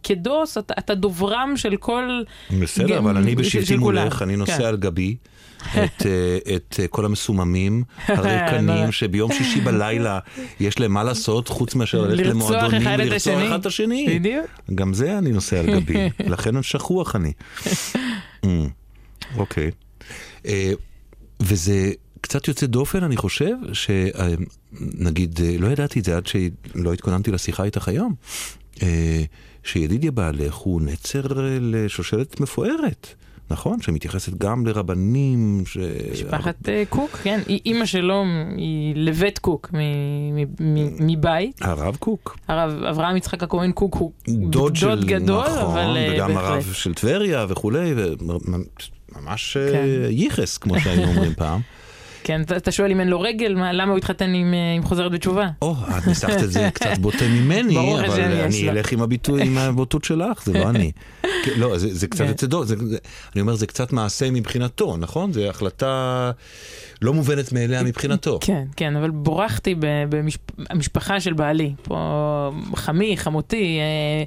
כדוס, 0.02 0.58
אתה, 0.58 0.74
אתה 0.78 0.94
דוברם 0.94 1.52
של 1.56 1.76
כל... 1.76 2.22
בסדר, 2.60 2.86
גם- 2.96 3.06
אבל 3.06 3.16
אני 3.16 3.34
בשבטי. 3.34 3.76
מולך, 3.76 4.22
אני 4.22 4.36
נושא 4.36 4.58
כן. 4.58 4.64
על 4.64 4.76
גבי 4.76 5.16
את, 5.70 6.06
אה, 6.06 6.54
את 6.56 6.80
אה, 6.82 6.86
כל 6.88 7.04
המסוממים, 7.04 7.84
לא. 8.08 8.14
הריקנים, 8.14 8.92
שביום 8.92 9.32
שישי 9.32 9.60
בלילה 9.60 10.18
יש 10.60 10.80
להם 10.80 10.92
מה 10.92 11.04
לעשות 11.04 11.48
חוץ 11.48 11.74
מאשר 11.74 12.02
ללכת 12.02 12.26
למועדונים 12.26 12.82
אחד 12.82 12.96
ולרצוח 12.98 13.34
השני. 13.34 13.48
אחד 13.48 13.60
את 13.60 13.66
השני. 13.66 14.18
בדיוק. 14.18 14.46
גם 14.74 14.94
זה 14.94 15.18
אני 15.18 15.32
נושא 15.32 15.58
על 15.58 15.66
גבי, 15.66 16.08
לכן 16.32 16.62
שכוח 16.62 17.16
אני. 17.16 17.32
Mm, 18.46 18.48
אוקיי. 19.36 19.70
אה, 20.46 20.72
וזה 21.40 21.92
קצת 22.20 22.48
יוצא 22.48 22.66
דופן, 22.66 23.04
אני 23.04 23.16
חושב, 23.16 23.54
שנגיד, 23.72 25.40
לא 25.58 25.66
ידעתי 25.66 26.00
את 26.00 26.04
זה 26.04 26.16
עד 26.16 26.26
שלא 26.26 26.92
התכוננתי 26.92 27.30
לשיחה 27.30 27.64
איתך 27.64 27.88
היום, 27.88 28.14
אה, 28.82 29.24
שידידיה 29.64 30.10
בעלך 30.10 30.54
הוא 30.54 30.82
נצר 30.82 31.20
אה, 31.20 31.58
לשושלת 31.60 32.40
מפוארת. 32.40 33.14
נכון? 33.50 33.82
שמתייחסת 33.82 34.34
גם 34.34 34.66
לרבנים, 34.66 35.62
ש... 35.66 35.78
משפחת 36.12 36.68
אה, 36.68 36.82
קוק, 36.88 37.10
כן, 37.10 37.40
אימא 37.66 37.86
שלו 37.86 38.24
היא 38.56 38.94
לבית 38.96 39.38
קוק 39.38 39.70
מבית. 41.00 41.62
הרב 41.62 41.96
קוק. 41.96 42.38
הרב 42.48 42.82
אברהם 42.82 43.16
יצחק 43.16 43.42
הכהן 43.42 43.72
קוק 43.72 43.94
הוא 43.94 44.12
דוד 44.26 44.76
של... 44.76 45.04
גדול, 45.06 45.44
נכון, 45.46 45.58
אבל 45.58 45.96
אה, 45.96 46.10
וגם 46.14 46.34
בהחלט. 46.34 46.50
הרב 46.50 46.72
של 46.72 46.94
טבריה 46.94 47.46
וכולי, 47.48 47.94
וממש 47.94 49.56
אה, 49.56 49.72
כן. 49.72 49.86
ייחס, 50.10 50.58
כמו 50.58 50.80
שהיינו 50.80 51.12
אומרים 51.12 51.34
פעם. 51.34 51.60
כן, 52.24 52.42
אתה- 52.42 52.72
שואל 52.72 52.90
אם 52.90 53.00
אין 53.00 53.08
לו 53.08 53.20
רגל, 53.20 53.54
מה- 53.54 53.72
למה 53.72 53.90
הוא 53.90 53.98
התחתן 53.98 54.34
עם 54.34 54.54
אה, 54.54 54.74
עם 54.76 54.82
חוזרת 54.82 55.12
בתשובה? 55.12 55.48
או, 55.62 55.74
את 55.98 56.06
ניסחת 56.06 56.42
את 56.42 56.52
זה 56.52 56.68
קצת 56.74 56.98
בוטה 56.98 57.24
ממני, 57.28 57.78
אבל 58.06 58.20
אני. 58.22 58.70
אלך 58.70 58.92
עם 58.92 59.02
הביטוי, 59.02 59.42
עם 59.46 59.58
הבוטות 59.58 60.04
שלך, 60.04 60.44
זה 60.44 60.52
לא 60.52 60.68
אני. 60.70 60.92
כן, 61.44 61.50
לא, 61.56 61.78
זה 61.78 61.94
זה 61.94 62.06
קצת 62.06 62.24
כן. 62.40 62.46
זה- 62.64 62.76
זה- 62.86 62.98
אני 63.34 63.40
אומר, 63.40 63.54
זה 63.54 63.66
קצת 63.66 63.92
מעשה 63.92 64.30
מבחינתו, 64.30 64.96
נכון? 64.96 65.32
זו 65.32 65.40
החלטה 65.48 66.30
לא 67.02 67.12
מובנת 67.14 67.52
מאליה 67.52 67.82
מבחינתו. 67.82 68.38
כן, 68.40 68.64
כן, 68.76 68.96
אבל 68.96 69.10
בורחתי 69.10 69.74
במשפחה 70.70 71.20
של 71.20 71.32
בעלי. 71.32 71.72
פה 71.82 72.50
חמי, 72.76 73.16
חמותי, 73.16 73.78
אה, 73.78 74.24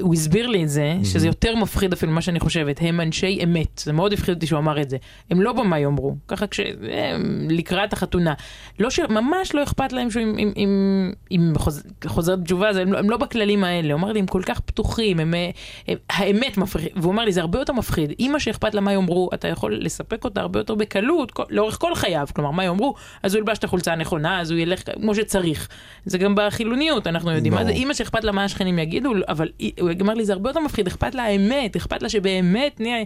הוא 0.00 0.14
הסביר 0.14 0.46
לי 0.46 0.62
את 0.62 0.68
זה, 0.68 0.94
שזה 1.04 1.26
יותר 1.26 1.56
מפחיד 1.56 1.92
אפילו 1.92 2.12
ממה 2.12 2.22
שאני 2.22 2.40
חושבת. 2.40 2.78
הם 2.80 3.00
אנשי 3.00 3.40
אמת. 3.44 3.80
זה 3.84 3.92
מאוד 3.92 4.12
הפחיד 4.12 4.34
אותי 4.34 4.46
שהוא 4.46 4.58
אמר 4.58 4.82
את 4.82 4.90
זה. 4.90 4.96
הם 5.30 5.40
לא 5.40 5.52
במה 5.52 5.78
יאמרו. 5.78 6.16
ככה 6.28 6.46
כש... 6.46 6.60
הם 6.90 7.48
לקראת 7.50 7.92
החתונה. 7.92 8.34
לא 8.78 8.90
ש... 8.90 9.00
ממש 9.00 9.54
לא 9.54 9.62
אכפת 9.62 9.92
להם 9.92 10.10
שהוא 10.10 10.22
עם, 10.22 10.34
עם, 10.38 10.52
עם, 10.56 11.12
עם 11.30 11.52
חוז... 11.58 11.82
חוזרת 12.06 12.42
בתשובה, 12.42 12.72
זה, 12.72 12.82
הם, 12.82 12.92
לא, 12.92 12.98
הם 12.98 13.10
לא 13.10 13.16
בכללים 13.16 13.64
האלה. 13.64 13.92
הוא 13.92 14.00
אמר 14.00 14.12
לי, 14.12 14.20
הם 14.20 14.26
כל 14.26 14.42
כך 14.46 14.60
פתוחים, 14.60 15.20
הם, 15.20 15.34
אה, 15.34 15.50
הם, 15.88 15.98
האמת 16.10 16.58
מפחיד. 16.58 16.88
והוא 16.96 17.12
אמר 17.12 17.24
לי, 17.24 17.32
זה 17.32 17.40
הרבה 17.40 17.58
יותר 17.58 17.72
מפחיד. 17.72 18.12
אימא 18.18 18.38
שאכפת 18.38 18.74
לה 18.74 18.80
מה 18.80 18.92
יאמרו, 18.92 19.30
אתה 19.34 19.48
יכול 19.48 19.78
לספק 19.80 20.24
אותה 20.24 20.40
הרבה 20.40 20.60
יותר 20.60 20.74
בקלות, 20.74 21.30
כל, 21.30 21.44
לאורך 21.50 21.78
כל 21.80 21.94
חייו. 21.94 22.26
כלומר, 22.34 22.50
מה 22.50 22.64
יאמרו, 22.64 22.94
אז 23.22 23.34
הוא 23.34 23.38
ילבש 23.40 23.58
את 23.58 23.64
החולצה 23.64 23.92
הנכונה, 23.92 24.40
אז 24.40 24.50
הוא 24.50 24.58
ילך 24.58 24.82
כמו 24.94 25.14
שצריך. 25.14 25.68
זה 26.04 26.18
גם 26.18 26.34
בחילוניות, 26.36 27.06
אנחנו 27.06 27.30
יודעים. 27.30 27.58
אימא 27.58 27.94
שאכפת 27.94 28.24
לה 28.24 28.32
מה 28.32 28.44
השכנים 28.44 28.78
יגידו, 28.78 29.12
אבל 29.28 29.48
הוא 29.80 29.90
אמר 30.00 30.14
לי, 30.14 30.24
זה 30.24 30.32
הרבה 30.32 30.50
יותר 30.50 30.60
מפחיד, 30.60 30.86
אכפת 30.86 31.14
לה 31.14 31.22
האמת, 31.22 31.76
אכפת 31.76 32.02
לה 32.02 32.08
שבאמת 32.08 32.80
נהיה, 32.80 33.04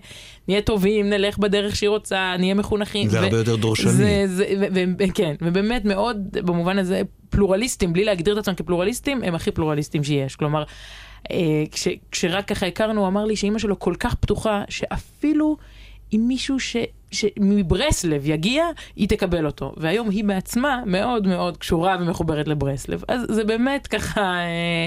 נהיה 0.48 0.62
טובים, 0.62 1.10
נלך 1.10 1.38
בדרך 1.38 1.76
שהיא 1.76 1.88
רוצה, 1.88 2.34
נהיה 2.38 2.54
מחונכים. 2.54 3.08
זה 3.08 3.20
ו- 3.20 3.24
הרבה 3.24 3.36
יותר 3.38 3.56
דורשני. 3.56 3.90
זה, 3.92 4.22
זה, 4.26 4.44
ו- 4.60 4.84
ו- 4.98 5.04
כן, 5.14 5.34
ובאמת 5.42 5.84
מאוד, 5.84 6.16
במובן 6.32 6.78
הזה, 6.78 7.02
פלורליסטים, 7.30 7.92
בלי 7.92 8.04
להגדיר 8.04 8.34
את 8.34 8.38
עצמם 8.38 8.54
כפלורליסטים, 8.54 9.22
הם 9.22 9.34
הכי 9.34 9.50
פלורליסטים 9.50 10.04
שיש. 10.04 10.36
כלומר, 10.36 10.64
אה, 11.30 11.36
כש, 11.70 11.88
כשרק 12.10 12.48
ככה 12.48 12.66
הכרנו, 12.66 13.00
הוא 13.00 13.08
אמר 13.08 13.24
לי 13.24 13.36
שאימא 13.36 13.58
שלו 13.58 13.78
כל 13.78 13.94
כך 14.00 14.14
פתוחה, 14.14 14.62
שאפילו 14.68 15.56
אם 16.12 16.24
מישהו 16.28 16.60
ש, 16.60 16.76
שמברסלב 17.10 18.28
יגיע, 18.28 18.64
היא 18.96 19.08
תקבל 19.08 19.46
אותו. 19.46 19.72
והיום 19.76 20.10
היא 20.10 20.24
בעצמה 20.24 20.82
מאוד 20.86 21.26
מאוד 21.26 21.56
קשורה 21.56 21.96
ומחוברת 22.00 22.48
לברסלב. 22.48 23.02
אז 23.08 23.26
זה 23.28 23.44
באמת 23.44 23.86
ככה... 23.86 24.22
אה, 24.22 24.86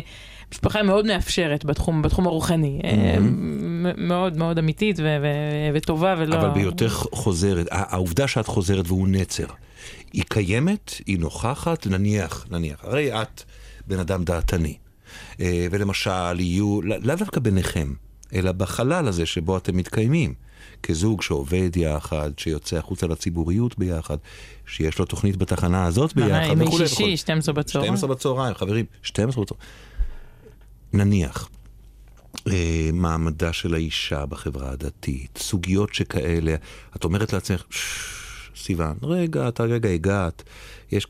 משפחה 0.54 0.84
מאוד 0.84 1.06
מאפשרת 1.06 1.66
בתחום, 1.66 2.01
בתחום 2.01 2.28
הרוחני, 2.28 2.80
מ- 3.22 4.08
מאוד 4.08 4.38
מאוד 4.38 4.58
אמיתית 4.58 4.99
וטובה 5.74 6.16
ולא... 6.18 6.36
אבל 6.36 6.49
בהיותך 6.49 7.06
חוזרת, 7.12 7.68
העובדה 7.72 8.28
שאת 8.28 8.47
חוזרת 8.47 8.88
והוא 8.88 9.08
נצר, 9.08 9.45
היא 10.14 10.24
קיימת? 10.30 10.93
היא 11.08 11.20
נוכחת? 11.20 11.88
נניח, 11.88 12.45
נניח. 12.51 12.80
הרי 12.84 13.22
את 13.22 13.43
בן 13.88 13.99
אדם 13.99 14.24
דעתני. 14.24 14.78
אה, 15.39 15.68
ולמשל, 15.72 16.39
יהיו, 16.39 16.82
לא- 16.82 16.95
לאו 17.04 17.16
דווקא 17.16 17.39
ביניכם, 17.39 17.93
אלא 18.34 18.51
בחלל 18.51 19.08
הזה 19.08 19.26
שבו 19.26 19.58
אתם 19.58 19.78
מתקיימים. 19.78 20.34
כזוג 20.84 21.22
שעובד 21.22 21.70
יחד, 21.78 22.32
שיוצא 22.38 22.78
החוצה 22.78 23.08
לציבוריות 23.08 23.80
ביחד, 23.80 24.18
שיש 24.68 24.99
לו 24.99 25.06
תוכנית 25.06 25.38
בתחנה 25.38 25.86
הזאת 25.86 26.14
ביחד, 26.14 26.51
ימי 26.51 26.66
וכולי 26.66 26.88
שישי, 26.88 27.01
וכולי. 27.04 27.18
12 27.18 27.54
בצהריים. 27.54 27.97
12 27.97 28.16
בצהריים, 28.16 28.56
חברים, 28.56 28.86
12 29.04 29.43
בצהריים. 29.43 29.68
נניח, 30.94 31.50
אה, 32.48 32.89
מעמדה 32.94 33.54
של 33.54 33.74
האישה 33.74 34.26
בחברה 34.26 34.72
הדתית, 34.72 35.38
סוגיות 35.38 35.94
שכאלה, 35.94 36.56
את 36.96 37.04
אומרת 37.04 37.34
לעצמך, 37.34 37.64
"ששש, 37.70 38.64
סיוון, 38.66 38.94
רגע, 39.04 39.48
אתה 39.48 39.64
רגע 39.64 39.89
הגעת, 39.89 40.44
יש... 40.91 41.06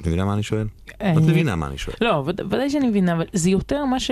את 0.00 0.06
מבינה 0.06 0.24
מה 0.24 0.34
אני 0.34 0.42
שואל? 0.42 0.66
אני- 1.00 1.16
את 1.18 1.22
מבינה 1.22 1.56
מה 1.56 1.66
אני 1.66 1.78
שואל. 1.78 1.96
לא, 2.00 2.22
וד- 2.26 2.40
ודאי 2.40 2.70
שאני 2.70 2.88
מבינה, 2.88 3.12
אבל 3.12 3.24
זה 3.32 3.50
יותר 3.50 3.84
מה 3.84 4.00
ש... 4.00 4.10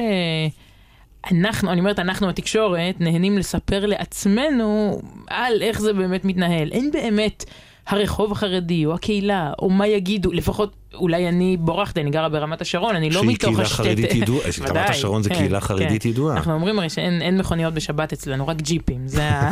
אנחנו, 1.33 1.73
אני 1.73 1.81
אומרת, 1.81 1.99
אנחנו 1.99 2.29
התקשורת, 2.29 3.01
נהנים 3.01 3.39
לספר 3.39 3.87
לעצמנו 3.87 5.01
על 5.31 5.63
איך 5.63 5.81
זה 5.81 5.93
באמת 5.93 6.25
מתנהל. 6.25 6.73
אין 6.73 6.91
באמת 6.91 7.45
הרחוב 7.87 8.33
החרדי, 8.33 8.87
או 8.87 8.95
הקהילה, 8.95 9.53
או 9.59 9.71
מה 9.71 9.87
יגידו, 9.87 10.33
לפחות 10.33 10.75
אולי 10.95 11.29
אני 11.29 11.57
בורחתי, 11.57 12.01
אני 12.01 12.11
גרה 12.11 12.29
ברמת 12.29 12.61
השרון, 12.61 12.97
אני 12.97 13.11
לא 13.11 13.21
שהיא 13.21 13.31
מתוך 13.31 13.49
קהילה 13.49 13.63
השתי... 13.63 13.77
חרדית 13.77 14.15
ידועה, 14.15 14.49
רמת 14.69 14.91
השרון 14.91 15.23
זה 15.23 15.29
כן, 15.29 15.35
קהילה 15.35 15.61
חרדית 15.61 16.03
כן. 16.03 16.09
ידועה. 16.09 16.37
אנחנו 16.37 16.53
אומרים 16.53 16.79
הרי 16.79 16.91
שאין 16.91 17.23
אין 17.23 17.39
מכוניות 17.39 17.75
בשבת 17.75 18.13
אצלנו, 18.13 18.47
רק 18.47 18.57
ג'יפים, 18.57 19.09
זה 19.09 19.29
ה... 19.29 19.51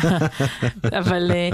אבל 1.01 1.31
אה, 1.35 1.49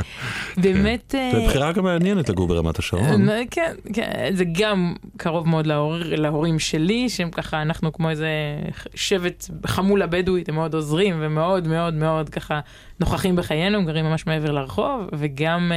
באמת... 0.57 1.15
אה, 1.15 1.31
זו 1.35 1.47
בחירה 1.47 1.73
גם 1.73 1.85
מעניינת 1.85 2.29
לגור 2.29 2.49
ברמת 2.49 2.79
השרון. 2.79 3.29
אה, 3.29 3.43
כן, 3.51 3.73
כן, 3.93 4.31
זה 4.35 4.45
גם 4.53 4.95
קרוב 5.17 5.49
מאוד 5.49 5.67
להור, 5.67 5.95
להורים 5.99 6.59
שלי, 6.59 7.09
שהם 7.09 7.31
ככה, 7.31 7.63
אנחנו 7.63 7.93
כמו 7.93 8.11
איזה 8.11 8.29
שבט 8.95 9.51
חמולה 9.67 10.07
בדואית, 10.07 10.49
הם 10.49 10.55
מאוד 10.55 10.75
עוזרים 10.75 11.17
ומאוד 11.21 11.69
מאוד 11.69 11.95
מאוד 11.95 12.29
ככה 12.29 12.61
נוכחים 13.01 13.37
בחיינו, 13.37 13.85
גרים 13.85 14.05
ממש 14.05 14.27
מעבר 14.27 14.53
לרחוב, 14.53 15.09
וגם 15.13 15.73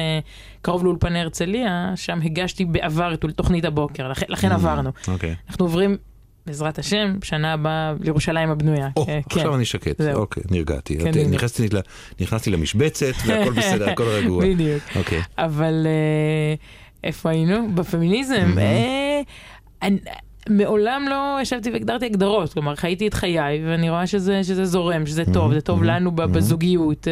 קרוב 0.62 0.84
לאולפני 0.84 1.20
הרצליה, 1.20 1.92
שם 1.96 2.20
הגשתי 2.24 2.66
בעבר 2.66 3.14
את 3.14 3.26
תוכנית 3.36 3.66
הבוקר, 3.66 3.99
לכן, 4.08 4.26
לכן 4.30 4.52
עברנו. 4.52 4.92
אוקיי. 5.08 5.36
אנחנו 5.50 5.66
עוברים, 5.66 5.98
בעזרת 6.46 6.80
השם, 6.80 7.16
שנה 7.24 7.54
הבאה 7.54 7.94
לירושלים 8.00 8.50
הבנויה. 8.50 8.90
או, 8.96 9.06
כן, 9.06 9.20
עכשיו 9.30 9.44
כן. 9.44 9.54
אני 9.54 9.66
שקט, 9.66 10.02
זהו. 10.02 10.20
אוקיי, 10.20 10.44
נרגעתי. 10.52 10.98
כן, 10.98 11.10
את-. 11.10 11.16
נכנסתי 11.32 11.68
נכנסתי 12.22 12.52
למשבצת 12.52 13.14
והכל 13.28 13.52
בסדר, 13.52 13.90
הכל 13.90 14.04
רגוע. 14.18 14.44
בדיוק. 14.46 14.84
אוקיי. 14.96 15.22
אבל 15.38 15.88
אה, 15.88 16.54
איפה 17.04 17.30
היינו? 17.30 17.76
בפמיניזם. 17.76 18.54
Mhm. 18.56 18.60
אה, 18.60 19.88
מעולם 20.50 21.06
לא 21.10 21.38
ישבתי 21.42 21.72
והגדרתי 21.72 22.06
הגדרות, 22.06 22.54
כלומר 22.54 22.76
חייתי 22.76 23.08
את 23.08 23.14
חיי 23.14 23.38
ואני 23.66 23.90
רואה 23.90 24.08
שזה, 24.08 24.44
שזה 24.44 24.66
זורם, 24.66 25.06
שזה 25.06 25.24
טוב, 25.34 25.52
Mhm, 25.52 25.56
זה 25.56 25.62
טוב 25.62 25.84
לנו. 25.84 26.12
בזוגיות. 26.12 27.08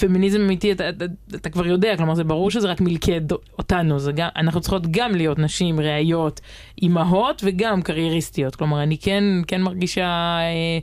פמיניזם 0.00 0.40
אמיתי, 0.40 0.72
אתה, 0.72 0.88
אתה, 0.88 1.04
אתה 1.34 1.50
כבר 1.50 1.66
יודע, 1.66 1.96
כלומר 1.96 2.14
זה 2.14 2.24
ברור 2.24 2.50
שזה 2.50 2.68
רק 2.68 2.80
מלכד 2.80 3.20
אותנו, 3.58 3.96
גם, 4.14 4.28
אנחנו 4.36 4.60
צריכות 4.60 4.86
גם 4.90 5.14
להיות 5.14 5.38
נשים 5.38 5.80
ראיות, 5.80 6.40
אימהות 6.82 7.42
וגם 7.44 7.82
קרייריסטיות, 7.82 8.56
כלומר 8.56 8.82
אני 8.82 8.98
כן, 8.98 9.24
כן 9.46 9.62
מרגישה 9.62 10.04
אה, 10.06 10.78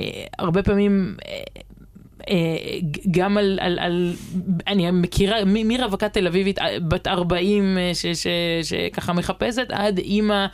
אה, 0.00 0.24
הרבה 0.38 0.62
פעמים 0.62 1.16
אה, 1.28 1.38
אה, 2.30 2.78
גם 3.10 3.38
על, 3.38 3.58
על, 3.62 3.78
על, 3.78 4.14
אני 4.66 4.90
מכירה, 4.90 5.36
מרווקה 5.46 6.08
תל 6.08 6.26
אביבית 6.26 6.58
אה, 6.58 6.80
בת 6.88 7.06
40 7.06 7.78
אה, 7.78 7.90
ש- 7.94 8.06
ש- 8.06 8.26
שככה 8.62 9.12
מחפשת, 9.12 9.66
עד 9.70 9.98
אימא 9.98 10.46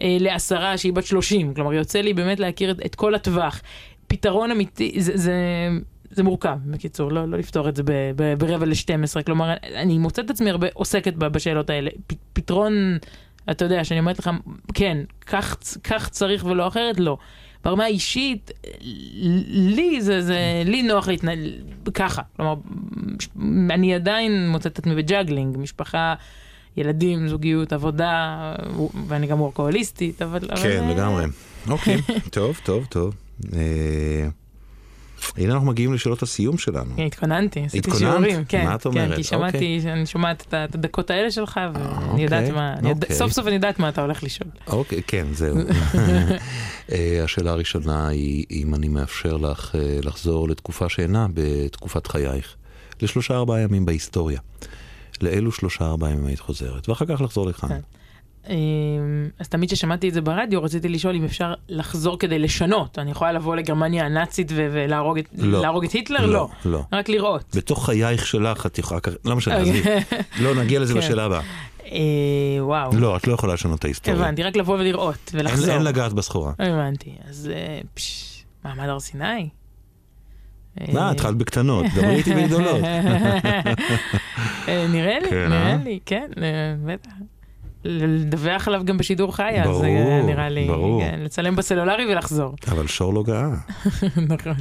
אה, 0.00 0.16
לעשרה 0.20 0.78
שהיא 0.78 0.92
בת 0.92 1.04
30, 1.06 1.54
כלומר 1.54 1.72
יוצא 1.72 2.00
לי 2.00 2.14
באמת 2.14 2.40
להכיר 2.40 2.70
את, 2.70 2.86
את 2.86 2.94
כל 2.94 3.14
הטווח. 3.14 3.60
פתרון 4.06 4.50
אמיתי, 4.50 4.94
זה, 4.98 5.12
זה, 5.16 5.34
זה 6.10 6.22
מורכב, 6.22 6.58
בקיצור, 6.66 7.12
לא, 7.12 7.28
לא 7.28 7.38
לפתור 7.38 7.68
את 7.68 7.76
זה 7.76 7.82
ב, 7.82 7.90
ב, 8.16 8.34
ברבע 8.38 8.66
ל-12, 8.66 9.22
כלומר 9.26 9.54
אני 9.74 9.98
מוצאת 9.98 10.24
את 10.24 10.30
עצמי 10.30 10.50
הרבה 10.50 10.66
עוסקת 10.74 11.14
בשאלות 11.14 11.70
האלה. 11.70 11.90
פ, 12.06 12.12
פתרון, 12.32 12.98
אתה 13.50 13.64
יודע, 13.64 13.84
שאני 13.84 14.00
אומרת 14.00 14.18
לך, 14.18 14.30
כן, 14.74 14.98
כך, 15.26 15.56
כך 15.84 16.08
צריך 16.08 16.44
ולא 16.44 16.68
אחרת, 16.68 17.00
לא. 17.00 17.16
ברמה 17.64 17.84
האישית, 17.84 18.50
לי 19.48 20.00
זה, 20.00 20.22
זה, 20.22 20.62
לי 20.64 20.82
נוח 20.82 21.08
להתנהל 21.08 21.52
ככה. 21.94 22.22
כלומר, 22.36 22.54
אני 23.70 23.94
עדיין 23.94 24.48
מוצאת 24.48 24.72
את 24.72 24.78
עצמי 24.78 24.94
ב 24.94 25.00
juggling, 25.00 25.56
משפחה, 25.58 26.14
ילדים, 26.76 27.28
זוגיות, 27.28 27.72
עבודה, 27.72 28.54
ואני 29.08 29.26
גם 29.26 29.40
וורקוהוליסטית, 29.40 30.22
אבל... 30.22 30.40
אבל, 30.50 30.62
כן, 30.62 30.82
אה, 30.82 30.94
לגמרי. 30.94 31.24
אוקיי, 31.68 32.02
טוב, 32.30 32.60
טוב, 32.64 32.86
טוב. 32.90 33.14
הנה 35.36 35.52
אנחנו 35.52 35.66
מגיעים 35.66 35.94
לשאלות 35.94 36.22
הסיום 36.22 36.58
שלנו. 36.58 36.96
כן, 36.96 37.02
התכוננתי, 37.02 37.64
עשיתי? 37.64 37.90
שיעורים, 37.98 38.44
כן, 38.44 38.64
מה 38.64 38.74
את 38.74 38.82
כן, 38.82 38.88
אומרת? 38.88 39.16
כי 39.16 39.22
שמעתי, 39.22 39.76
אוקיי. 39.78 39.92
אני 39.92 40.06
שומעת 40.06 40.46
את 40.48 40.74
הדקות 40.74 41.10
האלה 41.10 41.30
שלך, 41.30 41.60
ואני 41.74 41.86
אוקיי, 42.08 42.24
יודעת 42.24 42.50
מה, 42.50 42.74
אוקיי. 42.84 43.16
סוף 43.16 43.32
סוף 43.32 43.46
אני 43.46 43.54
יודעת 43.54 43.78
מה 43.78 43.88
אתה 43.88 44.02
הולך 44.02 44.22
לשאול. 44.22 44.50
אוקיי, 44.66 45.02
כן, 45.06 45.26
זהו. 45.32 45.56
אה, 46.92 47.20
השאלה 47.24 47.50
הראשונה 47.50 48.08
היא 48.08 48.44
אם 48.50 48.74
אני 48.74 48.88
מאפשר 48.88 49.36
לך 49.36 49.74
אה, 49.74 49.98
לחזור 50.02 50.48
לתקופה 50.48 50.88
שאינה 50.88 51.26
בתקופת 51.34 52.06
חייך, 52.06 52.54
לשלושה 53.02 53.34
ארבעה 53.34 53.60
ימים 53.60 53.86
בהיסטוריה. 53.86 54.40
לאילו 55.20 55.52
שלושה 55.52 55.84
ארבעה 55.84 56.10
ימים 56.10 56.26
היית 56.26 56.40
חוזרת, 56.40 56.88
ואחר 56.88 57.04
כך 57.04 57.20
לחזור 57.20 57.46
לכאן. 57.46 57.68
כן. 58.44 58.52
אמ, 58.52 59.28
אז 59.38 59.48
תמיד 59.48 59.68
כששמעתי 59.70 60.08
את 60.08 60.14
זה 60.14 60.20
ברדיו, 60.20 60.62
רציתי 60.62 60.88
לשאול 60.88 61.14
אם 61.16 61.24
אפשר 61.24 61.54
לחזור 61.68 62.18
כדי 62.18 62.38
לשנות. 62.38 62.98
אני 62.98 63.10
יכולה 63.10 63.32
לבוא 63.32 63.56
לגרמניה 63.56 64.04
הנאצית 64.06 64.52
ולהרוג 64.54 65.18
את- 65.18 65.28
לא. 65.38 65.60
להרוג 65.62 65.84
את 65.84 65.92
היטלר? 65.92 66.26
לא. 66.26 66.48
לא. 66.64 66.82
רק 66.92 67.08
לראות. 67.08 67.56
בתוך 67.56 67.86
חייך 67.86 68.26
שלך 68.26 68.66
את 68.66 68.78
יכולה, 68.78 69.00
לא 69.24 69.36
משנה. 69.36 69.56
עזבי. 69.56 69.82
לא, 70.42 70.54
נגיע 70.54 70.80
לזה 70.80 70.92
כן. 70.94 70.98
בשאלה 71.00 71.24
הבאה. 71.24 71.40
אה, 71.92 71.98
וואו. 72.60 72.90
לא, 72.96 73.16
את 73.16 73.26
לא 73.26 73.32
יכולה 73.32 73.54
לשנות 73.54 73.78
את 73.78 73.84
ההיסטוריה. 73.84 74.20
הבנתי, 74.20 74.42
רק 74.42 74.56
לבוא 74.56 74.74
ולראות 74.78 75.30
ולחזור. 75.34 75.74
אין 75.74 75.82
לגעת 75.82 76.12
בסחורה. 76.12 76.52
הבנתי. 76.58 77.14
אז 77.28 77.50
אה, 77.54 77.80
מעמד 78.64 78.88
הר 78.88 79.00
סיני? 79.00 79.48
אה, 80.80 81.10
התחלת 81.10 81.36
בקטנות, 81.36 81.86
דברי 81.94 82.14
איתי 82.14 82.34
בגדולות. 82.34 82.80
אה, 84.68 84.86
נראה 84.88 85.18
לי, 85.20 85.28
כן, 85.30 85.48
נראה 85.48 85.72
אה? 85.72 85.76
לי, 85.84 85.98
כן, 86.06 86.30
אה, 86.42 86.74
בטח. 86.86 87.10
לדווח 87.84 88.68
עליו 88.68 88.84
גם 88.84 88.98
בשידור 88.98 89.36
חי, 89.36 89.60
אז 89.62 89.82
אה, 89.82 90.22
נראה 90.26 90.48
לי, 90.48 90.66
ברור. 90.66 91.02
כן, 91.02 91.20
לצלם 91.20 91.56
בסלולרי 91.56 92.12
ולחזור. 92.12 92.54
אבל 92.68 92.86
שור 92.86 93.14
לא 93.14 93.22
גאה. 93.22 93.48
נכון. 94.34 94.56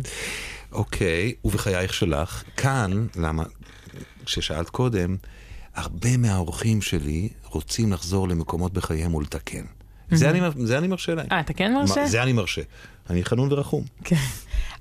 אוקיי, 0.71 1.33
ובחייך 1.45 1.93
שלך, 1.93 2.43
כאן, 2.57 3.07
למה, 3.15 3.43
כששאלת 4.25 4.69
קודם, 4.69 5.17
הרבה 5.75 6.17
מהאורחים 6.17 6.81
שלי 6.81 7.29
רוצים 7.43 7.93
לחזור 7.93 8.27
למקומות 8.27 8.73
בחייהם 8.73 9.15
ולתקן. 9.15 9.63
זה 10.11 10.29
אני, 10.29 10.39
זה 10.57 10.77
אני 10.77 10.87
מרשה 10.87 11.15
להם. 11.15 11.27
אה, 11.31 11.39
אתה 11.39 11.53
כן 11.53 11.73
מרשה? 11.73 12.07
זה 12.07 12.23
אני 12.23 12.33
מרשה. 12.33 12.61
אני 13.09 13.25
חנון 13.25 13.53
ורחום. 13.53 13.83
כן. 14.03 14.15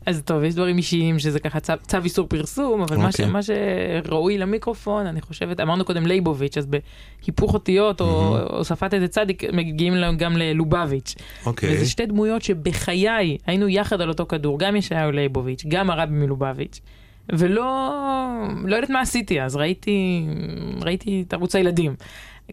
אז 0.06 0.22
טוב, 0.24 0.42
יש 0.42 0.54
דברים 0.54 0.76
אישיים 0.76 1.18
שזה 1.18 1.40
ככה 1.40 1.60
צו, 1.60 1.72
צו 1.82 1.98
איסור 2.04 2.26
פרסום, 2.26 2.82
אבל 2.82 2.96
מה, 2.96 3.12
ש, 3.12 3.20
אוקיי. 3.20 3.32
מה 3.32 3.40
שראוי 3.42 4.38
למיקרופון, 4.38 5.06
אני 5.06 5.20
חושבת, 5.20 5.60
אמרנו 5.60 5.84
קודם 5.84 6.06
לייבוביץ', 6.06 6.58
אז 6.58 6.66
בהיפוך 6.66 7.54
אותיות 7.54 8.00
או 8.00 8.38
הוספת 8.50 8.94
איזה 8.94 9.08
צדיק, 9.08 9.42
מגיעים 9.52 9.94
גם 10.18 10.36
ללובביץ'. 10.36 11.14
אוקיי. 11.46 11.74
וזה 11.74 11.86
שתי 11.86 12.06
דמויות 12.06 12.42
שבחיי 12.42 13.38
היינו 13.46 13.68
יחד 13.68 14.00
על 14.00 14.08
אותו 14.08 14.26
כדור, 14.26 14.58
גם 14.58 14.76
ישעיהו 14.76 15.12
לייבוביץ', 15.12 15.64
גם 15.68 15.90
הרבי 15.90 16.14
מלובביץ'. 16.14 16.80
ולא 17.32 18.00
לא 18.64 18.76
יודעת 18.76 18.90
מה 18.90 19.00
עשיתי 19.00 19.42
אז, 19.42 19.56
ראיתי, 19.56 20.26
ראיתי 20.82 21.24
את 21.28 21.32
ערוץ 21.32 21.56
הילדים. 21.56 21.94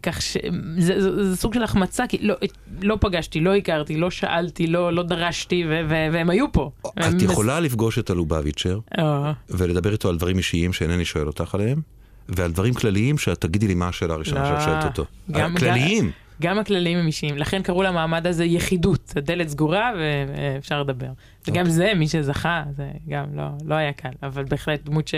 כך 0.03 0.21
שזה 0.21 0.39
זה, 0.77 1.25
זה 1.25 1.37
סוג 1.37 1.53
של 1.53 1.63
החמצה, 1.63 2.07
כי 2.07 2.17
לא, 2.21 2.35
לא 2.81 2.97
פגשתי, 3.01 3.39
לא 3.39 3.55
הכרתי, 3.55 3.97
לא 3.97 4.11
שאלתי, 4.11 4.67
לא, 4.67 4.93
לא 4.93 5.03
דרשתי, 5.03 5.63
ו, 5.69 5.81
ו, 5.89 5.93
והם 6.13 6.29
היו 6.29 6.51
פה. 6.51 6.71
את 6.99 7.21
יכולה 7.21 7.59
לפגוש 7.59 7.99
את 7.99 8.09
הלובביצ'ר 8.09 8.79
אה, 8.97 9.31
ולדבר 9.49 9.91
איתו 9.91 10.09
על 10.09 10.17
דברים 10.17 10.37
אישיים 10.37 10.73
שאינני 10.73 11.05
שואל 11.05 11.27
אותך 11.27 11.55
עליהם, 11.55 11.81
ועל 12.29 12.51
דברים 12.51 12.73
כלליים 12.73 13.17
שאת 13.17 13.41
תגידי 13.41 13.67
לי 13.67 13.73
מה 13.73 13.87
השאלה 13.87 14.13
הראשונה 14.13 14.51
לא, 14.51 14.59
שאת 14.59 14.65
שואלת 14.65 14.83
אותו. 14.83 15.05
גם- 15.31 15.55
כלליים. 15.57 16.11
גם 16.41 16.59
הכללים 16.59 16.97
הם 16.97 17.07
אישיים, 17.07 17.37
לכן 17.37 17.61
קראו 17.61 17.83
למעמד 17.83 18.27
הזה 18.27 18.45
יחידות, 18.45 19.13
הדלת 19.15 19.47
סגורה 19.47 19.91
ואפשר 19.97 20.81
לדבר. 20.83 21.09
וגם 21.47 21.57
אוקיי. 21.59 21.71
זה, 21.71 21.91
מי 21.95 22.07
שזכה, 22.07 22.63
זה 22.75 22.87
גם 23.09 23.25
לא, 23.35 23.43
לא 23.65 23.75
היה 23.75 23.93
קל, 23.93 24.09
אבל 24.23 24.43
בהחלט 24.43 24.83
דמות 24.83 25.07
ש... 25.07 25.15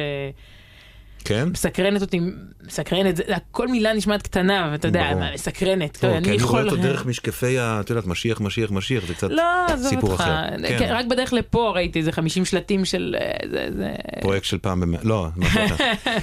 כן? 1.25 1.49
מסקרנת 1.49 2.01
אותי, 2.01 2.19
מסקרנת, 2.67 3.19
כל 3.51 3.67
מילה 3.67 3.93
נשמעת 3.93 4.21
קטנה, 4.21 4.69
ואתה 4.71 4.87
יודע. 4.87 5.15
מה, 5.15 5.33
מסקרנת. 5.33 5.97
טוב, 5.97 6.11
אני 6.11 6.37
רואה 6.41 6.63
אותו 6.63 6.75
דרך 6.75 7.05
משקפי, 7.05 7.59
את 7.59 7.89
יודעת, 7.89 8.05
משיח, 8.05 8.41
משיח, 8.41 8.71
משיח, 8.71 9.05
זה 9.07 9.13
קצת 9.13 9.29
לא, 9.29 9.43
סיפור. 9.89 10.15
אחר. 10.15 10.25
כן. 10.67 10.79
כן. 10.79 10.87
רק 10.89 11.05
בדרך 11.05 11.33
לפה 11.33 11.71
ראיתי 11.75 11.99
איזה 11.99 12.11
50 12.11 12.45
שלטים 12.45 12.85
של... 12.85 13.15
אה. 13.21 14.21
פרויקט 14.21 14.45
של 14.45 14.57
פעם 14.57 14.79
במאה, 14.79 14.99
לא, 15.03 15.27
אחר. 15.43 15.65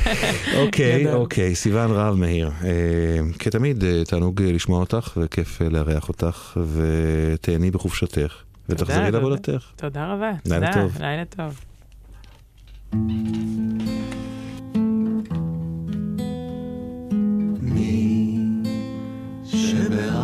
אוקיי. 0.63 1.13
אוקיי, 1.13 1.55
סיוון 1.55 1.91
רהב 1.91 2.15
מאיר. 2.15 2.51
אה, 2.65 2.71
כתמיד, 3.39 3.85
אה, 3.85 4.05
תענוג 4.05 4.43
לשמוע 4.43 4.81
אותך, 4.81 5.13
וכיף 5.17 5.61
לארח 5.61 6.09
אותך, 6.09 6.57
ותהני 6.73 7.71
בחופשתך, 7.71 8.35
ותחזרי. 8.69 9.11
לעבודתך. 9.11 9.65
תודה 9.77 10.13
רבה. 10.13 10.33
לילה 10.47 10.73
טוב. 10.73 10.97
לילה 11.01 11.25
טוב. 11.25 11.65
מי 17.75 18.37
שברך 19.45 20.15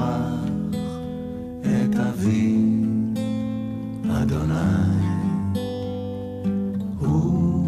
את 1.60 1.96
אבי 1.96 2.56
אדוני 4.10 4.54
הוא 6.98 7.66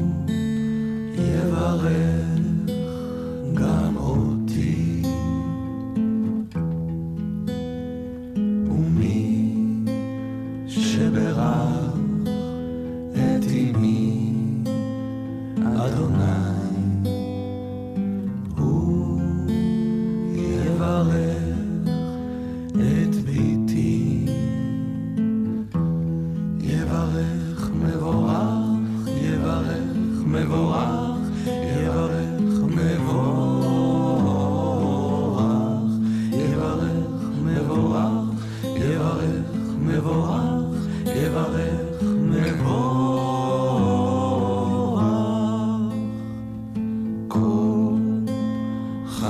יברך 1.19 2.20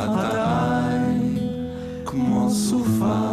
חטאי 0.01 1.39
כמו 2.05 2.51
סופה 2.51 3.07
על 3.07 3.30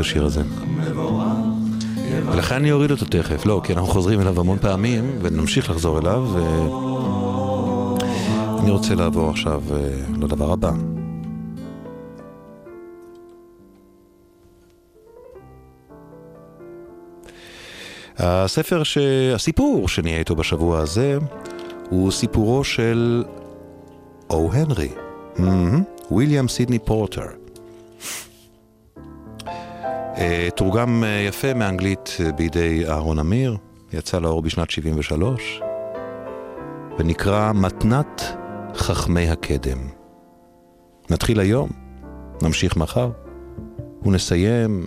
השיר 0.00 0.24
הזה. 0.24 0.42
ולכן 2.32 2.54
אני 2.54 2.72
אוריד 2.72 2.90
אותו 2.90 3.04
תכף, 3.04 3.46
לא, 3.46 3.60
כי 3.64 3.72
אנחנו 3.72 3.88
חוזרים 3.88 4.20
אליו 4.20 4.40
המון 4.40 4.58
פעמים, 4.58 5.18
ונמשיך 5.22 5.70
לחזור 5.70 5.98
אליו, 5.98 6.28
ואני 8.56 8.70
רוצה 8.70 8.94
לעבור 8.94 9.30
עכשיו 9.30 9.62
אה, 9.72 9.76
לדבר 10.20 10.52
הבא. 10.52 10.72
הספר, 18.18 18.82
ש... 18.82 18.98
הסיפור 19.34 19.88
שנהיה 19.88 20.18
איתו 20.18 20.36
בשבוע 20.36 20.78
הזה, 20.78 21.18
הוא 21.90 22.10
סיפורו 22.10 22.64
של 22.64 23.24
או 24.30 24.50
הנרי, 24.52 24.88
מהמם, 25.36 25.82
ויליאם 26.10 26.48
סידני 26.48 26.78
פורטר. 26.78 27.39
אה, 30.20 30.48
תורגם 30.56 31.04
אה, 31.04 31.24
יפה 31.28 31.54
מאנגלית 31.54 32.16
אה, 32.20 32.32
בידי 32.32 32.88
אהרון 32.88 33.18
אמיר, 33.18 33.56
יצא 33.92 34.18
לאור 34.18 34.42
בשנת 34.42 34.70
73, 34.70 35.60
ונקרא 36.98 37.52
מתנת 37.52 38.22
חכמי 38.74 39.28
הקדם. 39.28 39.78
נתחיל 41.10 41.40
היום, 41.40 41.70
נמשיך 42.42 42.76
מחר, 42.76 43.10
ונסיים 44.02 44.86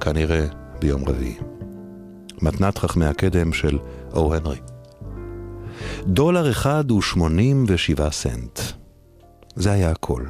כנראה 0.00 0.46
ביום 0.80 1.04
רביעי. 1.08 1.36
מתנת 2.42 2.78
חכמי 2.78 3.06
הקדם 3.06 3.52
של 3.52 3.78
או 4.12 4.34
הנרי. 4.34 4.58
דולר 6.02 6.50
אחד 6.50 6.90
הוא 6.90 7.02
87 7.02 8.10
סנט. 8.10 8.60
זה 9.54 9.72
היה 9.72 9.90
הכל. 9.90 10.24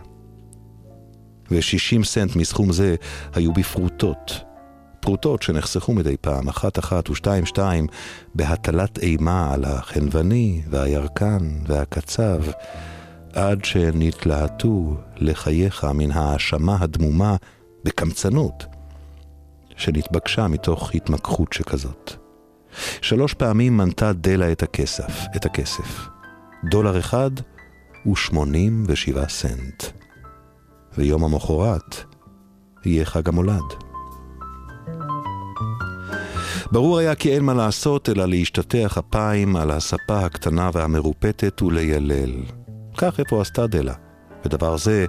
ו-60 1.51 2.05
סנט 2.05 2.37
מסכום 2.37 2.73
זה 2.73 2.95
היו 3.35 3.53
בפרוטות. 3.53 4.41
פרוטות 5.01 5.43
שנחסכו 5.43 5.93
מדי 5.95 6.17
פעם, 6.21 6.49
אחת-אחת 6.49 7.11
ושתיים-שתיים, 7.11 7.87
בהטלת 8.35 8.99
אימה 8.99 9.55
על 9.55 9.65
החנווני 9.65 10.63
והירקן 10.71 11.51
והקצב, 11.67 12.43
עד 13.33 13.65
שנתלהטו 13.65 14.97
לחייך 15.17 15.85
מן 15.85 16.11
ההאשמה 16.11 16.77
הדמומה 16.81 17.37
בקמצנות, 17.85 18.67
שנתבקשה 19.77 20.49
מתוך 20.49 20.95
התמקחות 20.95 21.53
שכזאת. 21.53 22.13
שלוש 23.03 23.35
פעמים 23.35 23.77
מנתה 23.77 24.13
דלה 24.13 24.53
את 24.53 24.63
הכסף, 24.63 25.25
את 25.37 25.47
הכסף. 25.47 26.09
דולר 26.71 26.99
אחד 26.99 27.31
הוא 28.05 28.17
87 28.17 29.29
סנט. 29.29 29.85
ויום 30.99 31.25
המחרת 31.25 31.97
יהיה 32.85 33.05
חג 33.05 33.29
המולד. 33.29 33.63
ברור 36.73 36.99
היה 36.99 37.15
כי 37.15 37.35
אין 37.35 37.45
מה 37.45 37.55
לעשות 37.55 38.09
אלא 38.09 38.29
להשתטח 38.29 38.99
אפיים 38.99 39.57
על 39.57 39.71
הספה 39.71 40.19
הקטנה 40.19 40.71
והמרופטת 40.73 41.63
וליילל. 41.63 42.43
כך 42.97 43.21
איפה 43.21 43.41
עשתה 43.41 43.67
דלה. 43.67 43.95
ודבר 44.45 44.77
זה 44.77 45.07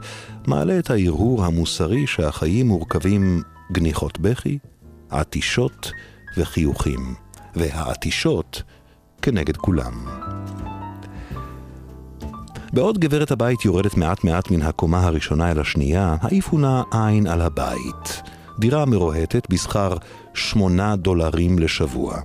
מעלה 0.47 0.79
את 0.79 0.89
ההרהור 0.89 1.45
המוסרי 1.45 2.07
שהחיים 2.07 2.67
מורכבים 2.67 3.41
גניחות 3.71 4.19
בכי, 4.19 4.57
עטישות 5.09 5.91
וחיוכים, 6.37 7.15
והעטישות 7.55 8.63
כנגד 9.21 9.57
כולם. 9.57 10.05
בעוד 12.74 12.97
גברת 12.97 13.32
הבית 13.32 13.65
יורדת 13.65 13.97
מעט 13.97 14.24
מעט 14.24 14.51
מן 14.51 14.61
הקומה 14.61 15.07
הראשונה 15.07 15.51
אל 15.51 15.59
השנייה, 15.59 16.15
העיפו 16.22 16.57
נא 16.57 16.82
עין 16.91 17.28
על 17.28 17.41
הבית. 17.41 18.22
דירה 18.59 18.86
מרוהטת 18.86 19.47
בשכר 19.49 19.93
שמונה 20.34 20.95
דולרים 20.95 21.59
לשבוע. 21.59 22.20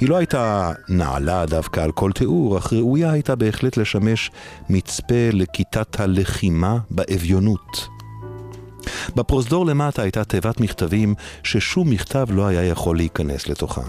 היא 0.00 0.08
לא 0.08 0.16
הייתה 0.16 0.72
נעלה 0.88 1.46
דווקא 1.46 1.80
על 1.80 1.92
כל 1.92 2.12
תיאור, 2.12 2.58
אך 2.58 2.72
ראויה 2.72 3.12
הייתה 3.12 3.34
בהחלט 3.36 3.76
לשמש 3.76 4.30
מצפה 4.68 5.28
לכיתת 5.32 6.00
הלחימה 6.00 6.78
באביונות. 6.90 7.88
בפרוזדור 9.16 9.66
למטה 9.66 10.02
הייתה 10.02 10.24
תיבת 10.24 10.60
מכתבים 10.60 11.14
ששום 11.42 11.90
מכתב 11.90 12.26
לא 12.30 12.46
היה 12.46 12.64
יכול 12.64 12.96
להיכנס 12.96 13.48
לתוכה. 13.48 13.82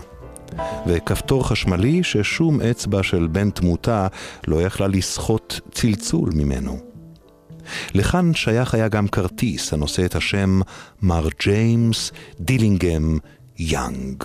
וכפתור 0.87 1.47
חשמלי 1.47 2.03
ששום 2.03 2.61
אצבע 2.61 3.03
של 3.03 3.27
בן 3.27 3.49
תמותה 3.49 4.07
לא 4.47 4.61
יכלה 4.61 4.87
לסחוט 4.87 5.59
צלצול 5.71 6.29
ממנו. 6.33 6.79
לכאן 7.93 8.33
שייך 8.33 8.73
היה 8.73 8.87
גם 8.87 9.07
כרטיס 9.07 9.73
הנושא 9.73 10.05
את 10.05 10.15
השם 10.15 10.61
מר 11.01 11.27
ג'יימס 11.43 12.11
דילינגהם 12.39 13.19
יאנג. 13.59 14.23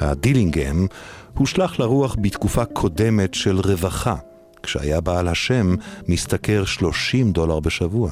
הדילינגהם 0.00 0.86
הושלך 1.34 1.80
לרוח 1.80 2.16
בתקופה 2.20 2.64
קודמת 2.64 3.34
של 3.34 3.60
רווחה, 3.60 4.16
כשהיה 4.62 5.00
בעל 5.00 5.28
השם 5.28 5.74
משתכר 6.08 6.64
30 6.64 7.32
דולר 7.32 7.60
בשבוע. 7.60 8.10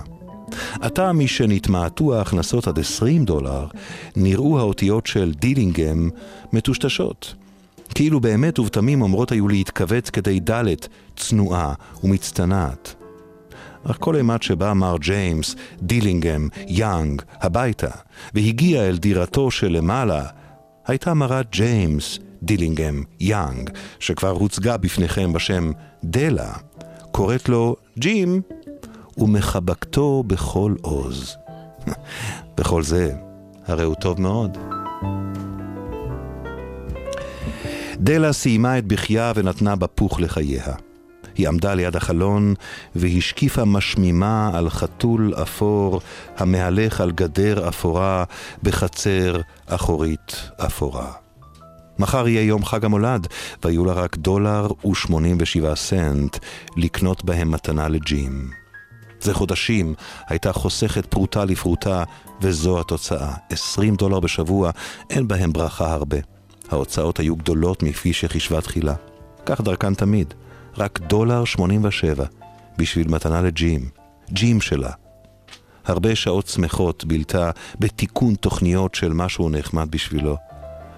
עתה 0.81 1.13
משנתמעטו 1.13 2.15
ההכנסות 2.15 2.69
עד 2.69 2.79
20 2.79 3.25
דולר, 3.25 3.67
נראו 4.17 4.59
האותיות 4.59 5.07
של 5.07 5.33
דילינגהם 5.33 6.11
מטושטשות. 6.53 7.35
כאילו 7.95 8.21
באמת 8.21 8.59
ובתמים 8.59 9.03
אומרות 9.03 9.33
היו 9.33 9.49
להתכווץ 9.49 10.11
כדי 10.11 10.41
ד' 10.41 10.65
צנועה 11.17 11.75
ומצטנעת. 12.05 12.95
אך 13.85 13.97
כל 14.01 14.17
אימת 14.17 14.43
שבא 14.43 14.73
מר 14.73 14.97
ג'יימס, 15.01 15.57
דילינגהם, 15.83 16.49
יאנג, 16.67 17.23
הביתה, 17.41 17.91
והגיע 18.35 18.89
אל 18.89 18.97
דירתו 18.97 19.51
שלמעלה, 19.51 20.25
הייתה 20.87 21.15
מרת 21.15 21.47
ג'יימס, 21.51 22.19
דילינגהם, 22.43 23.05
יאנג, 23.21 23.71
שכבר 23.99 24.31
הוצגה 24.31 24.77
בפניכם 24.77 25.33
בשם 25.33 25.73
דלה, 26.05 26.53
קוראת 27.11 27.49
לו 27.49 27.77
ג'ים, 27.99 28.43
ומחבקתו 29.19 30.23
בכל 30.27 30.75
עוז. 30.81 31.37
בכל 32.59 32.83
זה, 32.83 33.13
הרי 33.67 33.85
הוא 33.85 33.95
טוב 33.95 34.21
מאוד. 34.21 34.59
דלה 37.97 38.33
סיימה 38.33 38.79
את 38.79 38.87
בחייה 38.87 39.33
ונתנה 39.37 39.77
בפוך 39.77 40.21
לחייה. 40.21 40.75
היא 41.35 41.49
עמדה 41.49 41.75
ליד 41.75 41.97
החלון 41.97 42.55
והשקיפה 42.95 43.65
משמימה 43.65 44.51
על 44.55 44.71
חתול 44.71 45.35
אפור 45.43 46.01
המהלך 46.37 47.01
על 47.01 47.11
גדר 47.11 47.69
אפורה 47.69 48.25
בחצר 48.63 49.41
אחורית 49.67 50.51
אפורה. 50.67 51.13
מחר 51.99 52.29
יהיה 52.29 52.43
יום 52.43 52.65
חג 52.65 52.85
המולד, 52.85 53.27
והיו 53.65 53.85
לה 53.85 53.93
רק 53.93 54.17
דולר 54.17 54.69
ושמונים 54.91 55.37
ושבעה 55.41 55.77
סנט 55.77 56.37
לקנות 56.77 57.25
בהם 57.25 57.51
מתנה 57.51 57.89
לג'ים. 57.89 58.60
זה 59.21 59.35
חודשים 59.35 59.95
הייתה 60.27 60.53
חוסכת 60.53 61.07
פרוטה 61.07 61.45
לפרוטה, 61.45 62.05
וזו 62.41 62.81
התוצאה. 62.81 63.35
עשרים 63.51 63.97
דולר 63.97 64.21
בשבוע, 64.21 64.71
אין 65.11 65.29
בהם 65.29 65.53
ברכה 65.53 65.93
הרבה. 65.93 66.17
ההוצאות 66.71 67.21
היו 67.21 67.37
גדולות 67.37 67.83
מפי 67.83 68.13
שחישבה 68.13 68.61
תחילה. 68.61 68.95
כך 69.47 69.61
דרכן 69.61 69.95
תמיד. 69.95 70.35
רק 70.77 70.99
דולר 70.99 71.45
שמונים 71.45 71.85
ושבע 71.85 72.25
בשביל 72.79 73.09
מתנה 73.09 73.43
לג'ים. 73.43 73.89
ג'ים 74.33 74.61
שלה. 74.61 74.91
הרבה 75.85 76.17
שעות 76.17 76.47
שמחות 76.47 77.05
בילתה 77.05 77.51
בתיקון 77.79 78.35
תוכניות 78.35 78.95
של 78.95 79.13
משהו 79.13 79.49
נחמד 79.49 79.91
בשבילו. 79.91 80.37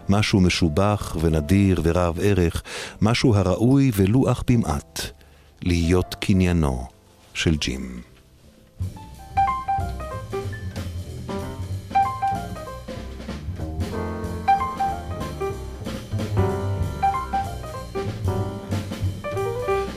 משהו 0.08 0.40
משובח 0.40 1.16
ונדיר 1.20 1.80
ורב 1.84 2.18
ערך, 2.22 2.62
משהו 3.00 3.34
הראוי 3.34 3.90
ולו 3.94 4.32
אך 4.32 4.42
במעט 4.50 5.00
להיות 5.62 6.14
קניינו 6.20 6.86
של 7.34 7.56
ג'ים. 7.56 8.11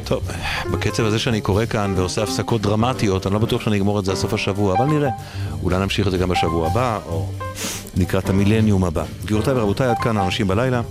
טוב, 0.05 0.23
בקצב 0.71 1.05
הזה 1.05 1.19
שאני 1.19 1.41
קורא 1.41 1.65
כאן 1.65 1.93
ועושה 1.97 2.23
הפסקות 2.23 2.61
דרמטיות, 2.61 3.27
אני 3.27 3.33
לא 3.33 3.39
בטוח 3.39 3.61
שאני 3.61 3.77
אגמור 3.77 3.99
את 3.99 4.05
זה 4.05 4.11
עד 4.11 4.17
סוף 4.17 4.33
השבוע, 4.33 4.75
אבל 4.77 4.85
נראה. 4.85 5.09
אולי 5.63 5.77
נמשיך 5.77 6.07
את 6.07 6.11
זה 6.11 6.17
גם 6.17 6.29
בשבוע 6.29 6.67
הבא, 6.67 6.99
או 7.07 7.27
לקראת 7.97 8.29
המילניום 8.29 8.83
הבא. 8.83 9.03
גבירותיי 9.25 9.53
ורבותיי, 9.53 9.87
עד 9.87 9.97
כאן 9.99 10.17
האנשים 10.17 10.47
בלילה. 10.47 10.81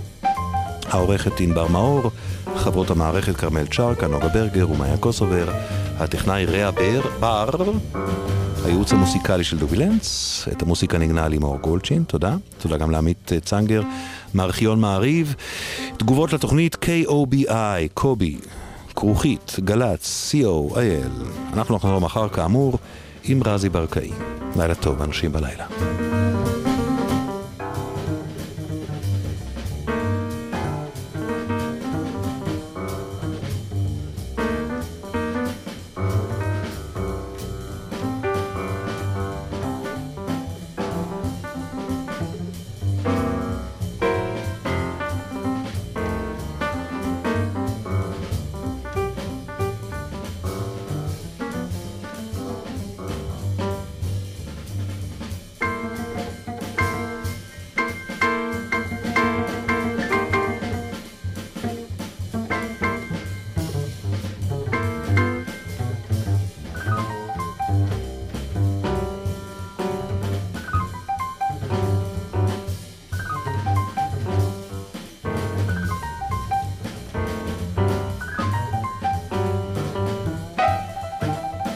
העורכת 0.90 1.40
ענבר 1.40 1.66
מאור, 1.66 2.10
חברות 2.56 2.90
המערכת 2.90 3.36
כרמל 3.36 3.66
צ'רקה, 3.66 4.06
נוגה 4.06 4.28
ברגר 4.28 4.70
ומאיה 4.70 4.96
קוסובר, 4.96 5.48
הטכנאי 5.98 6.46
רע 6.46 6.70
בר, 6.70 7.00
בר, 7.20 7.46
הייעוץ 8.64 8.92
המוסיקלי 8.92 9.44
של 9.44 9.58
דובי 9.58 9.76
לנץ, 9.76 10.44
את 10.52 10.62
המוסיקה 10.62 10.98
נגנה 10.98 11.28
לימור 11.28 11.58
גולדשין, 11.58 12.04
תודה. 12.04 12.36
תודה 12.58 12.76
גם 12.76 12.90
לעמית 12.90 13.32
צנגר, 13.44 13.82
מארכיון 14.34 14.80
מעריב. 14.80 15.34
תגובות 15.96 16.32
לתוכנית 16.32 16.76
KOBI, 16.84 17.52
קובי. 17.94 18.36
כרוכית, 18.96 19.56
גל"צ, 19.60 20.34
co.il. 20.34 21.24
אנחנו 21.52 21.76
נחזור 21.76 22.00
מחר 22.00 22.28
כאמור 22.28 22.78
עם 23.24 23.42
רזי 23.46 23.68
ברקאי. 23.68 24.10
לילה 24.56 24.74
טוב, 24.74 25.02
אנשים 25.02 25.32
בלילה. 25.32 25.64